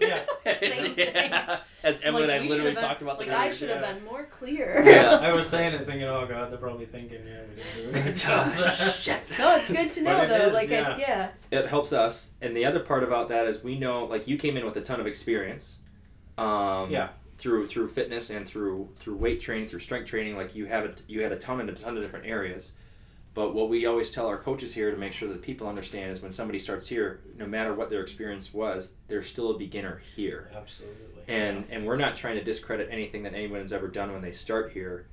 Yeah. 0.01 0.25
Same 0.61 0.95
yeah. 0.97 1.61
As 1.83 2.01
Emily 2.03 2.23
Like, 2.27 2.31
and 2.31 2.33
I 2.33 2.39
literally 2.39 2.49
should've 2.49 2.75
been- 2.75 2.85
talked 2.85 3.03
about 3.03 3.19
like 3.19 3.29
the 3.29 3.39
I 3.39 3.51
should 3.51 3.69
have 3.71 3.81
yeah. 3.83 3.93
been 3.95 4.05
more 4.05 4.25
clear. 4.25 4.83
Yeah. 4.87 5.17
I 5.23 5.33
was 5.33 5.49
saying 5.49 5.75
it, 5.75 5.79
thinking, 5.87 6.05
oh 6.05 6.27
god, 6.27 6.51
they're 6.51 6.59
probably 6.59 6.87
thinking, 6.87 7.21
yeah, 7.27 7.41
we 7.49 7.55
didn't 7.57 7.93
do 7.93 7.99
a 7.99 8.03
good 8.03 8.17
job. 8.19 8.53
Shit. 8.95 9.21
no, 9.39 9.57
it's 9.57 9.71
good 9.71 9.91
to 9.91 10.03
know 10.03 10.19
But 10.19 10.29
though. 10.29 10.47
is, 10.49 10.55
like 10.55 10.71
yeah. 10.71 10.89
I, 10.95 10.97
yeah. 10.99 11.29
It 11.51 11.67
helps 11.67 11.93
us, 11.93 12.31
and 12.43 12.57
the 12.57 12.65
other 12.65 12.81
part 12.81 13.03
about 13.05 13.29
that 13.31 13.47
is 13.47 13.63
we 13.63 13.79
know, 13.79 14.05
like 14.05 14.27
you 14.29 14.37
came 14.37 14.57
in 14.57 14.65
with 14.65 14.77
a 14.77 14.83
ton 14.83 15.01
of 15.01 15.07
experience. 15.07 15.79
Um, 16.39 16.91
Yeah. 16.91 17.09
Through 17.37 17.67
through 17.67 17.89
fitness 17.89 18.31
and 18.31 18.47
through 18.47 18.89
through 18.97 19.17
weight 19.17 19.41
training, 19.41 19.67
through 19.69 19.81
strength 19.81 20.07
training, 20.09 20.37
like 20.37 20.55
you 20.55 20.67
have 20.67 20.85
it, 20.85 21.03
you 21.09 21.23
had 21.23 21.33
a 21.33 21.37
ton 21.37 21.61
in 21.61 21.69
a 21.69 21.73
ton 21.73 21.97
of 21.97 22.03
different 22.03 22.27
areas. 22.27 22.73
But 23.35 23.53
what 23.53 23.69
we 23.69 23.85
always 23.87 24.11
tell 24.11 24.29
our 24.29 24.39
coaches 24.39 24.73
here 24.73 24.93
to 24.93 24.97
make 24.97 25.13
sure 25.13 25.29
that 25.29 25.43
people 25.43 25.67
understand 25.67 26.13
is 26.13 26.23
when 26.23 26.31
somebody 26.31 26.61
starts 26.61 26.87
here, 26.87 27.21
no 27.37 27.47
matter 27.47 27.75
what 27.75 27.91
their 27.91 28.01
experience 28.01 28.55
was, 28.55 28.93
they're 29.09 29.25
still 29.25 29.51
a 29.51 29.59
beginner 29.59 30.01
here. 30.15 30.51
Absolutely. 30.55 31.23
and 31.27 31.65
and 31.71 31.85
we're 31.85 31.97
not 31.97 32.15
trying 32.17 32.37
to 32.37 32.45
discredit 32.45 32.89
anything 32.93 33.25
that 33.25 33.35
anyone 33.35 33.61
has 33.61 33.73
ever 33.73 33.89
done 33.89 34.13
when 34.13 34.23
they 34.23 34.31
start 34.33 34.71
here. 34.73 35.09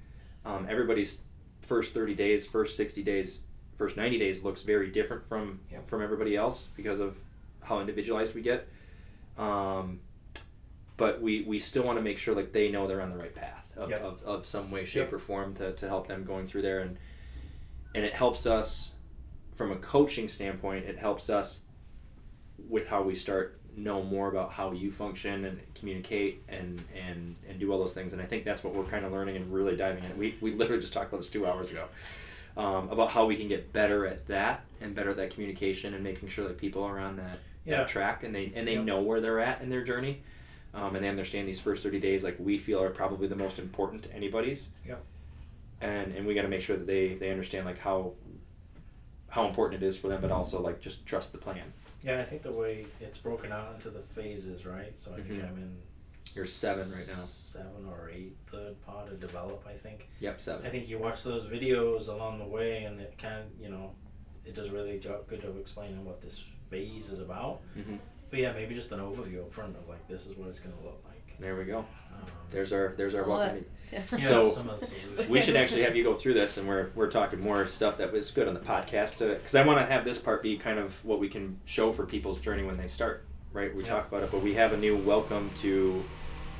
Um, 0.46 0.68
everybody's 0.70 1.20
first 1.62 1.94
thirty 1.96 2.14
days, 2.14 2.46
first 2.46 2.78
sixty 2.78 3.02
days, 3.02 3.40
first 3.76 3.98
ninety 3.98 4.20
days 4.20 4.44
looks 4.44 4.62
very 4.62 4.92
different 4.92 5.28
from 5.28 5.60
Yep. 5.72 5.88
from 5.90 6.04
everybody 6.04 6.36
else 6.36 6.70
because 6.78 7.00
of 7.00 7.18
how 7.64 7.80
individualized 7.80 8.36
we 8.36 8.42
get. 8.42 8.68
Um, 9.38 10.00
but 10.98 11.22
we, 11.22 11.42
we 11.44 11.58
still 11.58 11.84
want 11.84 11.98
to 11.98 12.04
make 12.04 12.20
sure 12.20 12.36
like 12.36 12.52
they 12.54 12.70
know 12.70 12.86
they're 12.88 13.02
on 13.02 13.10
the 13.10 13.18
right 13.18 13.34
path 13.34 13.72
of, 13.76 13.90
Yep. 13.90 14.02
of, 14.04 14.24
of 14.24 14.46
some 14.46 14.70
way, 14.70 14.86
shape, 14.86 15.06
Yep. 15.06 15.14
or 15.14 15.20
form 15.20 15.54
to, 15.56 15.72
to 15.74 15.88
help 15.88 16.08
them 16.08 16.24
going 16.24 16.46
through 16.46 16.62
there 16.62 16.82
and 16.82 16.98
and 17.96 18.06
it 18.06 18.14
helps 18.14 18.46
us 18.46 18.92
from 19.56 19.72
a 19.72 19.76
coaching 19.78 20.28
standpoint. 20.28 20.86
It 20.86 20.98
helps 20.98 21.30
us 21.30 21.62
with 22.70 22.88
how 22.88 23.02
we 23.02 23.16
start 23.16 23.58
know 23.76 24.04
more 24.04 24.28
about 24.28 24.52
how 24.52 24.72
you 24.72 24.92
function 24.92 25.46
and 25.46 25.60
communicate 25.76 26.44
and 26.50 26.84
and 26.96 27.36
and 27.48 27.58
do 27.60 27.72
all 27.72 27.80
those 27.80 27.94
things 27.94 28.12
and 28.12 28.22
i 28.22 28.26
think 28.26 28.44
that's 28.44 28.66
what 28.66 28.76
we're 28.76 28.84
kind 28.84 29.06
of 29.06 29.14
learning 29.14 29.38
and 29.38 29.52
really 29.52 29.78
diving 29.78 30.04
in 30.04 30.18
we, 30.18 30.36
we 30.42 30.54
literally 30.54 30.82
just 30.82 30.92
talked 30.92 31.08
about 31.08 31.20
this 31.22 31.30
two 31.30 31.48
hours 31.48 31.72
ago 31.72 31.86
um, 32.58 32.90
about 32.90 33.10
how 33.10 33.26
we 33.26 33.38
can 33.38 33.48
get 33.48 33.72
better 33.72 34.06
at 34.06 34.28
that 34.28 34.66
and 34.82 34.94
better 34.94 35.12
at 35.12 35.16
that 35.16 35.32
communication 35.32 35.94
and 35.94 36.04
making 36.04 36.28
sure 36.28 36.46
that 36.50 36.58
people 36.58 36.84
are 36.84 37.00
on 37.00 37.16
that, 37.16 37.40
Yeah. 37.64 37.78
that 37.78 37.88
track 37.88 38.24
and 38.24 38.36
they 38.36 38.52
and 38.54 38.68
they 38.68 38.74
Yep. 38.76 38.84
know 38.84 39.02
where 39.02 39.22
they're 39.22 39.40
at 39.40 39.62
in 39.62 39.70
their 39.70 39.86
journey 39.86 40.22
um, 40.74 40.96
and 40.98 41.04
they 41.04 41.08
understand 41.10 41.48
these 41.48 41.62
first 41.62 41.82
30 41.82 42.02
days 42.02 42.26
like 42.26 42.36
we 42.40 42.58
feel 42.58 42.84
are 42.84 42.90
probably 42.90 43.28
the 43.28 43.38
most 43.38 43.58
important 43.58 44.04
to 44.04 44.14
anybody's 44.14 44.68
Yep. 44.86 45.02
And 45.82 46.14
and 46.14 46.26
we 46.26 46.34
got 46.34 46.44
to 46.44 46.48
make 46.48 46.62
sure 46.62 46.78
that 46.78 46.88
they 46.88 47.16
they 47.16 47.30
understand 47.32 47.66
like 47.66 47.80
how 47.80 48.14
how 49.30 49.48
important 49.48 49.82
it 49.82 49.86
is 49.86 49.98
for 49.98 50.08
them 50.10 50.22
but 50.22 50.32
also 50.32 50.62
like 50.62 50.80
just 50.80 51.06
trust 51.06 51.32
the 51.32 51.38
plan 51.38 51.72
Yeah, 52.04 52.20
I 52.20 52.26
think 52.26 52.42
the 52.42 52.52
way 52.52 52.86
it's 53.00 53.18
broken 53.18 53.52
out 53.52 53.74
into 53.76 53.90
the 53.90 54.02
phases, 54.02 54.66
right? 54.66 54.98
So 54.98 55.12
I 55.14 55.22
think 55.22 55.40
Mhm. 55.40 55.48
I'm 55.50 55.58
in. 55.58 55.78
You're 56.34 56.46
seven 56.48 56.90
right 56.92 57.08
now. 57.08 57.24
Seven 57.26 57.86
or 57.90 58.10
eight, 58.10 58.36
third 58.48 58.82
part 58.86 59.10
to 59.10 59.16
develop. 59.16 59.66
I 59.68 59.74
think. 59.74 60.08
yep 60.20 60.40
seven 60.42 60.66
I 60.66 60.70
think 60.70 60.88
you 60.90 60.98
watch 60.98 61.24
those 61.24 61.46
videos 61.46 62.08
along 62.10 62.40
the 62.40 62.46
way, 62.58 62.86
and 62.86 63.00
it 63.02 63.18
kind 63.18 63.36
of, 63.40 63.46
you 63.62 63.70
know, 63.70 63.92
it 64.46 64.56
does 64.56 64.68
a 64.68 64.72
really 64.72 64.94
good 64.94 65.02
job 65.04 65.58
explaining 65.60 66.04
what 66.06 66.22
this 66.22 66.44
phase 66.70 67.10
is 67.10 67.20
about. 67.20 67.62
hmm 67.76 67.98
But 68.30 68.40
yeah, 68.40 68.54
maybe 68.54 68.74
just 68.76 68.92
an 68.94 69.00
overview 69.00 69.42
up 69.42 69.52
front 69.52 69.76
of 69.76 69.88
like 69.90 70.08
this 70.08 70.26
is 70.26 70.36
what 70.38 70.48
it's 70.50 70.60
gonna 70.62 70.76
look 70.84 71.02
like. 71.06 71.11
There 71.42 71.56
we 71.56 71.66
go 71.66 71.80
Um, 71.80 71.86
there's 72.50 72.72
our 72.74 72.94
there's 72.98 73.16
our 73.16 73.28
welcome 73.28 73.66
yeah, 73.92 74.06
so, 74.06 74.48
some 74.50 74.70
of 74.70 74.80
the 74.80 74.86
solutions. 74.86 75.28
we 75.28 75.42
should 75.42 75.58
actually 75.58 75.82
have 75.84 75.98
you 75.98 76.04
go 76.06 76.14
through 76.14 76.34
this 76.34 76.56
and 76.58 76.66
we're, 76.66 76.92
we're 76.96 77.10
talking 77.12 77.42
more 77.42 77.68
stuff 77.68 77.98
that 77.98 78.10
was 78.14 78.32
good 78.32 78.48
on 78.48 78.54
the 78.54 78.60
podcast 78.62 79.20
because 79.20 79.54
i 79.56 79.66
want 79.66 79.80
to 79.80 79.86
have 79.86 80.06
this 80.06 80.18
part 80.18 80.42
be 80.42 80.56
kind 80.58 80.80
of 80.80 81.04
what 81.04 81.20
we 81.20 81.28
can 81.28 81.60
show 81.66 81.92
for 81.92 82.06
people's 82.06 82.40
journey 82.40 82.64
when 82.64 82.78
they 82.78 82.88
start 82.88 83.26
right 83.52 83.76
we 83.76 83.84
Yeah. 83.84 83.90
talk 83.90 84.08
about 84.08 84.24
it 84.24 84.32
but 84.32 84.42
we 84.42 84.54
have 84.54 84.72
a 84.72 84.78
new 84.78 84.96
welcome 84.96 85.50
to 85.60 86.02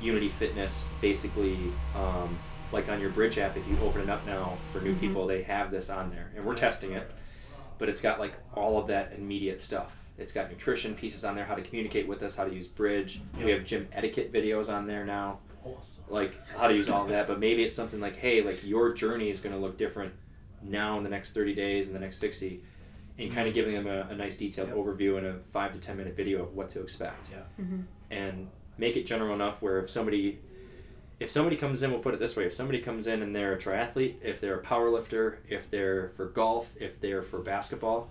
unity 0.02 0.28
fitness 0.28 0.84
basically 1.00 1.56
um, 1.96 2.38
like 2.72 2.88
on 2.88 3.00
your 3.00 3.10
Bridge 3.10 3.36
app, 3.38 3.54
if 3.56 3.68
you 3.68 3.78
open 3.82 4.00
it 4.00 4.08
up 4.08 4.24
now 4.26 4.56
for 4.72 4.80
new 4.80 4.94
Mhm. 4.94 5.00
people, 5.00 5.26
they 5.26 5.42
have 5.42 5.70
this 5.70 5.90
on 5.90 6.08
there, 6.10 6.32
and 6.34 6.42
we're 6.42 6.54
testing 6.54 6.92
it. 6.92 7.06
But 7.78 7.90
it's 7.90 8.00
got 8.00 8.18
like 8.18 8.32
all 8.54 8.78
of 8.78 8.86
that 8.86 9.12
immediate 9.14 9.60
stuff. 9.60 10.01
It's 10.22 10.32
got 10.32 10.48
nutrition 10.50 10.94
pieces 10.94 11.24
on 11.24 11.34
there, 11.34 11.44
how 11.44 11.54
to 11.54 11.62
communicate 11.62 12.06
with 12.08 12.22
us, 12.22 12.36
how 12.36 12.44
to 12.44 12.54
use 12.54 12.66
Bridge. 12.68 13.20
We 13.42 13.50
have 13.50 13.64
gym 13.64 13.88
etiquette 13.92 14.32
videos 14.32 14.72
on 14.72 14.86
there 14.86 15.04
now, 15.04 15.40
Awesome. 15.64 16.04
like 16.08 16.32
how 16.56 16.68
to 16.68 16.74
use 16.74 16.88
all 16.88 17.02
of 17.02 17.08
that. 17.10 17.26
But 17.26 17.38
maybe 17.40 17.62
it's 17.64 17.74
something 17.74 18.00
like, 18.00 18.16
hey, 18.16 18.42
like 18.42 18.64
your 18.64 18.92
journey 18.94 19.28
is 19.30 19.40
going 19.40 19.54
to 19.54 19.60
look 19.60 19.76
different 19.76 20.12
now 20.62 20.96
in 20.96 21.04
the 21.04 21.10
next 21.10 21.32
30 21.34 21.54
days 21.54 21.86
and 21.88 21.96
the 21.96 22.00
next 22.00 22.18
60 22.18 22.62
and 23.18 23.32
kind 23.34 23.46
of 23.48 23.52
giving 23.54 23.74
them 23.74 23.86
a, 23.88 24.02
a 24.10 24.14
nice 24.16 24.36
detailed 24.36 24.68
Yep. 24.68 24.76
overview 24.76 25.18
and 25.18 25.26
a 25.26 25.34
five 25.52 25.72
to 25.72 25.78
10 25.78 25.96
minute 25.96 26.16
video 26.16 26.42
of 26.42 26.54
what 26.54 26.70
to 26.70 26.80
expect 26.80 27.28
Mm-hmm. 27.60 27.80
and 28.10 28.48
make 28.78 28.96
it 28.96 29.04
general 29.06 29.34
enough 29.34 29.60
where 29.60 29.78
if 29.80 29.90
somebody 29.90 30.38
if 31.20 31.30
somebody 31.30 31.56
comes 31.56 31.82
in 31.82 31.90
we'll 31.90 32.00
put 32.00 32.14
it 32.14 32.20
this 32.20 32.36
way 32.36 32.46
if 32.46 32.54
somebody 32.54 32.78
comes 32.80 33.06
in 33.06 33.22
and 33.22 33.34
they're 33.36 33.52
a 33.52 33.58
triathlete 33.58 34.14
if 34.22 34.40
they're 34.40 34.54
a 34.54 34.62
power 34.62 34.88
lifter 34.88 35.40
if 35.48 35.70
they're 35.70 36.08
for 36.16 36.26
golf 36.26 36.72
if 36.80 37.00
they're 37.00 37.22
for 37.22 37.40
basketball 37.40 38.08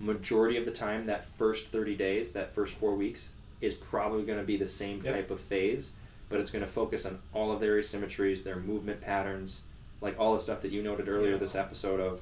majority 0.00 0.56
of 0.56 0.64
the 0.64 0.70
time 0.70 1.06
that 1.06 1.24
first 1.24 1.68
30 1.68 1.94
days 1.96 2.32
that 2.32 2.52
first 2.52 2.74
four 2.74 2.94
weeks 2.94 3.30
is 3.60 3.74
probably 3.74 4.24
going 4.24 4.38
to 4.38 4.44
be 4.44 4.56
the 4.56 4.66
same 4.66 5.00
Yep. 5.02 5.14
type 5.14 5.30
of 5.30 5.40
phase 5.40 5.92
but 6.28 6.40
it's 6.40 6.50
going 6.50 6.64
to 6.64 6.70
focus 6.70 7.06
on 7.06 7.18
all 7.32 7.52
of 7.52 7.60
their 7.60 7.78
asymmetries 7.78 8.42
their 8.42 8.56
movement 8.56 9.00
patterns 9.00 9.62
like 10.00 10.18
all 10.18 10.32
the 10.34 10.38
stuff 10.38 10.60
that 10.62 10.72
you 10.72 10.82
noted 10.82 11.08
earlier 11.08 11.38
this 11.38 11.54
episode 11.54 12.00
of 12.00 12.20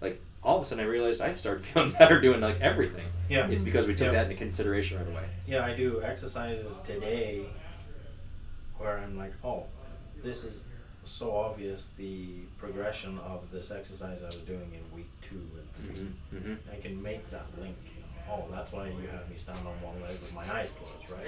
like 0.00 0.20
all 0.42 0.56
of 0.56 0.62
a 0.62 0.64
sudden 0.64 0.84
i 0.84 0.86
realized 0.86 1.20
i 1.20 1.34
started 1.34 1.64
feeling 1.66 1.90
better 1.92 2.20
doing 2.20 2.40
like 2.40 2.60
everything 2.60 3.06
Yeah. 3.28 3.48
it's 3.48 3.62
because 3.62 3.86
we 3.86 3.94
took 3.94 4.06
Yeah. 4.06 4.12
that 4.12 4.24
into 4.26 4.36
consideration 4.36 4.98
right 4.98 5.08
away 5.08 5.24
Yeah, 5.46 5.64
I 5.64 5.74
do 5.74 6.00
exercises 6.02 6.80
today 6.80 7.46
where 8.78 8.96
I'm 8.98 9.18
like, 9.18 9.32
oh, 9.44 9.64
this 10.22 10.42
is 10.44 10.60
so 11.04 11.34
obvious 11.36 11.88
the 11.98 12.26
progression 12.56 13.18
of 13.18 13.50
this 13.50 13.70
exercise 13.70 14.22
I 14.22 14.26
was 14.26 14.36
doing 14.36 14.70
in 14.72 14.96
week 14.96 15.10
two 15.28 15.36
and 15.58 15.69
3 15.69 15.69
mm-hmm. 15.82 16.36
Mm-hmm. 16.36 16.54
I 16.72 16.80
can 16.80 17.02
make 17.02 17.28
that 17.30 17.46
link. 17.60 17.76
Oh, 18.30 18.44
that's 18.50 18.72
why 18.72 18.86
you 18.86 19.08
have 19.10 19.28
me 19.28 19.36
stand 19.36 19.58
on 19.58 19.80
one 19.82 20.00
leg 20.02 20.20
with 20.20 20.32
my 20.32 20.42
eyes 20.54 20.72
closed, 20.72 21.10
right? 21.10 21.26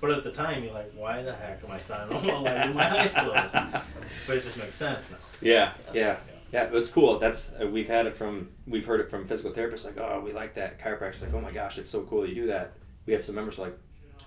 But 0.00 0.12
at 0.12 0.22
the 0.22 0.30
time, 0.30 0.62
you're 0.62 0.72
like, 0.72 0.92
why 0.94 1.22
the 1.22 1.34
heck 1.34 1.64
am 1.64 1.70
I 1.70 1.80
standing 1.80 2.16
on 2.16 2.26
one 2.26 2.42
leg 2.44 2.68
with 2.68 2.76
my 2.76 3.00
eyes 3.00 3.14
closed? 3.14 3.56
But 4.26 4.36
it 4.36 4.42
just 4.42 4.56
makes 4.56 4.76
sense 4.76 5.10
now. 5.10 5.16
Yeah, 5.40 5.72
yeah, 5.92 6.18
yeah. 6.52 6.68
It's 6.72 6.88
cool. 6.88 7.18
That's 7.18 7.52
uh, 7.60 7.66
we've 7.66 7.88
had 7.88 8.06
it 8.06 8.16
from 8.16 8.50
we've 8.66 8.84
heard 8.84 9.00
it 9.00 9.10
from 9.10 9.26
physical 9.26 9.50
therapists 9.50 9.84
like, 9.84 9.98
oh, 9.98 10.22
we 10.24 10.32
like 10.32 10.54
that. 10.54 10.78
Chiropractors 10.78 11.22
like, 11.22 11.34
oh 11.34 11.40
my 11.40 11.50
gosh, 11.50 11.78
it's 11.78 11.90
so 11.90 12.02
cool 12.02 12.26
you 12.26 12.34
do 12.34 12.46
that. 12.46 12.74
We 13.06 13.12
have 13.12 13.24
some 13.24 13.34
members 13.34 13.58
like, 13.58 13.76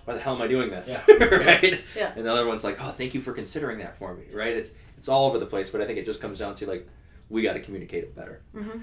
why 0.04 0.14
the 0.14 0.20
hell 0.20 0.34
am 0.34 0.42
I 0.42 0.46
doing 0.46 0.70
this? 0.70 0.98
Yeah. 1.08 1.24
right? 1.24 1.80
Yeah. 1.96 2.12
And 2.14 2.26
the 2.26 2.32
other 2.32 2.46
one's 2.46 2.64
like, 2.64 2.78
oh, 2.80 2.90
thank 2.90 3.14
you 3.14 3.20
for 3.20 3.32
considering 3.32 3.78
that 3.78 3.98
for 3.98 4.14
me. 4.14 4.24
Right? 4.32 4.56
It's 4.56 4.74
it's 4.96 5.08
all 5.08 5.26
over 5.26 5.38
the 5.38 5.46
place, 5.46 5.70
but 5.70 5.80
I 5.80 5.86
think 5.86 5.98
it 5.98 6.06
just 6.06 6.20
comes 6.20 6.38
down 6.38 6.54
to 6.56 6.66
like, 6.66 6.86
we 7.28 7.42
got 7.42 7.54
to 7.54 7.60
communicate 7.60 8.04
it 8.04 8.16
better. 8.16 8.42
Mm-hmm. 8.54 8.80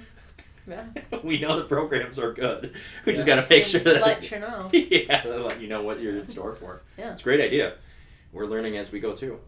Yeah. 0.68 0.86
we 1.24 1.40
know 1.40 1.58
the 1.58 1.66
programs 1.66 2.20
are 2.20 2.34
good. 2.34 2.74
We 3.06 3.14
just 3.14 3.28
got 3.28 3.36
to 3.42 3.46
make 3.50 3.66
sure 3.66 3.82
that 3.82 4.02
let 4.02 4.32
you 4.32 4.40
know. 4.40 4.70
yeah, 4.74 5.24
they'll 5.24 5.42
let 5.42 5.62
you 5.62 5.68
know 5.68 5.84
what 5.84 6.02
you're 6.02 6.18
in 6.18 6.28
store 6.28 6.54
for. 6.54 6.82
Yeah. 6.98 7.12
It's 7.12 7.22
a 7.22 7.24
great 7.24 7.42
idea. 7.42 7.76
We're 8.32 8.46
learning 8.48 8.78
as 8.78 8.92
we 8.92 9.00
go 9.00 9.14
too. 9.14 9.40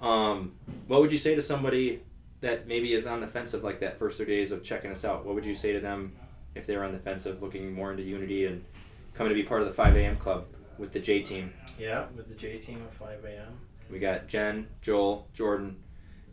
Um, 0.00 0.52
what 0.88 1.00
would 1.00 1.12
you 1.12 1.18
say 1.18 1.36
to 1.36 1.42
somebody 1.42 2.02
that 2.40 2.66
maybe 2.66 2.92
is 2.92 3.06
on 3.06 3.20
the 3.20 3.28
fence 3.28 3.54
of 3.54 3.62
like 3.62 3.78
that 3.80 3.98
first 4.00 4.18
30 4.18 4.36
days 4.36 4.50
of 4.52 4.64
checking 4.64 4.90
us 4.90 5.04
out? 5.04 5.24
What 5.24 5.36
would 5.36 5.44
you 5.44 5.54
say 5.54 5.72
to 5.72 5.80
them 5.80 6.12
if 6.54 6.66
they're 6.66 6.84
on 6.84 6.92
the 6.92 6.98
fence 6.98 7.24
of 7.24 7.40
looking 7.40 7.72
more 7.72 7.92
into 7.92 8.02
Unity 8.02 8.46
and 8.46 8.64
coming 9.14 9.30
to 9.30 9.34
be 9.34 9.44
part 9.44 9.62
of 9.62 9.68
the 9.68 9.74
5 9.74 9.96
a.m. 9.96 10.16
club 10.16 10.46
with 10.76 10.92
the 10.92 10.98
J 10.98 11.22
team? 11.22 11.52
Yeah, 11.78 12.06
with 12.16 12.28
the 12.28 12.34
J 12.34 12.58
team 12.58 12.82
at 12.82 12.92
5 12.94 13.24
a.m. 13.24 13.58
We 13.90 14.00
got 14.00 14.26
Jen, 14.26 14.66
Joel, 14.80 15.28
Jordan, 15.34 15.76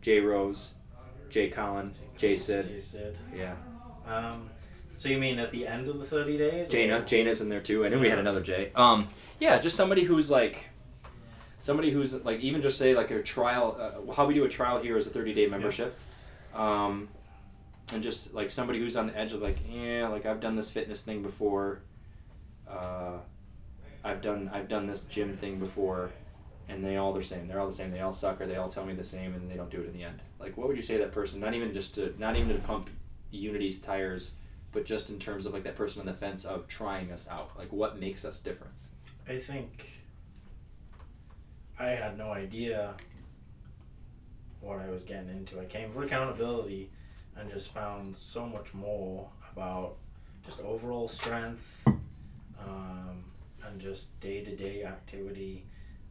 Jay 0.02 0.18
Rose, 0.18 0.72
Jay 1.28 1.48
Collin, 1.48 1.94
Jay 2.16 2.34
Sid. 2.34 2.66
J 2.68 2.78
Sid. 2.78 3.18
Yeah. 3.34 3.54
Um, 4.10 4.50
so 4.96 5.08
you 5.08 5.18
mean 5.18 5.38
at 5.38 5.50
the 5.50 5.66
end 5.66 5.88
of 5.88 5.98
the 5.98 6.04
30 6.04 6.36
days? 6.36 6.68
or- 6.68 6.72
Jaina, 6.72 7.00
Jaina's 7.02 7.40
in 7.40 7.48
there 7.48 7.60
too. 7.60 7.84
I 7.84 7.88
knew 7.88 8.00
we 8.00 8.10
had 8.10 8.18
another 8.18 8.40
Jay. 8.40 8.72
Um, 8.74 9.08
yeah, 9.38 9.58
just 9.58 9.76
somebody 9.76 10.02
who's 10.04 10.30
like, 10.30 10.68
somebody 11.58 11.90
who's 11.90 12.12
like 12.24 12.40
even 12.40 12.60
just 12.60 12.78
say 12.78 12.94
like 12.94 13.10
a 13.10 13.22
trial. 13.22 13.76
Uh, 14.08 14.12
how 14.12 14.26
we 14.26 14.34
do 14.34 14.44
a 14.44 14.48
trial 14.48 14.78
here 14.82 14.96
is 14.96 15.06
a 15.06 15.10
thirty 15.10 15.32
day 15.32 15.46
membership, 15.46 15.98
um, 16.54 17.08
and 17.94 18.02
just 18.02 18.34
like 18.34 18.50
somebody 18.50 18.78
who's 18.78 18.96
on 18.96 19.06
the 19.06 19.16
edge 19.16 19.32
of 19.32 19.40
like, 19.40 19.58
yeah, 19.70 20.08
like 20.08 20.26
I've 20.26 20.40
done 20.40 20.56
this 20.56 20.70
fitness 20.70 21.00
thing 21.02 21.22
before. 21.22 21.80
Uh, 22.68 23.18
I've 24.04 24.20
done 24.20 24.50
I've 24.52 24.68
done 24.68 24.86
this 24.86 25.02
gym 25.02 25.34
thing 25.34 25.58
before, 25.58 26.10
and 26.68 26.84
they 26.84 26.98
all 26.98 27.14
the 27.14 27.22
same. 27.22 27.48
They're 27.48 27.60
all 27.60 27.68
the 27.68 27.74
same. 27.74 27.90
They 27.90 28.00
all 28.00 28.12
suck, 28.12 28.40
or 28.42 28.46
they 28.46 28.56
all 28.56 28.68
tell 28.68 28.84
me 28.84 28.92
the 28.94 29.04
same, 29.04 29.34
and 29.34 29.50
they 29.50 29.54
don't 29.56 29.70
do 29.70 29.80
it 29.80 29.86
in 29.86 29.92
the 29.94 30.04
end. 30.04 30.20
Like, 30.38 30.56
what 30.58 30.68
would 30.68 30.76
you 30.76 30.82
say 30.82 30.94
to 30.98 31.04
that 31.04 31.12
person? 31.12 31.40
Not 31.40 31.54
even 31.54 31.72
just 31.72 31.94
to 31.94 32.14
not 32.18 32.36
even 32.36 32.48
to 32.54 32.60
pump 32.62 32.90
Unity's 33.30 33.78
tires 33.78 34.32
but 34.72 34.84
just 34.84 35.10
in 35.10 35.18
terms 35.18 35.46
of 35.46 35.52
like 35.52 35.64
that 35.64 35.76
person 35.76 36.00
on 36.00 36.06
the 36.06 36.12
fence 36.12 36.44
of 36.44 36.66
trying 36.68 37.10
us 37.12 37.26
out 37.28 37.50
like 37.58 37.72
what 37.72 37.98
makes 37.98 38.24
us 38.24 38.38
different 38.38 38.72
I 39.28 39.38
think 39.38 40.00
I 41.78 41.86
had 41.90 42.18
no 42.18 42.32
idea 42.32 42.94
what 44.60 44.80
I 44.80 44.90
was 44.90 45.02
getting 45.02 45.30
into. 45.30 45.58
I 45.60 45.64
came 45.64 45.90
for 45.92 46.02
accountability 46.02 46.90
and 47.36 47.50
just 47.50 47.72
found 47.72 48.16
so 48.16 48.46
much 48.46 48.74
more 48.74 49.28
about 49.52 49.96
just 50.44 50.60
overall 50.60 51.08
strength 51.08 51.82
um, 51.86 53.24
and 53.64 53.80
just 53.80 54.18
day 54.20 54.44
to 54.44 54.54
day 54.54 54.84
activity. 54.84 55.64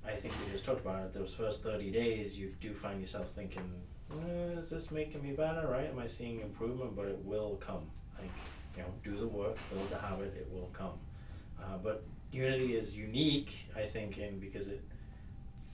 I 0.05 0.11
think 0.11 0.33
we 0.43 0.51
just 0.51 0.65
talked 0.65 0.81
about 0.81 1.03
it. 1.03 1.13
Those 1.13 1.33
first 1.33 1.61
30 1.61 1.91
days, 1.91 2.37
you 2.37 2.55
do 2.59 2.73
find 2.73 2.99
yourself 2.99 3.29
thinking, 3.35 3.69
eh, 4.11 4.59
is 4.59 4.69
this 4.69 4.91
making 4.91 5.23
me 5.23 5.31
better, 5.31 5.67
right? 5.67 5.89
Am 5.89 5.99
I 5.99 6.07
seeing 6.07 6.41
improvement? 6.41 6.95
But 6.95 7.07
it 7.07 7.19
will 7.23 7.57
come. 7.59 7.89
Like, 8.17 8.31
you 8.75 8.83
know, 8.83 8.89
do 9.03 9.17
the 9.17 9.27
work, 9.27 9.57
build 9.71 9.89
the 9.89 9.97
habit, 9.97 10.33
it 10.37 10.47
will 10.51 10.69
come. 10.73 10.99
Uh, 11.61 11.77
but 11.83 12.03
Unity 12.31 12.75
is 12.75 12.95
unique, 12.95 13.67
I 13.75 13.85
think, 13.85 14.19
in 14.19 14.39
because 14.39 14.67
it 14.67 14.83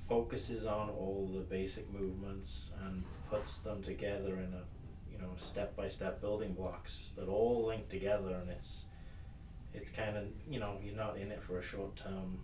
focuses 0.08 0.66
on 0.66 0.90
all 0.90 1.30
the 1.34 1.42
basic 1.42 1.92
movements 1.92 2.72
and 2.86 3.04
puts 3.30 3.58
them 3.58 3.82
together 3.82 4.36
in 4.38 4.54
a 4.54 4.64
you 5.12 5.18
know 5.18 5.32
step 5.36 5.76
by 5.76 5.88
step 5.88 6.22
building 6.22 6.54
blocks 6.54 7.12
that 7.18 7.28
all 7.28 7.66
link 7.66 7.90
together, 7.90 8.36
and 8.36 8.50
it's 8.50 8.86
it's 9.74 9.92
kind 9.92 10.16
of 10.16 10.24
you 10.50 10.60
know 10.60 10.78
you're 10.82 10.96
not 10.96 11.18
in 11.18 11.30
it 11.30 11.44
for 11.44 11.60
a 11.60 11.62
short 11.62 11.94
term 11.98 12.40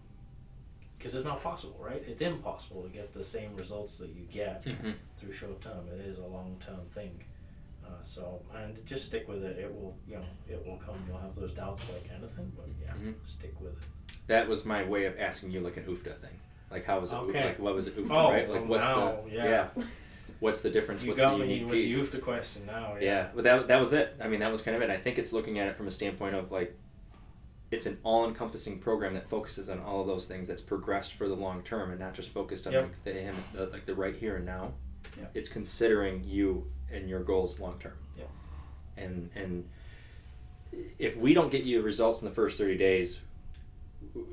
because 1.01 1.15
it's 1.15 1.25
not 1.25 1.41
possible, 1.41 1.77
right? 1.79 2.03
It's 2.07 2.21
impossible 2.21 2.83
to 2.83 2.89
get 2.89 3.11
the 3.13 3.23
same 3.23 3.55
results 3.55 3.97
that 3.97 4.09
you 4.09 4.25
get 4.31 4.63
mm-hmm. 4.65 4.91
through 5.15 5.31
short 5.33 5.59
term. 5.61 5.87
It 5.93 6.05
is 6.05 6.19
a 6.19 6.25
long 6.25 6.57
term 6.65 6.81
thing. 6.93 7.23
Uh, 7.83 7.89
so 8.03 8.41
and 8.55 8.77
just 8.85 9.05
stick 9.05 9.27
with 9.27 9.43
it. 9.43 9.57
It 9.57 9.73
will 9.73 9.95
you 10.07 10.15
know 10.15 10.23
it 10.47 10.65
will 10.65 10.77
come. 10.77 10.95
You'll 11.07 11.17
have 11.17 11.35
those 11.35 11.53
doubts 11.53 11.83
like 11.89 12.07
anything, 12.15 12.51
but 12.55 12.67
yeah, 12.79 12.93
Mhm. 12.93 13.15
stick 13.25 13.59
with 13.59 13.71
it. 13.73 14.17
that 14.27 14.47
was 14.47 14.63
my 14.65 14.83
way 14.83 15.05
of 15.05 15.19
asking 15.19 15.51
you 15.51 15.59
like 15.61 15.77
an 15.77 15.85
UFTA 15.85 16.13
thing 16.21 16.37
like 16.69 16.85
how 16.85 16.99
was 16.99 17.11
it 17.11 17.15
Okay. 17.15 17.45
like 17.45 17.59
what 17.59 17.75
was 17.75 17.87
it 17.87 17.97
UFTA, 17.97 18.11
Oh, 18.11 18.31
right 18.31 18.49
like 18.49 18.65
what's 18.67 18.85
now, 18.85 19.23
the 19.25 19.31
yeah. 19.35 19.67
what's 20.39 20.61
the 20.61 20.69
difference 20.69 21.03
You 21.03 21.09
what's 21.09 21.19
got 21.21 21.31
the 21.37 21.39
me 21.39 21.53
unique 21.53 21.63
with 21.65 21.73
piece 21.73 21.91
you 21.91 22.05
the 22.05 22.19
question 22.19 22.65
now. 22.65 22.95
yeah. 22.99 23.03
Yeah. 23.03 23.27
but 23.35 23.43
that, 23.43 23.67
that 23.67 23.79
was 23.79 23.91
it 23.93 24.15
i 24.21 24.27
mean 24.27 24.39
that 24.39 24.51
was 24.51 24.61
kind 24.61 24.77
of 24.77 24.83
it 24.83 24.89
i 24.89 24.97
think 24.97 25.17
it's 25.17 25.33
looking 25.33 25.59
at 25.59 25.67
it 25.67 25.75
from 25.75 25.87
a 25.87 25.91
standpoint 25.91 26.35
of 26.35 26.51
like 26.51 26.77
it's 27.71 27.85
an 27.85 27.97
all-encompassing 28.03 28.79
program 28.79 29.13
that 29.13 29.27
focuses 29.29 29.69
on 29.69 29.79
all 29.79 30.01
of 30.01 30.07
those 30.07 30.25
things 30.27 30.47
that's 30.47 30.61
progressed 30.61 31.13
for 31.13 31.27
the 31.29 31.33
long 31.35 31.61
term 31.63 31.89
and 31.91 31.99
not 31.99 32.13
just 32.13 32.29
focused 32.29 32.67
on 32.67 32.73
Yep. 32.73 32.83
like 32.83 33.03
the, 33.05 33.13
him, 33.13 33.35
the 33.53 33.65
like 33.67 33.85
the 33.85 33.95
right 33.95 34.15
here 34.15 34.35
and 34.37 34.45
now 34.45 34.73
Yep. 35.17 35.31
it's 35.33 35.49
considering 35.49 36.23
you 36.23 36.67
and 36.91 37.09
your 37.09 37.21
goals 37.23 37.59
long 37.59 37.79
term 37.79 37.93
Yep. 38.17 38.29
and 38.97 39.29
and 39.35 39.69
if 40.99 41.17
we 41.17 41.33
don't 41.33 41.51
get 41.51 41.63
you 41.63 41.81
results 41.81 42.21
in 42.21 42.27
the 42.29 42.33
first 42.33 42.57
30 42.57 42.77
days 42.77 43.19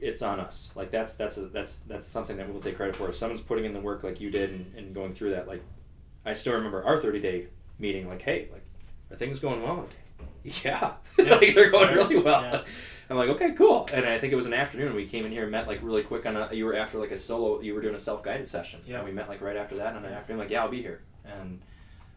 it's 0.00 0.22
on 0.22 0.40
us 0.40 0.72
like 0.74 0.90
that's 0.90 1.14
that's 1.14 1.36
a, 1.36 1.46
that's 1.48 1.78
that's 1.80 2.06
something 2.08 2.36
that 2.36 2.48
we'll 2.48 2.60
take 2.62 2.76
credit 2.76 2.94
for 2.96 3.08
if 3.08 3.16
someone's 3.16 3.40
putting 3.40 3.64
in 3.64 3.72
the 3.72 3.80
work 3.80 4.02
like 4.02 4.20
you 4.20 4.30
did 4.30 4.50
and, 4.50 4.74
and 4.76 4.94
going 4.94 5.12
through 5.12 5.30
that 5.30 5.46
like 5.46 5.62
i 6.24 6.32
still 6.32 6.54
remember 6.54 6.82
our 6.84 6.98
30 6.98 7.20
day 7.20 7.46
meeting 7.78 8.08
like 8.08 8.22
hey 8.22 8.48
like 8.52 8.64
are 9.10 9.16
things 9.16 9.38
going 9.38 9.62
well 9.62 9.76
like 9.76 9.90
yeah, 10.64 10.92
Yeah. 11.18 11.34
like 11.36 11.54
they're 11.54 11.70
going 11.70 11.94
really 11.94 12.18
well 12.18 12.42
Yeah. 12.42 12.64
I'm 13.10 13.16
like 13.16 13.28
okay 13.28 13.52
cool 13.52 13.88
and 13.92 14.04
i 14.06 14.18
think 14.18 14.32
it 14.32 14.36
was 14.36 14.46
an 14.46 14.54
afternoon 14.54 14.94
we 14.94 15.06
came 15.06 15.24
in 15.24 15.32
here 15.32 15.42
and 15.44 15.52
met 15.52 15.66
like 15.66 15.80
really 15.82 16.02
quick 16.02 16.26
on 16.26 16.36
a 16.36 16.52
you 16.52 16.64
were 16.64 16.76
after 16.76 16.98
like 16.98 17.10
a 17.10 17.16
solo 17.16 17.60
you 17.60 17.74
were 17.74 17.80
doing 17.80 17.94
a 17.94 17.98
self-guided 17.98 18.46
session 18.48 18.80
Yeah. 18.86 18.96
and 18.98 19.06
we 19.06 19.12
met 19.12 19.28
like 19.28 19.40
right 19.40 19.56
after 19.56 19.76
that 19.76 19.94
on 19.96 20.04
an 20.04 20.10
Yeah. 20.12 20.18
afternoon 20.18 20.40
like 20.40 20.50
yeah 20.50 20.62
i'll 20.62 20.68
be 20.70 20.82
here 20.82 21.00
and 21.24 21.60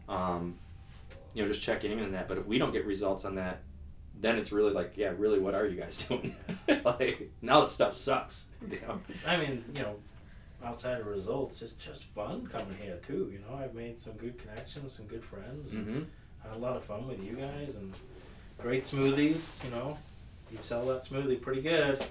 um 0.09 0.55
you 1.33 1.41
know 1.41 1.47
just 1.47 1.61
checking 1.61 1.91
in 1.91 1.99
on 2.03 2.11
that 2.11 2.27
but 2.27 2.37
if 2.37 2.45
we 2.45 2.57
don't 2.57 2.71
get 2.73 2.85
results 2.85 3.23
on 3.25 3.35
that 3.35 3.61
then 4.19 4.37
it's 4.37 4.51
really 4.51 4.73
like 4.73 4.93
yeah 4.97 5.13
really 5.17 5.39
what 5.39 5.55
are 5.55 5.65
you 5.65 5.79
guys 5.79 5.97
doing 6.07 6.35
like 6.83 7.31
now 7.41 7.61
the 7.61 7.67
stuff 7.67 7.95
sucks 7.95 8.45
you 8.69 8.77
know? 8.87 8.99
I 9.25 9.37
mean, 9.37 9.63
you 9.75 9.81
know, 9.81 9.95
outside 10.63 11.01
of 11.01 11.07
results, 11.07 11.63
it's 11.63 11.71
just 11.71 12.03
fun 12.05 12.45
coming 12.45 12.77
here 12.79 12.99
too. 13.07 13.31
You 13.33 13.39
know, 13.39 13.57
I've 13.57 13.73
made 13.73 13.97
some 13.99 14.13
good 14.13 14.37
connections, 14.37 14.93
some 14.93 15.07
good 15.07 15.23
friends. 15.23 15.71
and 15.71 15.87
mm-hmm. 15.87 16.03
Had 16.47 16.55
a 16.55 16.59
lot 16.59 16.75
of 16.77 16.83
fun 16.83 17.07
with 17.07 17.23
you 17.23 17.35
guys 17.37 17.75
and 17.77 17.91
great 18.59 18.83
smoothies. 18.83 19.63
You 19.65 19.71
know, 19.71 19.97
you 20.51 20.57
sell 20.61 20.85
that 20.87 21.03
smoothie 21.03 21.41
pretty 21.41 21.61
good. 21.61 22.03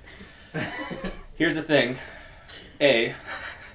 here's 1.37 1.55
the 1.55 1.63
thing 1.63 1.97
a 2.81 3.15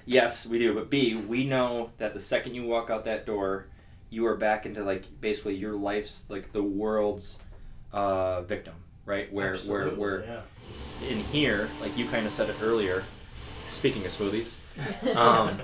yes, 0.05 0.45
we 0.45 0.59
do. 0.59 0.74
But 0.74 0.89
B, 0.89 1.16
we 1.16 1.45
know 1.45 1.91
that 1.97 2.13
the 2.13 2.20
second 2.20 2.55
you 2.55 2.63
walk 2.63 2.89
out 2.89 3.05
that 3.05 3.26
door, 3.26 3.68
you 4.09 4.26
are 4.26 4.36
back 4.36 4.66
into 4.66 4.84
like 4.84 5.05
basically 5.22 5.55
your 5.55 5.74
life's 5.74 6.26
like 6.30 6.51
the 6.51 6.63
world's 6.63 7.39
uh, 7.93 8.41
victim, 8.41 8.76
right? 9.05 9.32
Where 9.32 9.53
Absolutely, 9.53 9.97
where 9.97 10.24
yeah. 10.24 10.41
where 10.99 11.09
in 11.09 11.20
here, 11.20 11.70
like 11.82 11.97
you 11.97 12.07
kind 12.07 12.26
of 12.26 12.34
said 12.34 12.49
it 12.49 12.55
earlier. 12.61 13.03
Speaking 13.68 14.05
of 14.05 14.11
smoothies, 14.11 14.55
um, 15.16 15.61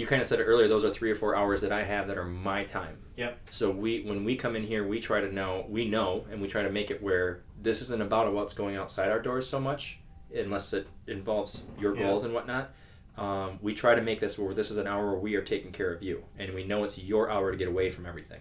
you 0.00 0.06
kind 0.06 0.22
of 0.22 0.26
said 0.26 0.40
it 0.40 0.44
earlier. 0.44 0.66
Those 0.66 0.84
are 0.86 0.90
three 0.90 1.10
or 1.10 1.14
four 1.14 1.36
hours 1.36 1.60
that 1.60 1.72
I 1.72 1.84
have 1.84 2.08
that 2.08 2.16
are 2.16 2.24
my 2.24 2.64
time. 2.64 2.96
Yep. 3.16 3.38
So 3.50 3.70
we, 3.70 4.00
when 4.02 4.24
we 4.24 4.34
come 4.34 4.56
in 4.56 4.62
here, 4.62 4.86
we 4.86 4.98
try 4.98 5.20
to 5.20 5.30
know, 5.30 5.66
we 5.68 5.86
know, 5.86 6.24
and 6.32 6.40
we 6.40 6.48
try 6.48 6.62
to 6.62 6.70
make 6.70 6.90
it 6.90 7.02
where 7.02 7.42
this 7.60 7.82
isn't 7.82 8.00
about 8.00 8.32
what's 8.32 8.54
going 8.54 8.76
outside 8.76 9.10
our 9.10 9.20
doors 9.20 9.46
so 9.46 9.60
much, 9.60 9.98
unless 10.34 10.72
it 10.72 10.88
involves 11.06 11.64
your 11.78 11.94
Yeah. 11.94 12.04
goals 12.04 12.24
and 12.24 12.32
whatnot. 12.32 12.70
Um, 13.18 13.58
we 13.60 13.74
try 13.74 13.94
to 13.94 14.00
make 14.00 14.20
this 14.20 14.38
where 14.38 14.54
this 14.54 14.70
is 14.70 14.78
an 14.78 14.86
hour 14.86 15.10
where 15.10 15.20
we 15.20 15.34
are 15.34 15.42
taking 15.42 15.70
care 15.70 15.92
of 15.92 16.02
you, 16.02 16.24
and 16.38 16.54
we 16.54 16.64
know 16.64 16.84
it's 16.84 16.96
your 16.96 17.30
hour 17.30 17.50
to 17.50 17.56
get 17.58 17.68
away 17.68 17.90
from 17.90 18.06
everything. 18.06 18.40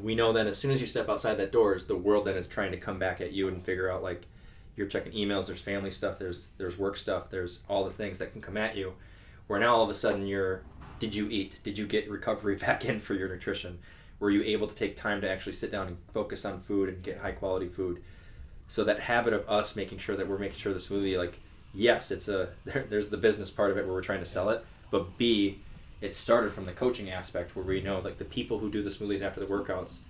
We 0.00 0.14
know 0.14 0.32
that 0.34 0.46
as 0.46 0.56
soon 0.56 0.70
as 0.70 0.80
you 0.80 0.86
step 0.86 1.08
outside 1.08 1.34
that 1.38 1.50
doors, 1.50 1.86
the 1.86 1.96
world 1.96 2.26
then 2.26 2.36
is 2.36 2.46
trying 2.46 2.70
to 2.70 2.78
come 2.78 3.00
back 3.00 3.20
at 3.20 3.32
you 3.32 3.48
and 3.48 3.64
figure 3.64 3.90
out 3.90 4.04
like 4.04 4.26
you're 4.76 4.86
checking 4.86 5.12
emails, 5.12 5.46
there's 5.48 5.60
family 5.62 5.90
stuff, 5.90 6.18
there's 6.20 6.50
there's 6.58 6.78
work 6.78 6.96
stuff, 6.96 7.30
there's 7.30 7.62
all 7.68 7.84
the 7.84 7.90
things 7.90 8.20
that 8.20 8.30
can 8.32 8.40
come 8.40 8.56
at 8.56 8.76
you. 8.76 8.92
Where 9.48 9.58
now 9.58 9.74
all 9.74 9.82
of 9.82 9.90
a 9.90 9.94
sudden 9.94 10.26
you're 10.26 10.62
did 11.00 11.14
you 11.14 11.28
eat? 11.28 11.56
Did 11.62 11.78
you 11.78 11.86
get 11.86 12.10
recovery 12.10 12.56
back 12.66 12.84
in 12.84 13.00
for 13.00 13.14
your 13.14 13.28
nutrition? 13.28 13.80
Were 14.20 14.30
you 14.30 14.42
able 14.42 14.66
to 14.66 14.74
take 14.74 14.96
time 14.96 15.20
to 15.20 15.30
actually 15.30 15.52
sit 15.52 15.70
down 15.70 15.86
and 15.86 15.96
focus 16.12 16.44
on 16.44 16.60
food 16.60 16.88
and 16.88 17.02
get 17.02 17.18
high 17.18 17.32
quality 17.32 17.68
food? 17.68 18.02
So 18.66 18.84
that 18.84 19.00
habit 19.00 19.32
of 19.32 19.48
us 19.48 19.76
making 19.76 19.98
sure 19.98 20.16
that 20.16 20.28
we're 20.28 20.38
making 20.38 20.58
sure 20.58 20.72
the 20.72 20.80
smoothie, 20.80 21.16
like, 21.16 21.38
yes, 21.72 22.10
it's 22.10 22.28
a 22.28 22.50
there, 22.64 22.84
there's 22.88 23.08
the 23.08 23.16
business 23.16 23.50
part 23.50 23.70
of 23.70 23.78
it 23.78 23.84
where 23.84 23.94
we're 23.94 24.02
trying 24.02 24.20
to 24.20 24.26
sell 24.26 24.50
it, 24.50 24.64
but 24.90 25.16
B, 25.18 25.60
it 26.00 26.14
started 26.14 26.52
from 26.52 26.66
the 26.66 26.72
coaching 26.72 27.10
aspect 27.10 27.56
where 27.56 27.64
we 27.64 27.80
know 27.80 28.00
like 28.00 28.18
the 28.18 28.24
people 28.24 28.58
who 28.58 28.70
do 28.70 28.82
the 28.82 28.90
smoothies 28.90 29.22
after 29.22 29.40
the 29.40 29.46
workouts, 29.46 30.00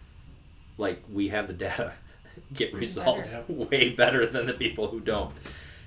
like 0.77 1.03
we 1.13 1.29
have 1.29 1.47
the 1.47 1.53
data, 1.53 1.93
get 2.55 2.73
results 2.75 3.35
Better. 3.35 3.53
way 3.53 3.91
better 3.91 4.27
than 4.27 4.47
the 4.47 4.55
people 4.55 4.89
who 4.89 5.01
don't. 5.01 5.35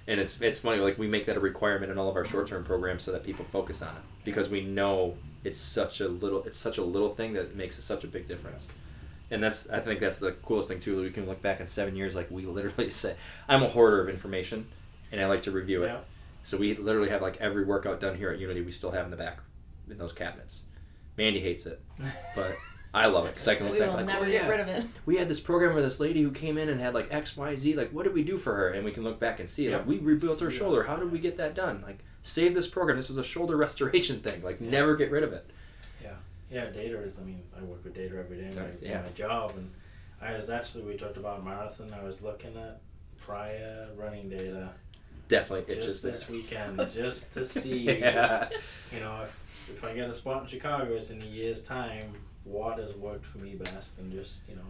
And 0.07 0.19
it's 0.19 0.41
it's 0.41 0.59
funny 0.59 0.79
like 0.79 0.97
we 0.97 1.07
make 1.07 1.25
that 1.27 1.37
a 1.37 1.39
requirement 1.39 1.91
in 1.91 1.97
all 1.97 2.09
of 2.09 2.15
our 2.15 2.25
short 2.25 2.47
term 2.47 2.63
programs 2.63 3.03
so 3.03 3.11
that 3.11 3.23
people 3.23 3.45
focus 3.51 3.81
on 3.81 3.95
it 3.95 4.01
because 4.23 4.49
we 4.49 4.61
know 4.61 5.15
it's 5.43 5.59
such 5.59 6.01
a 6.01 6.07
little 6.07 6.43
it's 6.43 6.57
such 6.57 6.77
a 6.77 6.83
little 6.83 7.09
thing 7.09 7.33
that 7.33 7.55
makes 7.55 7.81
such 7.83 8.03
a 8.03 8.07
big 8.07 8.27
difference. 8.27 8.69
And 9.29 9.41
that's 9.41 9.69
I 9.69 9.79
think 9.79 9.99
that's 9.99 10.19
the 10.19 10.31
coolest 10.31 10.69
thing 10.69 10.79
too. 10.79 10.95
that 10.95 11.01
We 11.01 11.11
can 11.11 11.27
look 11.27 11.41
back 11.41 11.59
in 11.59 11.67
seven 11.67 11.95
years 11.95 12.15
like 12.15 12.29
we 12.31 12.45
literally 12.45 12.89
say 12.89 13.15
I'm 13.47 13.63
a 13.63 13.69
hoarder 13.69 14.01
of 14.01 14.09
information 14.09 14.67
and 15.11 15.21
I 15.21 15.27
like 15.27 15.43
to 15.43 15.51
review 15.51 15.83
it. 15.83 15.87
Yeah. 15.87 15.99
So 16.43 16.57
we 16.57 16.75
literally 16.75 17.09
have 17.09 17.21
like 17.21 17.37
every 17.37 17.63
workout 17.63 17.99
done 17.99 18.17
here 18.17 18.31
at 18.31 18.39
Unity 18.39 18.61
we 18.61 18.71
still 18.71 18.91
have 18.91 19.05
in 19.05 19.11
the 19.11 19.17
back 19.17 19.39
in 19.89 19.97
those 19.97 20.13
cabinets. 20.13 20.63
Mandy 21.17 21.39
hates 21.39 21.65
it, 21.65 21.81
but 22.35 22.57
I 22.93 23.05
love 23.07 23.25
it 23.25 23.33
because 23.33 23.47
I 23.47 23.55
can 23.55 23.65
look 23.67 23.73
we 23.73 23.79
back 23.79 23.89
will 23.89 23.97
like, 23.97 24.05
never 24.05 24.25
oh, 24.25 24.29
get 24.29 24.49
rid 24.49 24.59
of 24.59 24.67
it. 24.67 24.85
we 25.05 25.15
had 25.15 25.29
this 25.29 25.39
program 25.39 25.73
where 25.73 25.81
this 25.81 25.99
lady 26.01 26.21
who 26.21 26.31
came 26.31 26.57
in 26.57 26.67
and 26.67 26.79
had 26.79 26.93
like 26.93 27.07
X, 27.09 27.37
Y, 27.37 27.55
Z. 27.55 27.75
Like, 27.75 27.89
what 27.91 28.03
did 28.03 28.13
we 28.13 28.23
do 28.23 28.37
for 28.37 28.53
her? 28.53 28.69
And 28.69 28.83
we 28.83 28.91
can 28.91 29.03
look 29.03 29.17
back 29.19 29.39
and 29.39 29.47
see, 29.47 29.73
like, 29.73 29.87
we 29.87 29.97
rebuilt 29.99 30.41
her 30.41 30.51
Yeah. 30.51 30.57
shoulder. 30.59 30.83
How 30.83 30.97
did 30.97 31.09
we 31.11 31.19
get 31.19 31.37
that 31.37 31.55
done? 31.55 31.81
Like, 31.85 31.99
save 32.21 32.53
this 32.53 32.67
program. 32.67 32.97
This 32.97 33.09
is 33.09 33.17
a 33.17 33.23
shoulder 33.23 33.55
restoration 33.65 34.19
thing. 34.19 34.43
Like, 34.43 34.59
Yeah. 34.59 34.69
never 34.71 34.95
get 34.97 35.09
rid 35.09 35.23
of 35.23 35.31
it. 35.31 35.49
Yeah, 36.03 36.09
yeah. 36.51 36.65
data 36.65 37.01
is. 37.01 37.17
I 37.17 37.23
mean, 37.23 37.41
I 37.57 37.61
work 37.63 37.81
with 37.85 37.93
data 37.95 38.17
every 38.19 38.37
day 38.37 38.49
in 38.49 38.55
my, 38.55 38.63
Nice, 38.63 38.81
in 38.81 38.91
yeah. 38.91 39.01
my 39.03 39.09
job, 39.09 39.53
and 39.55 39.71
I 40.21 40.33
was 40.35 40.49
actually 40.49 40.83
we 40.83 40.97
talked 40.97 41.15
about 41.17 41.45
marathon. 41.45 41.93
I 41.97 42.03
was 42.03 42.21
looking 42.21 42.57
at 42.57 42.81
prior 43.17 43.87
running 43.95 44.27
data 44.29 44.69
Definitely, 45.29 45.75
just 45.75 45.87
just, 45.87 46.03
this 46.03 46.27
weekend, 46.29 46.77
just 46.93 47.31
to 47.33 47.45
see. 47.45 47.83
yeah. 47.99 48.49
You 48.91 48.99
know, 48.99 49.21
if 49.23 49.69
if 49.69 49.83
I 49.85 49.93
get 49.93 50.09
a 50.09 50.13
spot 50.13 50.41
in 50.41 50.47
Chicago, 50.49 50.93
it's 50.93 51.09
in 51.09 51.21
a 51.21 51.25
year's 51.25 51.61
time. 51.61 52.13
What 52.51 52.77
has 52.79 52.93
worked 52.93 53.25
for 53.25 53.37
me 53.37 53.55
best, 53.55 53.97
and 53.97 54.11
just 54.11 54.41
you 54.49 54.55
know, 54.55 54.61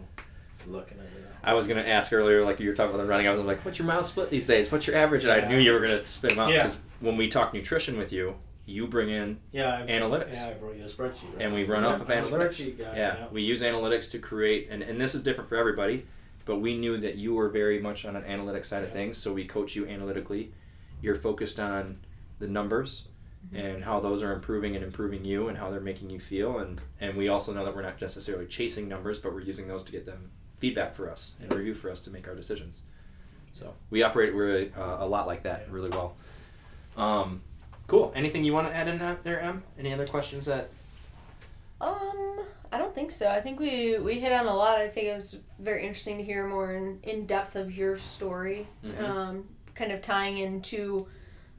looking 0.68 0.98
at 0.98 1.04
it. 1.04 1.24
I 1.42 1.54
was 1.54 1.66
gonna 1.66 1.80
ask 1.82 2.12
earlier, 2.12 2.44
like 2.44 2.60
you 2.60 2.68
were 2.68 2.74
talking 2.74 2.94
about 2.94 3.02
the 3.02 3.08
running. 3.08 3.26
I 3.26 3.32
was 3.32 3.42
like, 3.42 3.64
"What's 3.64 3.78
your 3.78 3.88
mile 3.88 4.04
split 4.04 4.30
these 4.30 4.46
days? 4.46 4.70
What's 4.70 4.86
your 4.86 4.96
average?" 4.96 5.24
And 5.24 5.32
I 5.32 5.48
knew 5.48 5.58
you 5.58 5.72
were 5.72 5.80
gonna 5.80 6.04
spit 6.04 6.30
them 6.30 6.40
out 6.40 6.50
Yeah. 6.52 6.62
because 6.62 6.78
when 7.00 7.16
we 7.16 7.28
talk 7.28 7.52
nutrition 7.52 7.98
with 7.98 8.12
you, 8.12 8.36
you 8.66 8.86
bring 8.86 9.08
in 9.10 9.40
Yeah, 9.50 9.82
I, 9.82 9.86
Analytics. 9.86 10.34
Yeah, 10.34 10.48
I 10.48 10.52
brought 10.54 10.76
you 10.76 10.84
a 10.84 10.86
spreadsheet. 10.86 11.32
Right? 11.34 11.40
And 11.42 11.54
we 11.54 11.64
run 11.64 11.82
off 11.84 12.00
of 12.00 12.06
analytics. 12.06 12.78
Guy. 12.78 12.96
yeah, 12.96 13.26
we 13.32 13.42
use 13.42 13.62
analytics 13.62 14.10
to 14.12 14.20
create, 14.20 14.68
and, 14.70 14.82
and 14.82 15.00
this 15.00 15.16
is 15.16 15.22
different 15.22 15.48
for 15.48 15.56
everybody, 15.56 16.06
but 16.44 16.58
we 16.58 16.78
knew 16.78 16.96
that 16.98 17.16
you 17.16 17.34
were 17.34 17.48
very 17.48 17.80
much 17.80 18.04
on 18.04 18.14
an 18.14 18.24
analytic 18.24 18.64
side 18.64 18.84
of 18.84 18.92
things, 18.92 19.18
so 19.18 19.32
we 19.32 19.44
coach 19.44 19.74
you 19.74 19.88
analytically. 19.88 20.52
You're 21.00 21.16
focused 21.16 21.58
on 21.58 21.98
the 22.38 22.46
numbers 22.46 23.08
and 23.52 23.84
how 23.84 24.00
those 24.00 24.22
are 24.22 24.32
improving 24.32 24.76
and 24.76 24.84
improving 24.84 25.24
you 25.24 25.48
and 25.48 25.58
how 25.58 25.70
they're 25.70 25.80
making 25.80 26.10
you 26.10 26.20
feel, 26.20 26.58
and 26.58 26.80
and 27.00 27.16
we 27.16 27.28
also 27.28 27.52
know 27.52 27.64
that 27.64 27.74
we're 27.74 27.82
not 27.82 28.00
necessarily 28.00 28.46
chasing 28.46 28.88
numbers, 28.88 29.18
but 29.18 29.32
we're 29.34 29.42
using 29.42 29.68
those 29.68 29.82
to 29.84 29.92
get 29.92 30.06
them 30.06 30.30
feedback 30.56 30.94
for 30.94 31.10
us 31.10 31.32
and 31.40 31.52
review 31.52 31.74
for 31.74 31.90
us 31.90 32.00
to 32.02 32.10
make 32.10 32.28
our 32.28 32.34
decisions. 32.34 32.82
So 33.52 33.74
we 33.90 34.02
operate 34.02 34.32
really 34.34 34.72
uh, 34.76 34.98
a 35.00 35.06
lot 35.06 35.26
like 35.26 35.42
that, 35.42 35.70
really 35.70 35.90
well. 35.90 36.16
Um, 36.96 37.42
cool. 37.86 38.12
Anything 38.14 38.44
you 38.44 38.52
want 38.52 38.68
to 38.68 38.74
add 38.74 38.88
in 38.88 38.98
that 38.98 39.24
there, 39.24 39.40
Em? 39.40 39.62
Any 39.78 39.92
other 39.92 40.06
questions 40.06 40.46
that? 40.46 40.70
Um, 41.80 42.38
I 42.72 42.78
don't 42.78 42.94
think 42.94 43.10
so. 43.10 43.28
I 43.28 43.40
think 43.40 43.58
we 43.60 43.98
we 43.98 44.14
hit 44.20 44.32
on 44.32 44.46
a 44.46 44.54
lot. 44.54 44.78
I 44.78 44.88
think 44.88 45.08
it 45.08 45.16
was 45.16 45.38
very 45.58 45.82
interesting 45.82 46.16
to 46.18 46.24
hear 46.24 46.46
more 46.46 46.72
in, 46.72 47.00
in 47.02 47.26
depth 47.26 47.56
of 47.56 47.76
your 47.76 47.98
story. 47.98 48.66
Mhm. 48.84 49.02
Um, 49.02 49.48
kind 49.74 49.90
of 49.92 50.00
tying 50.00 50.38
into 50.38 51.06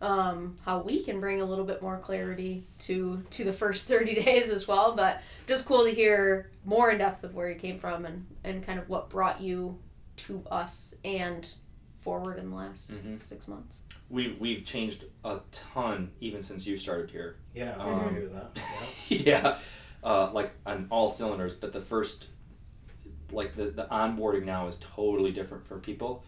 um, 0.04 0.58
how 0.66 0.80
we 0.82 1.02
can 1.04 1.20
bring 1.20 1.42
a 1.42 1.46
little 1.46 1.66
bit 1.66 1.82
more 1.82 1.98
clarity 1.98 2.66
to 2.80 3.24
to 3.32 3.44
the 3.44 3.54
first 3.54 3.88
30 3.88 4.16
days 4.24 4.50
as 4.52 4.68
well 4.68 4.96
but 4.96 5.22
just 5.48 5.66
cool 5.66 5.84
to 5.86 5.92
hear 5.92 6.52
more 6.66 6.92
in 6.92 6.98
depth 6.98 7.24
of 7.24 7.34
where 7.34 7.50
you 7.50 7.56
came 7.56 7.80
from 7.80 8.06
and 8.06 8.26
and 8.44 8.64
kind 8.66 8.78
of 8.80 8.90
what 8.90 9.10
brought 9.10 9.40
you 9.42 9.80
to 10.18 10.44
us 10.52 10.94
and 11.06 11.54
forward 12.00 12.38
in 12.38 12.50
the 12.50 12.56
last 12.56 12.92
Mhm. 12.92 13.20
six 13.22 13.48
months 13.48 13.84
We 14.10 14.36
we've 14.40 14.66
changed 14.66 15.06
a 15.24 15.40
ton 15.52 16.12
even 16.20 16.44
since 16.44 16.68
you 16.68 16.76
started 16.78 17.10
here. 17.10 17.38
Yeah, 17.56 17.76
I 17.80 17.90
Um, 17.90 18.08
agree 18.08 18.24
with 18.28 18.34
that. 18.34 18.60
Yeah. 19.10 19.20
yeah, 19.26 19.58
uh, 20.04 20.32
like 20.34 20.52
on 20.66 20.88
all 20.92 21.08
cylinders. 21.08 21.56
But 21.56 21.72
the 21.72 21.80
first, 21.82 22.28
like 23.32 23.54
the 23.56 23.66
the 23.72 23.86
onboarding 23.86 24.44
now 24.44 24.68
is 24.68 24.78
totally 24.96 25.32
different 25.32 25.66
for 25.66 25.80
people, 25.80 26.24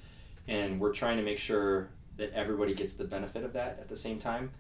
and 0.48 0.80
we're 0.80 0.94
trying 0.94 1.18
to 1.18 1.24
make 1.24 1.38
sure 1.40 1.90
that 2.18 2.34
everybody 2.34 2.74
gets 2.74 2.94
the 2.94 3.04
benefit 3.04 3.44
of 3.44 3.54
that 3.54 3.78
at 3.80 3.90
the 3.90 3.96
same 3.96 4.20
time. 4.20 4.52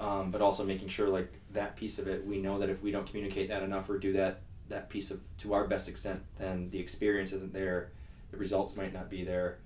Um, 0.00 0.30
but 0.30 0.40
also 0.40 0.64
making 0.64 0.88
sure 0.88 1.08
like 1.08 1.32
that 1.52 1.76
piece 1.76 1.98
of 1.98 2.08
it, 2.08 2.26
we 2.26 2.38
know 2.38 2.58
that 2.58 2.70
if 2.70 2.82
we 2.82 2.90
don't 2.90 3.06
communicate 3.06 3.48
that 3.48 3.62
enough 3.62 3.88
or 3.90 3.98
do 3.98 4.14
that 4.14 4.40
that 4.68 4.88
piece 4.88 5.10
of 5.10 5.20
to 5.38 5.52
our 5.52 5.66
best 5.66 5.88
extent, 5.88 6.22
then 6.38 6.70
the 6.70 6.78
experience 6.78 7.32
isn't 7.32 7.52
there, 7.52 7.90
the 8.30 8.36
results 8.36 8.76
might 8.76 8.92
not 8.92 9.10
be 9.10 9.22
there. 9.24 9.58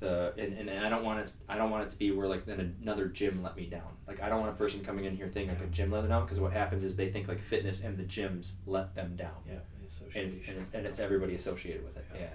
The, 0.00 0.32
and, 0.36 0.68
and 0.68 0.84
I 0.84 0.88
don't 0.88 1.04
want 1.04 1.20
it. 1.20 1.30
I 1.48 1.56
don't 1.56 1.70
want 1.70 1.84
it 1.84 1.90
to 1.90 1.96
be 1.96 2.10
where 2.10 2.26
like 2.26 2.44
then 2.44 2.76
another 2.82 3.06
gym 3.06 3.42
let 3.42 3.56
me 3.56 3.66
down. 3.66 3.96
Like 4.08 4.20
I 4.20 4.28
don't 4.28 4.40
want 4.40 4.52
a 4.52 4.56
person 4.56 4.84
coming 4.84 5.04
in 5.04 5.14
here 5.14 5.28
thinking 5.28 5.54
like 5.54 5.64
a 5.64 5.68
gym 5.68 5.90
let 5.90 6.00
them 6.00 6.10
down 6.10 6.24
because 6.24 6.40
what 6.40 6.52
happens 6.52 6.82
is 6.82 6.96
they 6.96 7.10
think 7.10 7.28
like 7.28 7.40
fitness 7.40 7.84
and 7.84 7.96
the 7.96 8.04
gyms 8.04 8.52
let 8.66 8.94
them 8.94 9.14
down 9.14 9.34
Yeah, 9.46 9.54
and 10.14 10.32
it's, 10.32 10.48
and 10.48 10.58
it's, 10.58 10.70
and 10.74 10.86
it's 10.86 10.98
everybody 10.98 11.34
associated 11.34 11.84
with 11.84 11.96
it. 11.96 12.04
Yeah. 12.14 12.20
Yeah. 12.22 12.28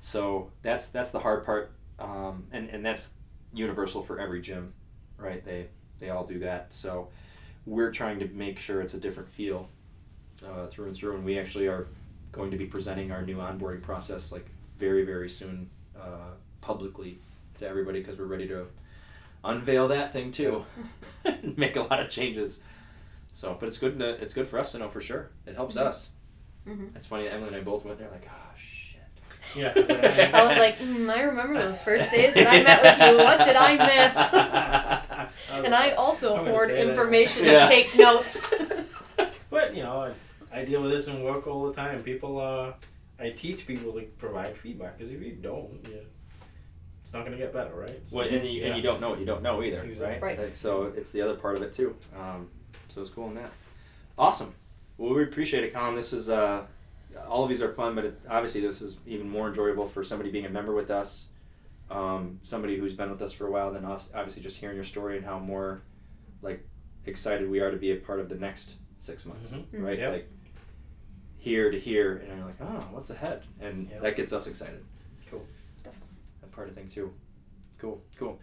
So 0.00 0.50
that's 0.62 0.88
that's 0.88 1.12
the 1.12 1.20
hard 1.20 1.46
part, 1.46 1.72
um, 1.98 2.44
and 2.52 2.68
and 2.68 2.84
that's 2.84 3.12
universal 3.52 4.02
for 4.02 4.18
every 4.18 4.40
gym, 4.40 4.72
right? 5.18 5.44
They 5.44 5.66
they 6.00 6.10
all 6.10 6.24
do 6.24 6.38
that. 6.40 6.72
So 6.72 7.08
we're 7.66 7.90
trying 7.92 8.18
to 8.20 8.26
make 8.28 8.58
sure 8.58 8.80
it's 8.80 8.94
a 8.94 8.98
different 9.00 9.28
feel 9.30 9.68
uh, 10.46 10.66
through 10.66 10.86
and 10.86 10.96
through, 10.96 11.14
and 11.16 11.24
we 11.24 11.38
actually 11.38 11.66
are 11.68 11.86
going 12.32 12.50
to 12.50 12.56
be 12.56 12.66
presenting 12.66 13.12
our 13.12 13.22
new 13.22 13.36
onboarding 13.36 13.82
process 13.82 14.32
like 14.32 14.46
very 14.78 15.04
very 15.04 15.28
soon 15.28 15.68
uh, 15.98 16.32
publicly 16.60 17.18
to 17.58 17.66
everybody 17.68 18.00
because 18.00 18.18
we're 18.18 18.24
ready 18.24 18.48
to 18.48 18.66
unveil 19.44 19.88
that 19.88 20.12
thing 20.12 20.32
too, 20.32 20.64
and 21.24 21.56
make 21.58 21.76
a 21.76 21.82
lot 21.82 22.00
of 22.00 22.08
changes. 22.08 22.58
So, 23.34 23.56
but 23.58 23.66
it's 23.66 23.78
good. 23.78 23.98
To, 23.98 24.08
it's 24.22 24.34
good 24.34 24.46
for 24.48 24.58
us 24.58 24.72
to 24.72 24.78
know 24.78 24.88
for 24.88 25.00
sure. 25.00 25.30
It 25.46 25.54
helps 25.56 25.76
Mhm. 25.76 25.80
us. 25.86 26.10
Mhm. 26.66 26.94
It's 26.96 27.06
funny. 27.06 27.28
Emily 27.28 27.48
and 27.48 27.56
I 27.56 27.60
both 27.60 27.84
went 27.84 27.98
there 27.98 28.10
like, 28.10 28.28
oh. 28.28 28.41
Yeah, 29.56 29.72
'cause 29.72 29.90
I- 29.90 30.30
i 30.32 30.46
was 30.46 30.56
like 30.58 30.78
mm, 30.78 31.10
i 31.10 31.22
remember 31.22 31.58
those 31.58 31.82
first 31.82 32.10
days 32.10 32.36
and 32.36 32.48
i 32.48 32.62
met 32.62 32.82
with 32.82 32.98
you 33.10 33.16
what 33.24 33.44
did 33.44 33.56
i 33.56 33.76
miss 33.76 34.32
and 35.64 35.74
i 35.74 35.90
also 35.92 36.36
I'm 36.36 36.46
hoard 36.46 36.68
say 36.68 36.76
that. 36.84 36.88
information 36.90 37.44
Yeah. 37.44 37.60
and 37.60 37.68
take 37.68 37.96
notes 37.98 38.52
But 39.50 39.76
you 39.76 39.82
know, 39.82 40.10
I, 40.52 40.60
I 40.60 40.64
deal 40.64 40.80
with 40.80 40.92
this 40.92 41.08
in 41.08 41.22
work 41.22 41.46
all 41.46 41.66
the 41.66 41.74
time. 41.74 42.02
People, 42.02 42.40
uh, 42.40 42.72
I 43.22 43.30
teach 43.30 43.66
people 43.66 43.92
to 43.92 44.00
provide 44.16 44.56
feedback 44.56 44.96
because 44.96 45.12
if 45.12 45.20
you 45.20 45.32
don't, 45.32 45.68
you, 45.86 46.00
it's 47.04 47.12
not 47.12 47.24
gonna 47.26 47.36
get 47.36 47.52
better, 47.52 47.74
right? 47.74 48.00
So, 48.08 48.16
Well, 48.16 48.26
and 48.28 48.46
you, 48.46 48.64
and 48.64 48.74
you 48.76 48.82
don't 48.82 48.98
know 48.98 49.10
what 49.10 49.20
you 49.20 49.26
don't 49.26 49.42
know 49.42 49.62
either, 49.62 49.80
Exactly. 49.82 50.26
right? 50.26 50.38
Right. 50.38 50.46
Like, 50.46 50.54
so 50.54 50.90
it's 50.96 51.10
the 51.10 51.20
other 51.20 51.34
part 51.34 51.56
of 51.58 51.62
it 51.62 51.74
too. 51.74 51.94
Um, 52.18 52.48
so 52.88 53.02
it's 53.02 53.10
cool 53.10 53.28
in 53.28 53.34
that. 53.34 53.50
Awesome. 54.16 54.54
Well, 54.96 55.12
we 55.12 55.22
appreciate 55.22 55.64
it, 55.64 55.74
Colin. 55.74 55.94
This 55.94 56.14
is 56.14 56.30
uh, 56.30 56.62
all 57.28 57.42
of 57.42 57.48
these 57.48 57.62
are 57.62 57.72
fun, 57.72 57.94
but 57.94 58.04
it, 58.04 58.20
obviously 58.28 58.60
this 58.60 58.82
is 58.82 58.96
even 59.06 59.28
more 59.28 59.48
enjoyable 59.48 59.86
for 59.86 60.02
somebody 60.04 60.30
being 60.30 60.46
a 60.46 60.50
member 60.50 60.74
with 60.74 60.90
us, 60.90 61.28
um, 61.90 62.38
somebody 62.42 62.76
who's 62.78 62.94
been 62.94 63.10
with 63.10 63.22
us 63.22 63.32
for 63.32 63.46
a 63.46 63.50
while 63.50 63.72
than 63.72 63.84
us. 63.84 64.10
Obviously, 64.14 64.42
just 64.42 64.56
hearing 64.58 64.76
your 64.76 64.84
story 64.84 65.16
and 65.16 65.24
how 65.26 65.38
more 65.38 65.82
like 66.42 66.66
excited 67.06 67.48
we 67.50 67.60
are 67.60 67.70
to 67.70 67.76
be 67.76 67.92
a 67.92 67.96
part 67.96 68.20
of 68.20 68.28
the 68.28 68.34
next 68.36 68.74
six 68.98 69.24
months, 69.26 69.52
Mhm. 69.52 69.64
Mhm. 69.72 69.82
right? 69.84 69.98
Yep. 69.98 70.12
Like 70.12 70.30
here 71.38 71.70
to 71.70 71.78
here, 71.78 72.16
and 72.18 72.36
you're 72.38 72.46
like, 72.46 72.60
oh, 72.60 72.88
what's 72.92 73.10
ahead? 73.10 73.42
And 73.60 73.88
Yep. 73.90 74.02
that 74.02 74.16
gets 74.16 74.32
us 74.32 74.46
excited. 74.46 74.84
Cool. 75.26 75.44
Definitely. 75.82 76.08
That 76.40 76.52
part 76.52 76.68
of 76.68 76.74
thing 76.74 76.88
too. 76.88 77.12
Cool, 77.78 78.00
cool. 78.16 78.40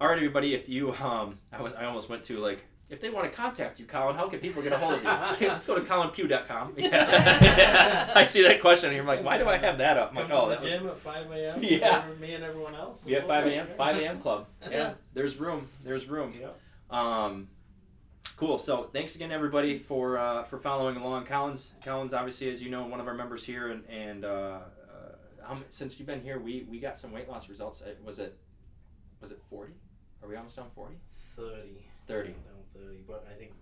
All 0.00 0.08
right, 0.08 0.16
everybody. 0.16 0.54
If 0.54 0.68
you, 0.68 0.92
um, 0.94 1.38
I 1.52 1.62
was, 1.62 1.72
I 1.74 1.84
almost 1.84 2.08
went 2.08 2.24
to 2.24 2.38
like, 2.38 2.64
if 2.94 3.00
they 3.00 3.10
want 3.10 3.30
to 3.30 3.36
contact 3.36 3.80
you, 3.80 3.86
Colin, 3.86 4.14
how 4.16 4.28
can 4.28 4.38
people 4.38 4.62
get 4.62 4.72
a 4.72 4.78
hold 4.78 4.94
of 4.94 5.02
you? 5.02 5.08
Let's 5.48 5.66
go 5.66 5.74
to 5.74 5.80
colinpugh.com. 5.80 6.74
Yeah. 6.78 8.12
I 8.14 8.22
see 8.24 8.42
that 8.44 8.60
question 8.60 8.88
and 8.90 8.96
you're 8.96 9.04
like, 9.04 9.24
why 9.24 9.36
do 9.36 9.48
I 9.48 9.56
have 9.56 9.78
that 9.78 9.98
up? 9.98 10.10
I'm 10.10 10.16
like, 10.16 10.28
Come 10.28 10.36
oh, 10.36 10.44
to 10.44 10.50
that 10.50 10.62
was 10.62 10.72
gym 10.72 10.86
at 10.86 10.98
5 11.00 11.30
a.m. 11.32 11.62
Yeah. 11.62 12.04
Me 12.20 12.34
and 12.34 12.44
everyone 12.44 12.74
else. 12.76 13.02
yeah, 13.04 13.26
5 13.26 13.46
a.m. 13.46 13.66
5 13.76 13.96
a.m. 13.98 14.20
club. 14.20 14.46
Yeah, 14.62 14.70
Yeah. 14.70 14.92
there's 15.12 15.36
room. 15.38 15.68
There's 15.82 16.08
room. 16.08 16.34
Yep. 16.40 16.60
Um, 16.96 17.48
cool. 18.36 18.58
So 18.58 18.84
thanks 18.92 19.16
again, 19.16 19.32
everybody, 19.32 19.78
for 19.80 20.16
uh, 20.16 20.44
for 20.44 20.58
following 20.58 20.96
along. 20.96 21.24
Colin's, 21.26 21.74
Colin's, 21.84 22.14
obviously, 22.14 22.50
as 22.50 22.62
you 22.62 22.70
know, 22.70 22.86
one 22.86 23.00
of 23.00 23.08
our 23.08 23.14
members 23.14 23.44
here, 23.44 23.70
and 23.70 23.84
and 23.88 24.24
uh, 24.24 24.58
uh, 25.48 25.56
since 25.70 25.98
you've 25.98 26.06
been 26.06 26.20
here, 26.22 26.38
we 26.38 26.64
we 26.70 26.78
got 26.78 26.96
some 26.96 27.10
weight 27.10 27.28
loss 27.28 27.48
results. 27.48 27.82
Uh, 27.82 27.94
Was 28.04 28.20
it 28.20 28.38
was 29.20 29.32
it 29.32 29.40
forty? 29.50 29.72
Are 30.22 30.28
we 30.28 30.36
almost 30.36 30.56
down 30.56 30.70
forty? 30.74 30.94
30. 31.36 31.84
30. 32.06 32.34
Down 32.74 32.82
30, 32.84 33.04
but 33.06 33.26
I 33.30 33.34
think 33.38 33.52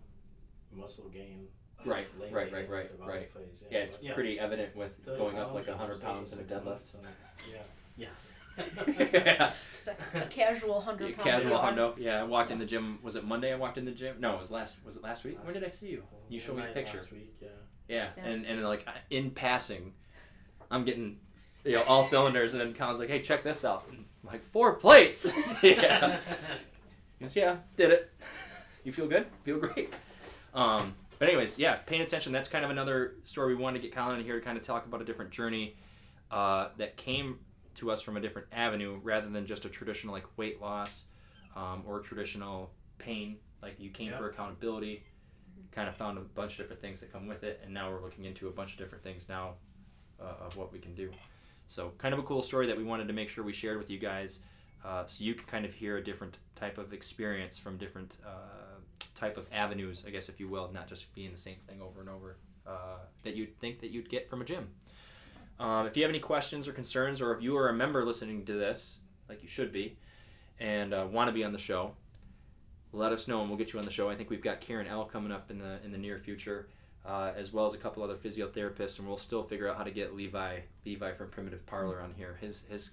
muscle 0.72 1.08
gain. 1.12 1.46
Right, 1.84 2.06
lately 2.18 2.32
right, 2.36 2.52
right, 2.52 2.64
in 2.64 2.70
right, 2.70 2.90
development 2.92 3.08
right. 3.34 3.46
Phase. 3.46 3.64
Yeah, 3.70 3.78
it's 3.80 3.96
but 3.96 4.14
pretty 4.14 4.38
evident 4.38 4.76
with 4.76 4.96
30 5.04 5.18
going 5.18 5.38
up 5.38 5.52
like 5.52 5.66
pounds 5.66 5.68
in 5.68 5.74
hundred 5.78 6.00
pounds 6.02 6.32
in 6.32 6.38
a 6.38 6.42
deadlift. 6.42 6.64
months, 6.64 6.94
and- 6.94 7.06
Yeah. 7.50 7.56
yeah. 7.96 8.08
Yeah. 8.56 9.52
Just 9.72 9.88
a, 9.88 9.96
a 10.22 10.26
casual 10.26 10.80
hundred 10.80 11.16
pound. 11.16 11.28
Casual 11.28 11.56
on. 11.56 11.74
hundo. 11.74 11.94
Yeah, 11.98 12.20
I 12.20 12.24
walked 12.24 12.50
in 12.52 12.58
the 12.58 12.66
gym. 12.66 12.98
Was 13.02 13.16
it 13.16 13.24
Monday? 13.24 13.52
I 13.52 13.56
walked 13.56 13.78
in 13.78 13.84
the 13.84 13.90
gym. 13.92 14.16
No, 14.20 14.34
it 14.34 14.40
was 14.40 14.50
last. 14.50 14.76
Was 14.84 14.96
it 14.96 15.02
last 15.02 15.24
week? 15.24 15.38
when 15.42 15.54
did 15.54 15.64
I 15.64 15.68
see 15.70 15.88
you? 15.88 16.02
You 16.28 16.38
showed 16.38 16.56
me 16.56 16.62
a 16.62 16.66
Night 16.66 16.74
picture. 16.74 16.98
Last 16.98 17.10
week, 17.12 17.34
yeah. 17.40 17.48
Yeah, 17.88 18.08
Yeah. 18.16 18.24
and 18.26 18.44
and 18.46 18.62
like 18.62 18.86
in 19.10 19.30
passing, 19.30 19.92
I'm 20.70 20.84
getting, 20.84 21.18
you 21.64 21.72
know, 21.72 21.82
all 21.84 22.04
cylinders, 22.04 22.52
and 22.52 22.60
then 22.60 22.74
Colin's 22.74 23.00
like, 23.00 23.08
"Hey, 23.08 23.22
check 23.22 23.42
this 23.42 23.64
out." 23.64 23.84
I'm 23.90 24.04
like 24.22 24.44
four 24.50 24.74
plates. 24.74 25.26
yeah. 25.62 26.18
He 27.18 27.24
goes, 27.24 27.34
"Yeah, 27.36 27.56
did 27.76 27.90
it. 27.90 28.10
You 28.84 28.92
feel 28.92 29.06
good? 29.06 29.26
Feel 29.44 29.58
great." 29.60 29.92
Um, 30.54 30.94
but 31.18 31.28
anyways, 31.28 31.58
yeah, 31.58 31.76
paying 31.76 32.02
attention. 32.02 32.32
That's 32.32 32.48
kind 32.48 32.64
of 32.64 32.70
another 32.70 33.14
story. 33.22 33.54
We 33.54 33.62
wanted 33.62 33.80
to 33.80 33.88
get 33.88 33.94
Colin 33.94 34.18
in 34.18 34.24
here 34.24 34.38
to 34.38 34.44
kind 34.44 34.58
of 34.58 34.64
talk 34.64 34.86
about 34.86 35.00
a 35.00 35.04
different 35.04 35.30
journey 35.30 35.76
uh, 36.30 36.68
that 36.78 36.96
came 36.96 37.38
to 37.76 37.90
us 37.90 38.02
from 38.02 38.16
a 38.16 38.20
different 38.20 38.48
avenue, 38.52 39.00
rather 39.02 39.28
than 39.28 39.46
just 39.46 39.64
a 39.64 39.68
traditional 39.68 40.12
like 40.12 40.24
weight 40.36 40.60
loss 40.60 41.04
um, 41.56 41.82
or 41.86 42.00
traditional 42.00 42.70
pain. 42.98 43.36
Like 43.62 43.76
you 43.78 43.90
came 43.90 44.10
Yeah. 44.10 44.18
for 44.18 44.28
accountability 44.30 45.04
kind 45.70 45.88
of 45.88 45.96
found 45.96 46.18
a 46.18 46.20
bunch 46.20 46.52
of 46.52 46.58
different 46.58 46.82
things 46.82 47.00
that 47.00 47.10
come 47.12 47.26
with 47.26 47.44
it, 47.44 47.60
and 47.64 47.72
now 47.72 47.90
we're 47.90 48.02
looking 48.02 48.24
into 48.26 48.48
a 48.48 48.50
bunch 48.50 48.72
of 48.72 48.78
different 48.78 49.02
things 49.02 49.26
now 49.28 49.54
uh, 50.20 50.44
of 50.46 50.56
what 50.56 50.70
we 50.72 50.78
can 50.78 50.94
do. 50.94 51.10
So, 51.66 51.92
kind 51.96 52.12
of 52.12 52.20
a 52.20 52.22
cool 52.24 52.42
story 52.42 52.66
that 52.66 52.76
we 52.76 52.84
wanted 52.84 53.06
to 53.08 53.14
make 53.14 53.30
sure 53.30 53.42
we 53.42 53.54
shared 53.54 53.78
with 53.78 53.88
you 53.88 53.98
guys, 53.98 54.40
uh, 54.84 55.06
so 55.06 55.24
you 55.24 55.34
can 55.34 55.46
kind 55.46 55.64
of 55.64 55.72
hear 55.72 55.96
a 55.96 56.04
different 56.04 56.36
type 56.56 56.76
of 56.76 56.92
experience 56.92 57.56
from 57.56 57.78
different 57.78 58.18
uh, 58.26 58.71
type 59.22 59.36
of 59.36 59.46
avenues, 59.52 60.04
I 60.04 60.10
guess, 60.10 60.28
if 60.28 60.40
you 60.40 60.48
will, 60.48 60.68
not 60.74 60.88
just 60.88 61.14
being 61.14 61.30
the 61.30 61.38
same 61.38 61.58
thing 61.68 61.80
over 61.80 62.00
and 62.00 62.08
over 62.08 62.36
uh, 62.66 62.98
that 63.22 63.36
you'd 63.36 63.56
think 63.60 63.80
that 63.80 63.90
you'd 63.90 64.08
get 64.10 64.28
from 64.28 64.42
a 64.42 64.44
gym. 64.44 64.68
Um, 65.60 65.86
if 65.86 65.96
you 65.96 66.02
have 66.02 66.10
any 66.10 66.18
questions 66.18 66.66
or 66.66 66.72
concerns, 66.72 67.20
or 67.22 67.32
if 67.32 67.40
you 67.40 67.56
are 67.56 67.68
a 67.68 67.72
member 67.72 68.04
listening 68.04 68.44
to 68.46 68.54
this, 68.54 68.98
like 69.28 69.40
you 69.40 69.48
should 69.48 69.72
be, 69.72 69.96
and 70.58 70.92
uh, 70.92 71.06
want 71.08 71.28
to 71.28 71.32
be 71.32 71.44
on 71.44 71.52
the 71.52 71.58
show, 71.58 71.92
let 72.92 73.12
us 73.12 73.28
know 73.28 73.40
and 73.40 73.48
we'll 73.48 73.58
get 73.58 73.72
you 73.72 73.78
on 73.78 73.84
the 73.84 73.90
show. 73.92 74.10
I 74.10 74.16
think 74.16 74.28
we've 74.28 74.42
got 74.42 74.60
Karen 74.60 74.88
L 74.88 75.04
coming 75.04 75.30
up 75.30 75.50
in 75.52 75.58
the 75.58 75.78
in 75.84 75.92
the 75.92 75.98
near 75.98 76.18
future, 76.18 76.66
uh, 77.06 77.30
as 77.36 77.52
well 77.52 77.64
as 77.64 77.74
a 77.74 77.78
couple 77.78 78.02
other 78.02 78.16
physiotherapists, 78.16 78.98
and 78.98 79.06
we'll 79.06 79.16
still 79.16 79.44
figure 79.44 79.68
out 79.68 79.76
how 79.76 79.84
to 79.84 79.92
get 79.92 80.16
Levi 80.16 80.58
Levi 80.84 81.12
from 81.12 81.28
Primitive 81.30 81.64
Parlor 81.66 82.00
on 82.00 82.12
here. 82.16 82.36
His 82.40 82.64
his 82.68 82.90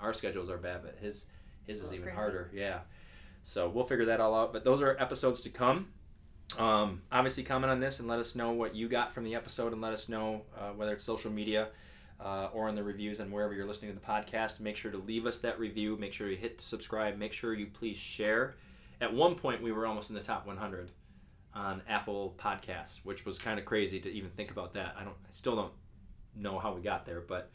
our 0.00 0.14
schedules 0.14 0.48
are 0.48 0.56
bad, 0.58 0.80
but 0.82 0.96
his 1.02 1.26
his 1.66 1.82
is 1.82 1.90
Oh, 1.90 1.94
even 1.94 2.04
crazy. 2.06 2.16
harder. 2.18 2.50
Yeah, 2.54 2.78
so 3.42 3.68
we'll 3.68 3.84
figure 3.84 4.06
that 4.06 4.20
all 4.20 4.34
out. 4.34 4.52
But 4.52 4.64
those 4.64 4.80
are 4.80 4.96
episodes 4.98 5.40
to 5.42 5.50
come. 5.50 5.88
Um, 6.58 7.02
obviously, 7.12 7.42
comment 7.42 7.70
on 7.70 7.80
this 7.80 8.00
and 8.00 8.08
let 8.08 8.18
us 8.18 8.34
know 8.34 8.50
what 8.50 8.74
you 8.74 8.88
got 8.88 9.14
from 9.14 9.24
the 9.24 9.34
episode, 9.34 9.72
and 9.72 9.80
let 9.80 9.92
us 9.92 10.08
know 10.08 10.42
uh, 10.58 10.70
whether 10.70 10.92
it's 10.92 11.04
social 11.04 11.30
media. 11.30 11.68
Uh, 12.22 12.50
or 12.52 12.68
in 12.68 12.74
the 12.74 12.84
reviews 12.84 13.18
and 13.18 13.32
wherever 13.32 13.54
you're 13.54 13.64
listening 13.64 13.90
to 13.90 13.98
the 13.98 14.04
podcast, 14.04 14.60
make 14.60 14.76
sure 14.76 14.90
to 14.90 14.98
leave 14.98 15.24
us 15.24 15.38
that 15.38 15.58
review. 15.58 15.96
Make 15.96 16.12
sure 16.12 16.28
you 16.28 16.36
hit 16.36 16.60
subscribe. 16.60 17.16
Make 17.16 17.32
sure 17.32 17.54
you 17.54 17.64
please 17.68 17.96
share 17.96 18.56
at 19.00 19.12
one 19.12 19.34
point 19.34 19.62
we 19.62 19.72
were 19.72 19.86
almost 19.86 20.10
in 20.10 20.14
the 20.14 20.22
top 20.22 20.46
100 20.46 20.90
on 21.54 21.82
Apple 21.88 22.34
Podcasts, 22.38 23.00
which 23.04 23.24
was 23.24 23.38
kind 23.38 23.58
of 23.58 23.64
crazy 23.64 23.98
to 24.00 24.10
even 24.10 24.30
think 24.30 24.50
about 24.50 24.74
that. 24.74 24.94
I 24.98 25.04
don't, 25.04 25.16
I 25.16 25.30
still 25.30 25.56
don't 25.56 25.72
know 26.36 26.58
how 26.58 26.72
we 26.72 26.80
got 26.82 27.06
there, 27.06 27.20
but 27.20 27.50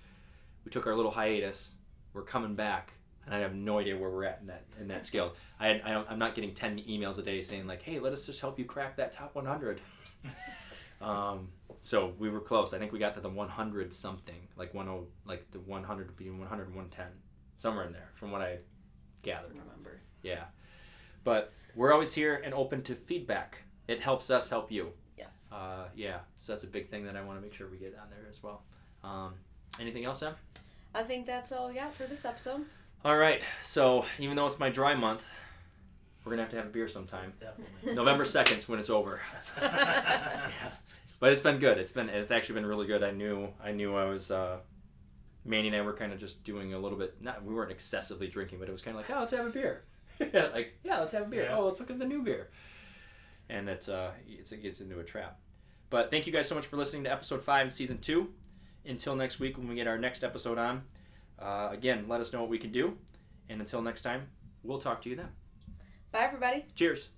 we 0.66 0.72
took 0.72 0.88
our 0.88 0.96
little 0.96 1.12
hiatus. 1.12 1.72
We're 2.14 2.24
coming 2.24 2.56
back, 2.56 2.94
and 3.26 3.36
I 3.36 3.40
have 3.40 3.56
no 3.56 3.80
idea 3.80 3.98
where 3.98 4.10
we're 4.10 4.26
at 4.26 4.40
in 4.42 4.48
that 4.48 4.64
in 4.80 4.88
that 4.90 5.06
scale. 5.06 5.34
I, 5.60 5.82
I 5.84 5.92
don't, 5.92 6.10
I'm 6.10 6.20
not 6.20 6.36
getting 6.36 6.54
10 6.54 6.80
emails 6.80 7.18
a 7.18 7.22
day 7.22 7.42
saying 7.42 7.68
like, 7.68 7.82
"Hey, 7.82 8.00
let 8.00 8.14
us 8.14 8.26
just 8.26 8.42
help 8.42 8.60
you 8.60 8.66
crack 8.66 8.98
that 8.98 9.12
top 9.12 9.36
100." 9.36 9.82
um, 11.02 11.50
so 11.84 12.14
we 12.20 12.30
were 12.30 12.40
close. 12.40 12.74
I 12.74 12.80
think 12.80 12.92
we 12.92 13.00
got 13.00 13.14
to 13.16 13.22
the 13.22 13.30
100 13.30 13.94
something, 13.94 14.48
like 14.58 14.74
10, 14.74 14.88
like 15.26 15.50
the 15.52 15.60
100 15.60 16.16
between 16.16 16.40
100 16.40 16.68
and 16.68 16.76
110, 16.76 17.08
somewhere 17.58 17.86
in 17.86 17.94
there, 17.94 18.10
from 18.16 18.32
what 18.32 18.42
I 18.42 18.58
gathered. 19.22 19.52
Remember. 19.52 20.02
Yeah. 20.24 20.46
But 21.24 21.52
we're 21.76 21.92
always 21.92 22.14
here 22.14 22.42
and 22.44 22.54
open 22.54 22.82
to 22.84 22.96
feedback. 22.96 23.60
It 23.88 24.00
helps 24.00 24.30
us 24.30 24.50
help 24.50 24.72
you. 24.72 24.92
Yes. 25.18 25.50
Uh, 25.52 25.86
yeah. 25.96 26.20
So 26.38 26.54
that's 26.54 26.64
a 26.64 26.68
big 26.68 26.90
thing 26.90 27.06
that 27.06 27.16
I 27.16 27.24
want 27.24 27.38
to 27.38 27.42
make 27.42 27.54
sure 27.54 27.68
we 27.70 27.78
get 27.78 27.98
on 28.02 28.10
there 28.10 28.28
as 28.30 28.42
well. 28.44 28.64
Um, 29.04 29.34
anything 29.80 30.06
else, 30.06 30.20
Sam? 30.20 30.36
I 30.94 31.04
think 31.04 31.26
that's 31.26 31.52
all 31.52 31.68
we 31.68 31.76
got 31.76 31.94
for 31.94 32.06
this 32.06 32.26
episode. 32.26 32.66
All 33.06 33.16
right. 33.16 33.46
So 33.64 34.06
even 34.20 34.36
though 34.36 34.48
it's 34.48 34.60
my 34.60 34.70
dry 34.70 34.96
month, 34.96 35.26
we're 36.26 36.32
gonna 36.32 36.42
have 36.42 36.52
to 36.52 36.58
have 36.58 36.66
a 36.66 36.70
beer 36.70 36.90
sometime. 36.90 37.32
Definitely. 37.40 37.94
November 37.94 38.26
second 38.26 38.64
when 38.64 38.80
it's 38.80 38.90
over. 38.90 39.22
But 41.20 41.32
it's 41.32 41.42
been 41.42 41.60
good. 41.60 41.78
It's 41.78 41.92
been 41.92 42.10
it's 42.10 42.32
actually 42.32 42.56
been 42.56 42.66
really 42.66 42.88
good. 42.88 43.04
I 43.04 43.12
knew 43.12 43.50
I 43.64 43.72
knew 43.72 43.96
I 43.96 44.06
was. 44.06 44.32
Uh, 44.32 44.58
Manny 45.44 45.68
and 45.68 45.76
I 45.76 45.82
were 45.82 45.94
kind 45.94 46.12
of 46.12 46.20
just 46.20 46.44
doing 46.44 46.74
a 46.74 46.80
little 46.80 46.98
bit. 46.98 47.22
Not 47.22 47.44
we 47.44 47.54
weren't 47.54 47.72
excessively 47.72 48.28
drinking, 48.28 48.60
but 48.60 48.68
it 48.68 48.72
was 48.72 48.82
kind 48.82 48.98
of 48.98 49.02
like, 49.02 49.16
oh, 49.16 49.20
let's 49.20 49.32
have 49.32 49.46
a 49.46 49.50
beer. 49.50 49.84
like, 50.20 50.74
yeah, 50.84 51.00
let's 51.00 51.14
have 51.14 51.24
a 51.24 51.26
beer. 51.26 51.44
Yeah. 51.44 51.58
Oh, 51.58 51.66
let's 51.66 51.80
look 51.80 51.90
at 51.90 52.00
the 52.00 52.06
new 52.06 52.22
beer. 52.22 52.50
And 53.50 53.70
it's 53.70 53.88
uh, 53.88 54.12
it's, 54.28 54.52
it 54.52 54.62
gets 54.62 54.82
into 54.82 55.00
a 55.00 55.04
trap. 55.04 55.40
But 55.90 56.12
thank 56.12 56.28
you 56.28 56.34
guys 56.34 56.48
so 56.48 56.56
much 56.56 56.66
for 56.66 56.78
listening 56.78 57.04
to 57.06 57.12
episode 57.12 57.44
five, 57.44 57.72
season 57.72 58.00
two. 58.00 58.30
Until 58.86 59.16
next 59.16 59.40
week 59.40 59.58
when 59.58 59.68
we 59.68 59.76
get 59.76 59.88
our 59.88 59.98
next 59.98 60.24
episode 60.24 60.58
on. 60.58 60.84
Uh, 61.40 61.70
again, 61.72 62.06
let 62.08 62.22
us 62.22 62.34
know 62.34 62.42
what 62.42 62.50
we 62.50 62.58
can 62.58 62.72
do. 62.72 62.98
And 63.50 63.62
until 63.62 63.82
next 63.82 64.02
time, 64.02 64.28
we'll 64.64 64.80
talk 64.80 65.02
to 65.04 65.10
you 65.10 65.16
then. 65.16 65.30
Bye, 66.12 66.24
everybody. 66.24 66.66
Cheers. 66.76 67.10